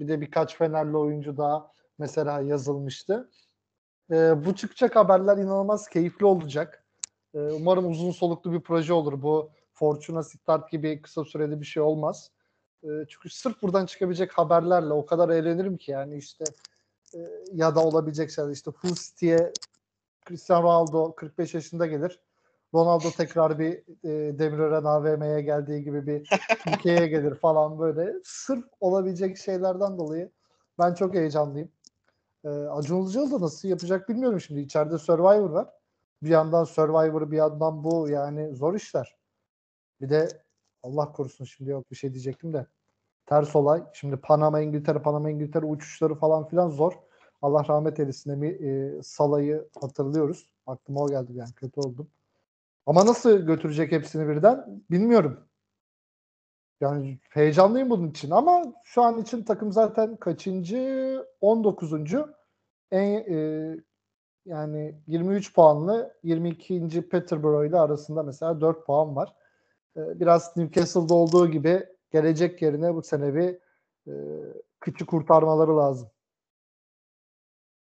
bir 0.00 0.08
de 0.08 0.20
birkaç 0.20 0.56
Fenerli 0.56 0.96
oyuncu 0.96 1.36
daha 1.36 1.72
mesela 1.98 2.40
yazılmıştı. 2.40 3.30
E, 4.10 4.14
bu 4.46 4.54
çıkacak 4.54 4.96
haberler 4.96 5.36
inanılmaz 5.36 5.88
keyifli 5.88 6.26
olacak. 6.26 6.84
E, 7.34 7.38
umarım 7.38 7.90
uzun 7.90 8.10
soluklu 8.10 8.52
bir 8.52 8.60
proje 8.60 8.92
olur. 8.92 9.22
Bu 9.22 9.50
Fortuna 9.72 10.22
Start 10.22 10.70
gibi 10.70 11.02
kısa 11.02 11.24
süreli 11.24 11.60
bir 11.60 11.66
şey 11.66 11.82
olmaz. 11.82 12.30
E, 12.84 12.88
çünkü 13.08 13.30
sırf 13.30 13.62
buradan 13.62 13.86
çıkabilecek 13.86 14.32
haberlerle 14.32 14.92
o 14.92 15.06
kadar 15.06 15.28
eğlenirim 15.28 15.76
ki 15.76 15.90
yani 15.90 16.16
işte 16.16 16.44
e, 17.14 17.18
ya 17.52 17.74
da 17.74 17.84
olabilecek 17.84 18.30
şeyler 18.30 18.50
işte 18.50 18.70
Full 18.70 18.94
Cristiano 20.28 20.62
Ronaldo 20.62 21.14
45 21.14 21.54
yaşında 21.54 21.86
gelir. 21.86 22.20
Ronaldo 22.74 23.10
tekrar 23.16 23.58
bir 23.58 23.72
e, 24.04 24.38
Demirören 24.38 24.84
AVM'ye 24.84 25.40
geldiği 25.40 25.84
gibi 25.84 26.06
bir 26.06 26.30
ülkeye 26.66 27.06
gelir 27.06 27.34
falan 27.34 27.78
böyle. 27.78 28.14
Sırf 28.24 28.64
olabilecek 28.80 29.38
şeylerden 29.38 29.98
dolayı 29.98 30.30
ben 30.78 30.94
çok 30.94 31.14
heyecanlıyım. 31.14 31.68
E, 32.44 32.48
Acun 32.48 33.02
Ilıcalı 33.02 33.30
da 33.30 33.40
nasıl 33.40 33.68
yapacak 33.68 34.08
bilmiyorum 34.08 34.40
şimdi. 34.40 34.60
İçeride 34.60 34.98
Survivor 34.98 35.50
var. 35.50 35.68
Bir 36.22 36.30
yandan 36.30 36.64
Survivor 36.64 37.30
bir 37.30 37.36
yandan 37.36 37.84
bu 37.84 38.08
yani 38.08 38.54
zor 38.56 38.74
işler. 38.74 39.16
Bir 40.00 40.10
de 40.10 40.28
Allah 40.82 41.12
korusun 41.12 41.44
şimdi 41.44 41.70
yok 41.70 41.90
bir 41.90 41.96
şey 41.96 42.12
diyecektim 42.12 42.52
de 42.52 42.66
ters 43.26 43.56
olay. 43.56 43.84
Şimdi 43.92 44.16
Panama 44.16 44.60
İngiltere 44.60 44.98
Panama 44.98 45.30
İngiltere 45.30 45.66
uçuşları 45.66 46.14
falan 46.14 46.48
filan 46.48 46.68
zor. 46.68 46.92
Allah 47.42 47.64
rahmet 47.68 48.00
eylesin 48.00 48.42
e, 48.42 49.02
Salah'ı 49.02 49.68
hatırlıyoruz. 49.80 50.52
Aklıma 50.66 51.00
o 51.00 51.08
geldi 51.08 51.32
yani 51.34 51.52
kötü 51.56 51.80
oldum. 51.80 52.08
Ama 52.86 53.06
nasıl 53.06 53.38
götürecek 53.38 53.92
hepsini 53.92 54.28
birden 54.28 54.82
bilmiyorum. 54.90 55.48
Yani 56.80 57.18
heyecanlıyım 57.30 57.90
bunun 57.90 58.10
için 58.10 58.30
ama 58.30 58.62
şu 58.84 59.02
an 59.02 59.18
için 59.18 59.44
takım 59.44 59.72
zaten 59.72 60.16
kaçıncı? 60.16 61.26
19. 61.40 61.92
En 62.90 63.34
e, 63.34 63.76
yani 64.46 64.94
23 65.06 65.54
puanlı 65.54 66.14
22. 66.22 67.08
Peterborough 67.08 67.68
ile 67.68 67.78
arasında 67.78 68.22
mesela 68.22 68.60
4 68.60 68.86
puan 68.86 69.16
var. 69.16 69.34
E, 69.96 70.20
biraz 70.20 70.56
Newcastle'da 70.56 71.14
olduğu 71.14 71.50
gibi 71.50 71.86
gelecek 72.10 72.62
yerine 72.62 72.94
bu 72.94 73.02
sene 73.02 73.34
bir 73.34 73.58
e, 74.06 74.12
küçük 74.80 75.08
kurtarmaları 75.08 75.76
lazım. 75.76 76.10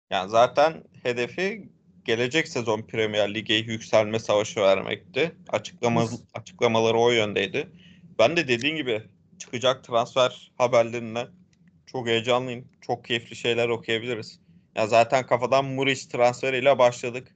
Yani 0.09 0.29
zaten 0.29 0.83
hedefi 1.03 1.71
gelecek 2.05 2.47
sezon 2.47 2.81
Premier 2.81 3.33
Lig'e 3.33 3.53
yükselme 3.53 4.19
savaşı 4.19 4.59
vermekti. 4.59 5.35
Açıklama, 5.49 6.05
açıklamaları 6.33 6.97
o 6.97 7.11
yöndeydi. 7.11 7.67
Ben 8.19 8.37
de 8.37 8.47
dediğin 8.47 8.75
gibi 8.75 9.03
çıkacak 9.39 9.83
transfer 9.83 10.51
haberlerinden 10.57 11.27
çok 11.85 12.07
heyecanlıyım. 12.07 12.67
Çok 12.81 13.05
keyifli 13.05 13.35
şeyler 13.35 13.69
okuyabiliriz. 13.69 14.39
Ya 14.75 14.87
zaten 14.87 15.25
kafadan 15.25 15.65
Muriç 15.65 16.05
transferiyle 16.05 16.77
başladık. 16.77 17.35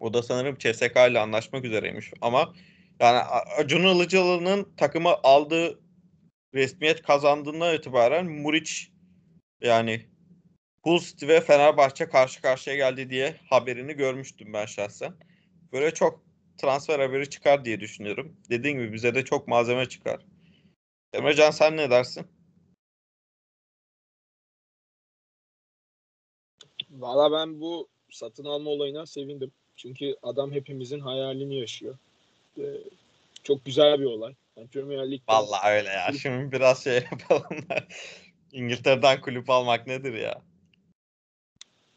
O 0.00 0.14
da 0.14 0.22
sanırım 0.22 0.58
CSK 0.58 0.96
ile 1.10 1.18
anlaşmak 1.18 1.64
üzereymiş. 1.64 2.12
Ama 2.20 2.54
yani 3.00 3.18
Acun 3.58 3.82
Ilıcalı'nın 3.82 4.74
takımı 4.76 5.10
aldığı 5.22 5.80
resmiyet 6.54 7.02
kazandığından 7.02 7.74
itibaren 7.74 8.26
Muriç 8.26 8.90
yani 9.60 10.06
Hull 10.84 10.98
City 11.00 11.26
ve 11.26 11.40
Fenerbahçe 11.40 12.08
karşı 12.08 12.42
karşıya 12.42 12.76
geldi 12.76 13.10
diye 13.10 13.36
haberini 13.50 13.94
görmüştüm 13.94 14.52
ben 14.52 14.66
şahsen. 14.66 15.14
Böyle 15.72 15.94
çok 15.94 16.24
transfer 16.58 17.00
haberi 17.00 17.30
çıkar 17.30 17.64
diye 17.64 17.80
düşünüyorum. 17.80 18.36
Dediğim 18.50 18.78
gibi 18.78 18.92
bize 18.92 19.14
de 19.14 19.24
çok 19.24 19.48
malzeme 19.48 19.88
çıkar. 19.88 20.20
Emrecan 21.12 21.50
sen 21.50 21.76
ne 21.76 21.90
dersin? 21.90 22.26
Valla 26.90 27.32
ben 27.32 27.60
bu 27.60 27.88
satın 28.10 28.44
alma 28.44 28.70
olayına 28.70 29.06
sevindim. 29.06 29.52
Çünkü 29.76 30.16
adam 30.22 30.52
hepimizin 30.52 31.00
hayalini 31.00 31.60
yaşıyor. 31.60 31.98
Ee, 32.58 32.62
çok 33.42 33.64
güzel 33.64 34.00
bir 34.00 34.04
olay. 34.04 34.34
Yani 34.56 34.68
Premier 34.68 35.10
Lig'de... 35.10 35.32
Vallahi 35.32 35.70
öyle 35.70 35.88
ya. 35.88 36.12
Şimdi 36.22 36.52
biraz 36.52 36.84
şey 36.84 36.94
yapalım. 37.12 37.66
İngiltere'den 38.52 39.20
kulüp 39.20 39.50
almak 39.50 39.86
nedir 39.86 40.14
ya? 40.14 40.42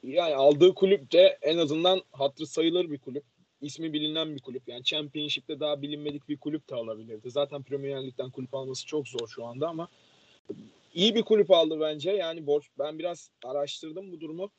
Yani 0.08 0.36
aldığı 0.36 0.74
kulüp 0.74 1.12
de 1.12 1.38
en 1.42 1.58
azından 1.58 2.02
hatırı 2.12 2.48
sayılır 2.48 2.92
bir 2.92 2.98
kulüp. 2.98 3.24
İsmi 3.62 3.94
bilinen 3.94 4.36
bir 4.36 4.42
kulüp. 4.42 4.68
Yani 4.68 4.84
Championship'te 4.84 5.60
daha 5.60 5.82
bilinmedik 5.82 6.30
bir 6.30 6.38
kulüp 6.38 6.70
de 6.70 6.76
alabilirdi. 6.76 7.32
Zaten 7.32 7.64
Premier 7.64 8.04
Lig'den 8.04 8.30
kulüp 8.30 8.54
alması 8.54 8.86
çok 8.86 9.08
zor 9.08 9.28
şu 9.28 9.46
anda 9.46 9.68
ama 9.68 9.88
iyi 10.94 11.16
bir 11.16 11.22
kulüp 11.22 11.52
aldı 11.52 11.80
bence. 11.80 12.12
Yani 12.12 12.48
borç 12.48 12.66
ben 12.80 13.00
biraz 13.00 13.32
araştırdım 13.46 14.12
bu 14.12 14.22
durumu. 14.22 14.52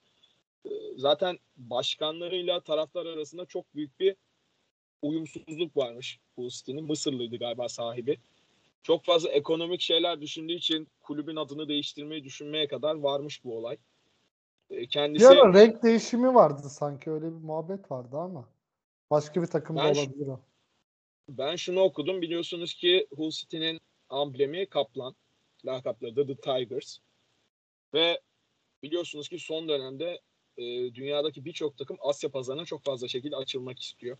Ee, 0.67 0.71
zaten 0.97 1.39
başkanlarıyla 1.57 2.61
taraftar 2.61 3.07
arasında 3.07 3.47
çok 3.47 3.75
büyük 3.75 4.01
bir 4.01 4.17
uyumsuzluk 5.03 5.77
varmış 5.77 6.19
bu 6.37 6.49
City'nin. 6.49 6.85
Mısırlıydı 6.85 7.37
galiba 7.37 7.69
sahibi. 7.69 8.19
Çok 8.83 9.05
fazla 9.05 9.29
ekonomik 9.29 9.81
şeyler 9.81 10.21
düşündüğü 10.21 10.53
için 10.53 10.89
kulübün 11.01 11.37
adını 11.37 11.69
değiştirmeyi 11.69 12.25
düşünmeye 12.25 12.69
kadar 12.69 12.95
varmış 12.95 13.45
bu 13.45 13.57
olay. 13.57 13.77
Ee, 14.71 14.87
kendisi... 14.87 15.25
Bir 15.25 15.37
ara 15.37 15.55
renk 15.55 15.83
değişimi 15.83 16.35
vardı 16.35 16.69
sanki 16.69 17.11
öyle 17.11 17.27
bir 17.27 17.45
muhabbet 17.45 17.91
vardı 17.91 18.17
ama. 18.17 18.49
Başka 19.11 19.43
bir 19.43 19.47
takımda 19.47 19.85
ben, 19.85 19.95
olabilir 19.95 20.27
o. 20.27 20.41
Ben 21.29 21.57
şunu 21.57 21.81
okudum. 21.81 22.23
Biliyorsunuz 22.23 22.75
ki 22.75 23.07
Hull 23.17 23.31
City'nin 23.31 23.81
amblemi 24.09 24.67
kaplan. 24.67 25.15
Lakapları 25.65 26.17
da 26.17 26.27
The 26.27 26.35
Tigers. 26.35 26.99
Ve 27.95 28.21
biliyorsunuz 28.83 29.29
ki 29.29 29.39
son 29.39 29.69
dönemde 29.69 30.21
e, 30.57 30.95
dünyadaki 30.95 31.45
birçok 31.45 31.79
takım 31.79 31.97
Asya 32.01 32.31
pazarına 32.31 32.65
çok 32.65 32.85
fazla 32.85 33.09
şekilde 33.09 33.37
açılmak 33.37 33.79
istiyor. 33.79 34.17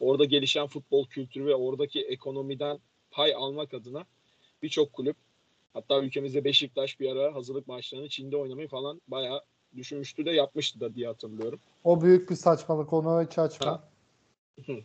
Orada 0.00 0.24
gelişen 0.24 0.66
futbol 0.66 1.06
kültürü 1.06 1.46
ve 1.46 1.54
oradaki 1.54 2.00
ekonomiden 2.00 2.78
pay 3.10 3.34
almak 3.34 3.74
adına 3.74 4.04
birçok 4.62 4.92
kulüp 4.92 5.16
hatta 5.74 6.02
ülkemizde 6.02 6.44
Beşiktaş 6.44 7.00
bir 7.00 7.10
ara 7.10 7.34
hazırlık 7.34 7.66
maçlarını 7.66 8.08
Çin'de 8.08 8.36
oynamayı 8.36 8.68
falan 8.68 9.00
bayağı 9.08 9.42
düşünmüştü 9.76 10.24
de 10.24 10.30
yapmıştı 10.30 10.80
da 10.80 10.94
diye 10.94 11.06
hatırlıyorum. 11.06 11.60
O 11.84 12.02
büyük 12.02 12.30
bir 12.30 12.34
saçmalık 12.34 12.92
onu 12.92 13.22
hiç 13.22 13.38
açma. 13.38 13.88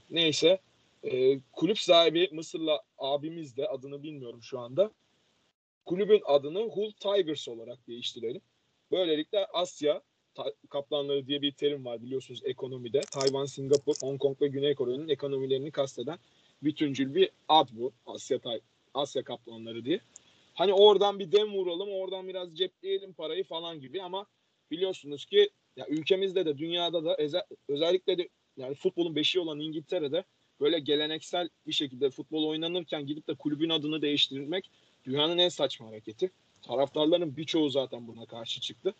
Neyse 0.09 0.59
e, 1.03 1.39
kulüp 1.39 1.79
sahibi 1.79 2.29
Mısırlı 2.31 2.79
abimiz 2.97 3.57
de 3.57 3.67
adını 3.67 4.03
bilmiyorum 4.03 4.43
şu 4.43 4.59
anda. 4.59 4.91
Kulübün 5.85 6.21
adını 6.25 6.59
Hull 6.59 6.91
Tigers 6.91 7.47
olarak 7.47 7.87
değiştirelim. 7.87 8.41
Böylelikle 8.91 9.45
Asya 9.45 10.01
kaplanları 10.69 11.27
diye 11.27 11.41
bir 11.41 11.51
terim 11.51 11.85
var 11.85 12.01
biliyorsunuz 12.01 12.41
ekonomide. 12.45 13.01
Tayvan, 13.01 13.45
Singapur, 13.45 13.95
Hong 14.01 14.21
Kong 14.21 14.41
ve 14.41 14.47
Güney 14.47 14.75
Kore'nin 14.75 15.07
ekonomilerini 15.07 15.71
kasteden 15.71 16.17
bütüncül 16.63 17.15
bir 17.15 17.29
ad 17.47 17.67
bu. 17.71 17.91
Asya 18.05 18.39
Asya 18.93 19.23
kaplanları 19.23 19.85
diye. 19.85 19.99
Hani 20.53 20.73
oradan 20.73 21.19
bir 21.19 21.31
dem 21.31 21.53
vuralım, 21.53 21.89
oradan 21.89 22.27
biraz 22.27 22.57
cepleyelim 22.57 23.13
parayı 23.13 23.43
falan 23.43 23.79
gibi 23.79 24.03
ama 24.03 24.25
biliyorsunuz 24.71 25.25
ki 25.25 25.49
ya 25.75 25.87
ülkemizde 25.87 26.45
de 26.45 26.57
dünyada 26.57 27.05
da 27.05 27.17
özellikle 27.67 28.17
de 28.17 28.29
yani 28.57 28.75
futbolun 28.75 29.15
beşiği 29.15 29.41
olan 29.41 29.59
İngiltere'de 29.59 30.23
böyle 30.59 30.79
geleneksel 30.79 31.49
bir 31.67 31.73
şekilde 31.73 32.09
futbol 32.09 32.47
oynanırken 32.47 33.05
gidip 33.05 33.27
de 33.27 33.35
kulübün 33.35 33.69
adını 33.69 34.01
değiştirmek 34.01 34.71
dünyanın 35.05 35.37
en 35.37 35.49
saçma 35.49 35.87
hareketi. 35.87 36.31
Taraftarların 36.61 37.37
birçoğu 37.37 37.69
zaten 37.69 38.07
buna 38.07 38.25
karşı 38.25 38.61
çıktı. 38.61 38.93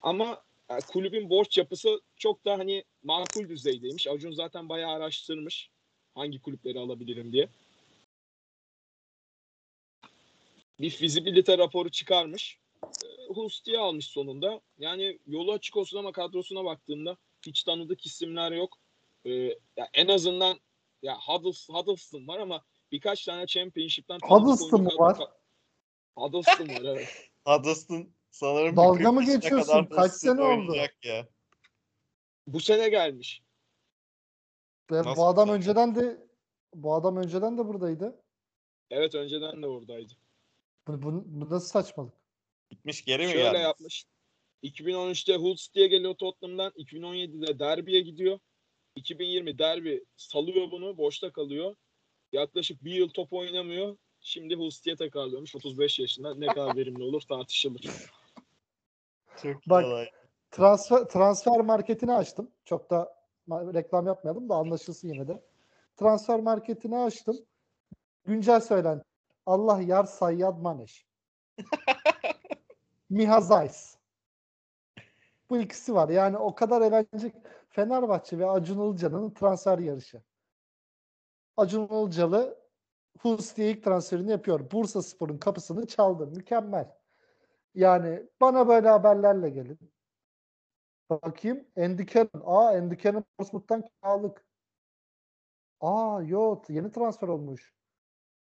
Ama 0.00 0.42
yani 0.70 0.82
kulübün 0.82 1.30
borç 1.30 1.58
yapısı 1.58 2.00
çok 2.16 2.44
da 2.44 2.58
hani 2.58 2.84
makul 3.02 3.48
düzeydeymiş. 3.48 4.06
Acun 4.06 4.30
zaten 4.30 4.68
bayağı 4.68 4.90
araştırmış. 4.90 5.70
Hangi 6.14 6.40
kulüpleri 6.40 6.78
alabilirim 6.78 7.32
diye. 7.32 7.48
Bir 10.80 10.90
fizibilite 10.90 11.58
raporu 11.58 11.90
çıkarmış. 11.90 12.58
Husti'yi 13.36 13.78
almış 13.78 14.06
sonunda. 14.06 14.60
Yani 14.78 15.18
yolu 15.26 15.52
açık 15.52 15.76
olsun 15.76 15.98
ama 15.98 16.12
kadrosuna 16.12 16.64
baktığımda 16.64 17.16
hiç 17.46 17.64
tanıdık 17.64 18.06
isimler 18.06 18.52
yok. 18.52 18.76
E, 19.24 19.30
ya 19.76 19.88
en 19.94 20.08
azından 20.08 20.60
ya 21.02 21.14
Huddles- 21.14 21.72
Huddleston 21.72 22.28
var 22.28 22.38
ama 22.38 22.64
birkaç 22.92 23.24
tane 23.24 23.46
Championship'ten 23.46 24.18
Huddleston 24.24 24.82
mu 24.82 24.90
var? 24.98 25.18
Huddleston 26.16 26.68
var 26.68 26.82
evet. 26.84 27.08
Huddleston 27.44 28.08
sanırım 28.30 28.76
Dalga 28.76 29.04
40 29.04 29.12
mı 29.12 29.24
geçiyorsun? 29.24 29.84
Kaç 29.84 30.12
sene 30.12 30.42
oldu? 30.42 30.76
Ya. 31.02 31.28
Bu 32.46 32.60
sene 32.60 32.88
gelmiş. 32.88 33.42
Ve 34.90 34.96
Nasıl 34.98 35.16
bu 35.16 35.26
adam 35.26 35.48
önceden 35.48 35.94
de 35.94 36.26
bu 36.74 36.94
adam 36.94 37.16
önceden 37.16 37.58
de 37.58 37.66
buradaydı. 37.66 38.22
Evet 38.90 39.14
önceden 39.14 39.62
de 39.62 39.66
oradaydı. 39.66 40.12
Bu, 40.88 41.02
bu, 41.02 41.22
bu 41.26 41.50
nasıl 41.50 41.68
saçmalık? 41.68 42.19
Gitmiş 42.70 43.04
geri 43.04 43.26
mi 43.26 43.32
Şöyle 43.32 43.42
geldi? 43.44 43.58
yapmış. 43.62 44.04
2013'te 44.62 45.36
Hulls 45.36 45.68
diye 45.74 45.86
geliyor 45.86 46.14
Tottenham'dan. 46.14 46.72
2017'de 46.72 47.58
Derby'ye 47.58 48.00
gidiyor. 48.00 48.38
2020 48.96 49.58
Derby 49.58 49.96
salıyor 50.16 50.70
bunu. 50.70 50.96
Boşta 50.98 51.32
kalıyor. 51.32 51.76
Yaklaşık 52.32 52.84
bir 52.84 52.92
yıl 52.92 53.08
top 53.08 53.32
oynamıyor. 53.32 53.96
Şimdi 54.20 54.54
Hulls 54.54 54.84
diye 54.84 54.96
tekrarlıyormuş. 54.96 55.56
35 55.56 55.98
yaşında. 55.98 56.34
Ne 56.34 56.46
kadar 56.46 56.76
verimli 56.76 57.02
olur 57.02 57.20
tartışılır. 57.20 57.80
Çok 59.42 59.56
Bak- 59.66 59.84
kolay. 59.84 60.06
Transfer 60.50 61.04
transfer 61.04 61.60
marketini 61.60 62.12
açtım. 62.12 62.50
Çok 62.64 62.90
da 62.90 63.14
reklam 63.50 64.06
yapmayalım 64.06 64.48
da 64.48 64.54
anlaşılsın 64.54 65.08
yine 65.08 65.28
de. 65.28 65.42
Transfer 65.96 66.40
marketini 66.40 66.98
açtım. 66.98 67.36
Güncel 68.24 68.60
söylenti. 68.60 69.04
Allah 69.46 69.80
yar 69.82 70.04
Sayyad 70.04 70.58
Maneş. 70.58 71.06
Miha 73.10 73.40
Zayis. 73.40 73.98
Bu 75.50 75.58
ikisi 75.58 75.94
var. 75.94 76.08
Yani 76.08 76.36
o 76.38 76.54
kadar 76.54 76.82
eğlenceli 76.82 77.32
Fenerbahçe 77.68 78.38
ve 78.38 78.50
Acun 78.50 78.90
Ilıcalı'nın 78.90 79.30
transfer 79.30 79.78
yarışı. 79.78 80.22
Acun 81.56 81.88
Ilıcalı 81.88 82.60
Hus 83.18 83.58
ilk 83.58 83.84
transferini 83.84 84.30
yapıyor. 84.30 84.70
Bursa 84.70 85.02
Spor'un 85.02 85.38
kapısını 85.38 85.86
çaldı. 85.86 86.26
Mükemmel. 86.26 86.96
Yani 87.74 88.26
bana 88.40 88.68
böyle 88.68 88.88
haberlerle 88.88 89.50
gelin. 89.50 89.78
Bakayım. 91.10 91.66
Andy 91.76 92.06
Cannon. 92.06 92.42
Aa 92.44 92.68
Andy 92.68 92.96
Cannon 92.96 93.24
Portsmouth'tan 93.38 93.82
kiralık. 93.82 94.46
Aa 95.80 96.22
yok. 96.22 96.70
Yeni 96.70 96.92
transfer 96.92 97.28
olmuş. 97.28 97.74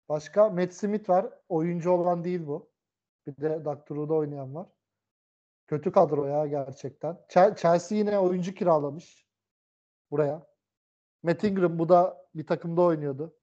Başka 0.09 0.49
Matt 0.49 0.73
Smith 0.73 1.09
var. 1.09 1.33
Oyuncu 1.49 1.91
olan 1.91 2.23
değil 2.23 2.47
bu. 2.47 2.70
Bir 3.27 3.37
de 3.37 3.65
Doctor 3.65 4.09
oynayan 4.09 4.55
var. 4.55 4.67
Kötü 5.67 5.91
kadro 5.91 6.25
ya 6.25 6.47
gerçekten. 6.47 7.25
Chel- 7.29 7.55
Chelsea 7.55 7.97
yine 7.97 8.19
oyuncu 8.19 8.53
kiralamış. 8.53 9.25
Buraya. 10.11 10.47
Matt 11.23 11.43
Ingram 11.43 11.79
bu 11.79 11.89
da 11.89 12.27
bir 12.35 12.47
takımda 12.47 12.81
oynuyordu. 12.81 13.37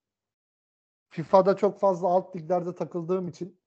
FIFA'da 1.09 1.57
çok 1.57 1.81
fazla 1.81 2.09
alt 2.09 2.37
liglerde 2.37 2.75
takıldığım 2.75 3.29
için 3.29 3.61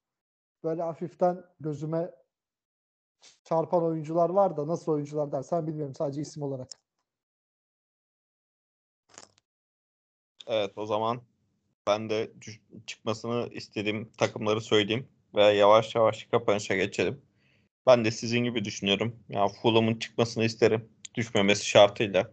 böyle 0.64 0.82
hafiften 0.82 1.46
gözüme 1.60 2.12
çarpan 3.44 3.84
oyuncular 3.84 4.30
var 4.30 4.58
da 4.58 4.68
nasıl 4.68 4.92
oyuncular 4.92 5.32
dersen 5.32 5.68
bilmiyorum 5.68 5.96
sadece 5.96 6.22
isim 6.22 6.44
olarak. 6.44 6.70
Evet 10.48 10.78
o 10.78 10.86
zaman 10.86 11.22
ben 11.88 12.10
de 12.10 12.32
çıkmasını 12.86 13.50
istediğim 13.52 14.12
takımları 14.12 14.62
söyleyeyim 14.62 15.10
ve 15.36 15.44
yavaş 15.44 15.96
yavaş 15.96 16.24
kapanışa 16.24 16.76
geçelim. 16.76 17.22
Ben 17.88 18.06
de 18.06 18.12
sizin 18.12 18.40
gibi 18.44 18.66
düşünüyorum. 18.66 19.20
Ya 19.30 19.48
Fulham'ın 19.48 20.00
çıkmasını 20.00 20.44
isterim. 20.46 20.90
Düşmemesi 21.16 21.66
şartıyla. 21.66 22.32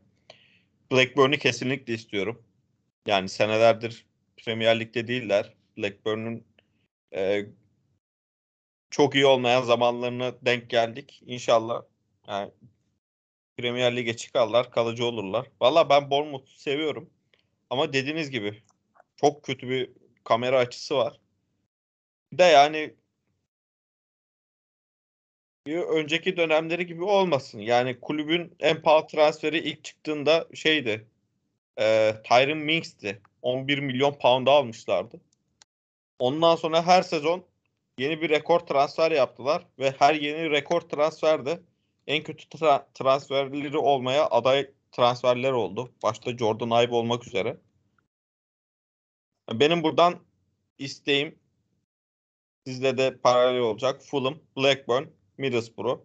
Blackburn'u 0.93 1.37
kesinlikle 1.39 1.95
istiyorum. 1.95 2.43
Yani 3.07 3.29
senelerdir 3.29 4.07
Premier 4.37 4.81
Lig'de 4.81 5.09
değiller. 5.09 5.55
Blackburn'un 5.79 6.45
e, 7.15 7.47
çok 8.91 9.15
iyi 9.15 9.27
olmayan 9.27 9.63
zamanlarına 9.63 10.35
denk 10.43 10.71
geldik. 10.71 11.23
İnşallah 11.27 11.83
yani 12.29 12.53
Premier 13.57 13.97
Lig'e 13.97 14.17
çıkarlar, 14.17 14.71
kalıcı 14.71 15.05
olurlar. 15.05 15.47
Valla 15.61 15.89
ben 15.89 16.11
Bournemouth'u 16.11 16.61
seviyorum. 16.61 17.11
Ama 17.71 17.93
dediğiniz 17.93 18.31
gibi 18.31 18.63
çok 19.17 19.43
kötü 19.43 19.69
bir 19.69 19.91
kamera 20.25 20.59
açısı 20.59 20.97
var. 20.97 21.21
De 22.33 22.45
yani 22.45 22.95
önceki 25.67 26.37
dönemleri 26.37 26.87
gibi 26.87 27.05
olmasın. 27.05 27.59
Yani 27.59 28.01
kulübün 28.01 28.57
en 28.61 28.83
pahalı 28.83 29.07
transferi 29.07 29.59
ilk 29.59 29.85
çıktığında 29.85 30.49
şeydi. 30.55 31.07
E, 31.81 32.15
Tyron 32.25 32.59
Minks'ti. 32.59 33.23
11 33.43 33.79
milyon 33.79 34.13
pound'a 34.13 34.51
almışlardı. 34.51 35.21
Ondan 36.19 36.57
sonra 36.57 36.87
her 36.87 37.03
sezon 37.03 37.45
yeni 37.99 38.23
bir 38.23 38.31
rekor 38.31 38.61
transfer 38.61 39.11
yaptılar 39.11 39.67
ve 39.79 39.95
her 39.99 40.15
yeni 40.15 40.51
rekor 40.51 40.81
transferde 40.81 41.61
en 42.07 42.23
kötü 42.23 42.45
tra- 42.45 42.85
transferleri 42.95 43.79
olmaya 43.79 44.27
aday 44.27 44.71
transferler 44.93 45.53
oldu. 45.53 45.93
Başta 46.03 46.37
Jordan 46.37 46.85
Ibe 46.85 46.95
olmak 46.95 47.27
üzere. 47.27 47.57
Benim 49.53 49.83
buradan 49.83 50.19
isteğim 50.79 51.39
sizle 52.69 52.99
de 52.99 53.17
paralel 53.17 53.61
olacak. 53.61 54.03
Fulham, 54.03 54.39
Blackburn, 54.57 55.05
Middlesbrough. 55.39 56.01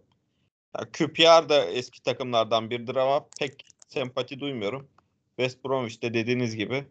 Yani 0.78 0.92
QPR 0.92 1.48
da 1.48 1.64
eski 1.64 2.02
takımlardan 2.02 2.70
biridir 2.70 2.96
ama 2.96 3.26
pek 3.38 3.66
sempati 3.88 4.40
duymuyorum. 4.40 4.88
West 5.36 5.64
Bromwich 5.64 6.02
de 6.02 6.14
dediğiniz 6.14 6.56
gibi 6.56 6.84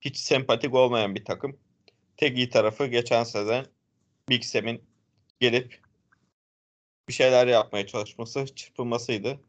hiç 0.00 0.16
sempatik 0.16 0.74
olmayan 0.74 1.14
bir 1.14 1.24
takım. 1.24 1.56
Tek 2.16 2.36
iyi 2.38 2.50
tarafı 2.50 2.86
geçen 2.86 3.24
sezon 3.24 3.66
Big 4.28 4.42
Sam'in 4.42 4.82
gelip 5.40 5.80
bir 7.08 7.12
şeyler 7.12 7.46
yapmaya 7.46 7.86
çalışması, 7.86 8.54
çırpınmasıydı. 8.54 9.40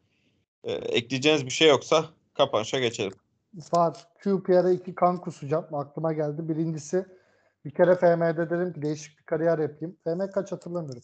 Ee, 0.64 0.72
ekleyeceğiniz 0.72 1.46
bir 1.46 1.50
şey 1.50 1.68
yoksa 1.68 2.04
kapanışa 2.34 2.78
geçelim. 2.80 3.12
Var. 3.72 4.08
QPR'e 4.22 4.74
iki 4.74 4.94
kan 4.94 5.20
kusacağım. 5.20 5.74
Aklıma 5.74 6.12
geldi. 6.12 6.48
Birincisi 6.48 7.06
bir 7.66 7.70
kere 7.70 7.94
FM'de 7.94 8.50
dedim 8.50 8.72
ki 8.72 8.82
değişik 8.82 9.18
bir 9.18 9.24
kariyer 9.24 9.58
yapayım. 9.58 9.96
FM 10.04 10.30
kaç 10.34 10.52
hatırlamıyorum. 10.52 11.02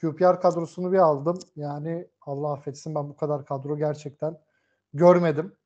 QPR 0.00 0.40
kadrosunu 0.40 0.92
bir 0.92 0.98
aldım. 0.98 1.38
Yani 1.56 2.08
Allah 2.20 2.52
affetsin 2.52 2.94
ben 2.94 3.08
bu 3.08 3.16
kadar 3.16 3.46
kadro 3.46 3.76
gerçekten 3.76 4.38
görmedim. 4.94 5.56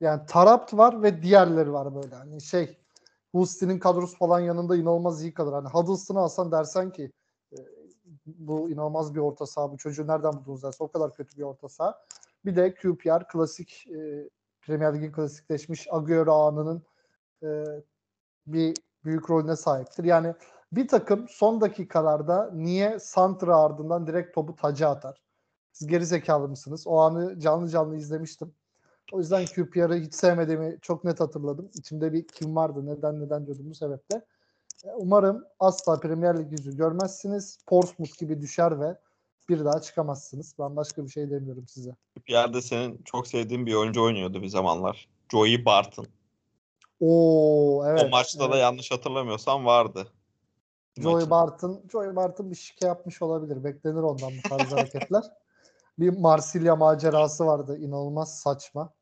Yani 0.00 0.26
Tarapt 0.26 0.74
var 0.74 1.02
ve 1.02 1.22
diğerleri 1.22 1.72
var 1.72 1.94
böyle. 1.94 2.14
Hani 2.14 2.40
şey 2.40 2.78
Houston'in 3.32 3.78
kadrosu 3.78 4.16
falan 4.16 4.40
yanında 4.40 4.76
inanılmaz 4.76 5.22
iyi 5.22 5.34
kalır. 5.34 5.52
Hani 5.52 5.68
Huddleston'u 5.68 6.18
alsan 6.18 6.52
dersen 6.52 6.92
ki 6.92 7.12
e, 7.52 7.56
bu 8.26 8.70
inanılmaz 8.70 9.14
bir 9.14 9.20
orta 9.20 9.46
saha. 9.46 9.72
Bu 9.72 9.76
çocuğu 9.76 10.06
nereden 10.06 10.32
buldunuz 10.32 10.62
derse 10.62 10.84
o 10.84 10.88
kadar 10.88 11.14
kötü 11.14 11.36
bir 11.36 11.42
orta 11.42 11.68
saha. 11.68 12.04
Bir 12.44 12.56
de 12.56 12.74
QPR 12.74 13.28
klasik 13.28 13.86
e, 13.86 14.28
Premier 14.60 14.94
Lig'in 14.94 15.12
klasikleşmiş 15.12 15.88
Agüero 15.90 16.32
anının 16.32 16.82
e, 17.42 17.64
bir 18.46 18.74
büyük 19.06 19.30
rolüne 19.30 19.56
sahiptir. 19.56 20.04
Yani 20.04 20.34
bir 20.72 20.88
takım 20.88 21.26
son 21.28 21.60
dakikalarda 21.60 22.50
niye 22.54 22.98
Santra 22.98 23.56
ardından 23.56 24.06
direkt 24.06 24.34
topu 24.34 24.56
taca 24.56 24.88
atar? 24.88 25.22
Siz 25.72 25.88
geri 25.88 26.06
zekalı 26.06 26.48
mısınız? 26.48 26.86
O 26.86 26.98
anı 26.98 27.40
canlı 27.40 27.68
canlı 27.68 27.96
izlemiştim. 27.96 28.52
O 29.12 29.18
yüzden 29.18 29.46
QPR'ı 29.46 29.94
hiç 29.94 30.14
sevmediğimi 30.14 30.78
çok 30.82 31.04
net 31.04 31.20
hatırladım. 31.20 31.70
İçimde 31.74 32.12
bir 32.12 32.26
kim 32.26 32.56
vardı 32.56 32.86
neden 32.86 33.20
neden 33.20 33.46
diyordum 33.46 33.70
bu 33.70 33.74
sebeple. 33.74 34.24
E, 34.84 34.88
Umarım 34.96 35.44
asla 35.60 36.00
Premier 36.00 36.38
Lig 36.38 36.52
yüzü 36.52 36.76
görmezsiniz. 36.76 37.58
Portsmouth 37.66 38.18
gibi 38.18 38.40
düşer 38.40 38.80
ve 38.80 38.96
bir 39.48 39.64
daha 39.64 39.80
çıkamazsınız. 39.80 40.54
Ben 40.58 40.76
başka 40.76 41.04
bir 41.04 41.08
şey 41.10 41.30
demiyorum 41.30 41.68
size. 41.68 41.96
Bir 42.28 42.60
senin 42.60 43.02
çok 43.04 43.26
sevdiğin 43.26 43.66
bir 43.66 43.74
oyuncu 43.74 44.02
oynuyordu 44.02 44.42
bir 44.42 44.48
zamanlar. 44.48 45.08
Joey 45.32 45.64
Barton. 45.64 46.06
Oo 47.00 47.84
evet. 47.86 48.04
o 48.04 48.08
maçta 48.08 48.40
da 48.40 48.54
evet. 48.54 48.62
yanlış 48.62 48.90
hatırlamıyorsam 48.90 49.66
vardı. 49.66 50.08
Joey. 51.02 51.30
Barton, 51.30 51.82
Joey 51.92 52.16
Barton 52.16 52.50
bir 52.50 52.56
şike 52.56 52.86
yapmış 52.86 53.22
olabilir. 53.22 53.64
Beklenir 53.64 54.02
ondan 54.02 54.32
bu 54.44 54.48
tarz 54.48 54.72
hareketler. 54.72 55.24
Bir 55.98 56.18
Marsilya 56.18 56.76
macerası 56.76 57.46
vardı. 57.46 57.78
inanılmaz 57.78 58.38
saçma. 58.38 58.92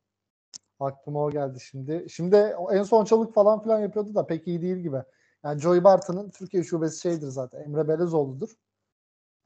Aklıma 0.81 1.25
o 1.25 1.31
geldi 1.31 1.61
şimdi. 1.61 2.07
Şimdi 2.11 2.57
en 2.73 2.83
son 2.83 3.05
çalık 3.05 3.35
falan 3.35 3.63
filan 3.63 3.81
yapıyordu 3.81 4.15
da 4.15 4.27
pek 4.27 4.49
iyi 4.49 4.63
değil 4.63 4.77
gibi. 4.77 5.03
Yani 5.45 5.61
Joey 5.61 5.85
Barton'ın 5.85 6.31
Türkiye 6.31 6.65
şubesi 6.65 7.01
şeydir 7.01 7.29
zaten. 7.29 7.61
Emre 7.61 7.89
Belezoğlu'dur. 7.89 8.51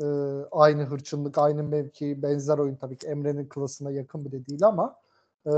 Ee, 0.00 0.04
aynı 0.50 0.82
hırçınlık, 0.82 1.38
aynı 1.38 1.62
mevki, 1.62 2.22
benzer 2.22 2.58
oyun 2.58 2.76
tabii 2.76 2.98
ki 2.98 3.06
Emre'nin 3.06 3.48
klasına 3.48 3.90
yakın 3.90 4.24
bile 4.24 4.46
değil 4.46 4.64
ama 4.64 4.96
e, 5.46 5.50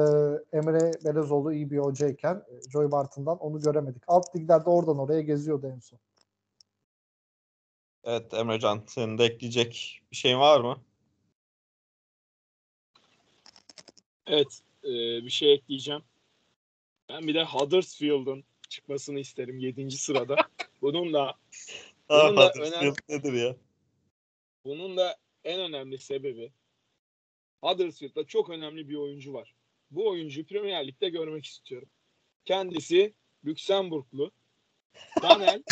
Emre 0.53 0.93
Belezoğlu 1.05 1.53
iyi 1.53 1.71
bir 1.71 1.79
hocayken 1.79 2.35
e, 2.35 2.71
Joey 2.71 2.91
Barton'dan 2.91 3.39
onu 3.39 3.61
göremedik. 3.61 4.03
Alt 4.07 4.37
liglerde 4.37 4.71
oradan 4.71 4.99
oraya 4.99 5.21
geziyordu 5.21 5.67
en 5.77 5.79
son. 5.79 5.99
Evet 8.05 8.35
Emrecan 8.35 8.85
senin 8.87 9.19
de 9.19 9.25
ekleyecek 9.25 10.01
bir 10.11 10.17
şeyin 10.17 10.39
var 10.39 10.61
mı? 10.61 10.77
Evet, 14.27 14.61
e, 14.85 14.89
bir 15.25 15.31
şey 15.31 15.53
ekleyeceğim. 15.55 16.03
Ben 17.09 17.27
bir 17.27 17.35
de 17.35 17.45
Huddersfield'ın 17.45 18.45
çıkmasını 18.69 19.19
isterim 19.19 19.59
7. 19.59 19.91
sırada. 19.91 20.37
Bunun 20.83 21.13
da 21.13 21.35
Bunun 22.11 22.37
da 22.37 22.53
önemli- 22.53 22.95
nedir 23.09 23.33
ya? 23.33 23.57
bunun 24.65 24.97
da 24.97 25.17
en 25.45 25.61
önemli 25.61 25.99
sebebi 25.99 26.53
Huddersfield'da 27.63 28.25
çok 28.27 28.51
önemli 28.51 28.89
bir 28.89 28.95
oyuncu 28.97 29.33
var. 29.33 29.55
Bu 29.91 30.09
oyuncuyu 30.09 30.47
Premier 30.47 30.87
Lig'de 30.87 31.09
görmek 31.09 31.47
istiyorum. 31.47 31.89
Kendisi 32.45 33.15
Lüksemburglu 33.45 34.31
Danel 35.23 35.63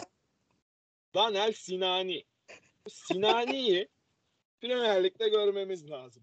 Danel 1.15 1.53
Sinani. 1.53 2.25
Sinani'yi 2.89 3.89
Premier 4.61 5.05
Lig'de 5.05 5.29
görmemiz 5.29 5.91
lazım. 5.91 6.23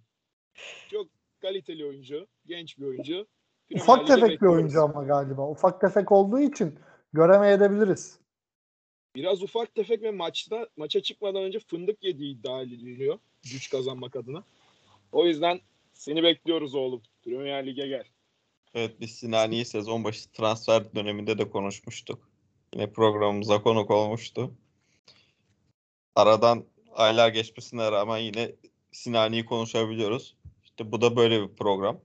Çok 0.91 1.07
kaliteli 1.41 1.85
oyuncu, 1.85 2.27
genç 2.45 2.77
bir 2.77 2.85
oyuncu. 2.85 3.27
Premier 3.69 3.83
Ufak 3.83 4.09
Lig'e 4.09 4.15
tefek 4.15 4.41
bir 4.41 4.47
oyuncu 4.47 4.81
ama 4.81 5.03
galiba. 5.03 5.49
Ufak 5.49 5.81
tefek 5.81 6.11
olduğu 6.11 6.39
için 6.39 6.79
göremeyebiliriz. 7.13 8.19
Biraz 9.15 9.43
ufak 9.43 9.75
tefek 9.75 10.01
ve 10.01 10.11
maçta 10.11 10.69
maça 10.77 11.01
çıkmadan 11.01 11.43
önce 11.43 11.59
fındık 11.59 12.03
yediği 12.03 12.35
iddia 12.35 12.61
ediliyor 12.61 13.19
güç 13.43 13.69
kazanmak 13.69 14.15
adına. 14.15 14.43
O 15.11 15.25
yüzden 15.25 15.59
seni 15.93 16.23
bekliyoruz 16.23 16.75
oğlum. 16.75 17.01
Premier 17.25 17.65
Lig'e 17.65 17.87
gel. 17.87 18.03
Evet 18.73 19.01
biz 19.01 19.11
Sinani'yi 19.11 19.65
sezon 19.65 20.03
başı 20.03 20.31
transfer 20.31 20.95
döneminde 20.95 21.37
de 21.37 21.49
konuşmuştuk. 21.49 22.29
Yine 22.73 22.91
programımıza 22.93 23.61
konuk 23.61 23.91
olmuştu. 23.91 24.55
Aradan 26.15 26.65
aylar 26.93 27.29
geçmesine 27.29 27.91
rağmen 27.91 28.17
yine 28.17 28.51
Sinani'yi 28.91 29.45
konuşabiliyoruz. 29.45 30.35
İşte 30.63 30.91
bu 30.91 31.01
da 31.01 31.15
böyle 31.15 31.41
bir 31.41 31.55
program. 31.55 31.99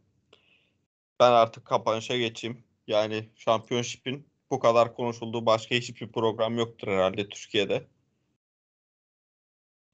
Ben 1.21 1.33
artık 1.33 1.64
kapanışa 1.64 2.16
geçeyim. 2.16 2.64
Yani 2.87 3.29
Championship'in 3.37 4.27
bu 4.51 4.59
kadar 4.59 4.95
konuşulduğu 4.95 5.47
başka 5.47 5.75
hiçbir 5.75 6.12
program 6.12 6.59
yoktur 6.59 6.89
herhalde 6.89 7.29
Türkiye'de. 7.29 7.87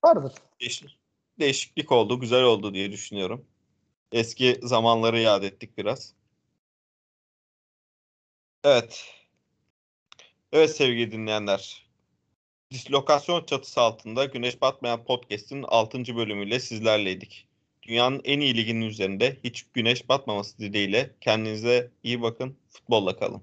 Vardır. 0.05 0.33
Değiş- 0.61 0.97
değişiklik 1.39 1.93
oldu, 1.93 2.21
güzel 2.21 2.43
oldu 2.43 2.75
diye 2.75 2.93
düşünüyorum. 2.93 3.47
Eski 4.13 4.59
zamanları 4.63 5.19
yad 5.21 5.43
ettik 5.43 5.79
biraz. 5.79 6.15
Evet. 8.65 9.05
Evet 10.53 10.77
sevgili 10.77 11.13
dinleyenler. 11.13 11.87
Dislokasyon 12.71 13.45
çatısı 13.45 13.81
altında 13.81 14.25
Güneş 14.25 14.61
Batmayan 14.61 15.05
Podcast'in 15.05 15.63
6. 15.63 16.17
bölümüyle 16.17 16.61
sizlerleydik. 16.61 17.49
Dünyanın 17.83 18.21
en 18.25 18.41
iyi 18.41 18.57
liginin 18.57 18.87
üzerinde 18.87 19.37
hiç 19.45 19.67
güneş 19.75 20.09
batmaması 20.09 20.59
dileğiyle 20.59 21.15
kendinize 21.21 21.91
iyi 22.03 22.23
bakın, 22.23 22.57
futbolla 22.71 23.17
kalın. 23.17 23.43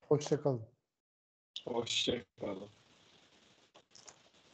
Hoşçakalın. 0.00 0.62
Hoşçakalın. 1.68 2.79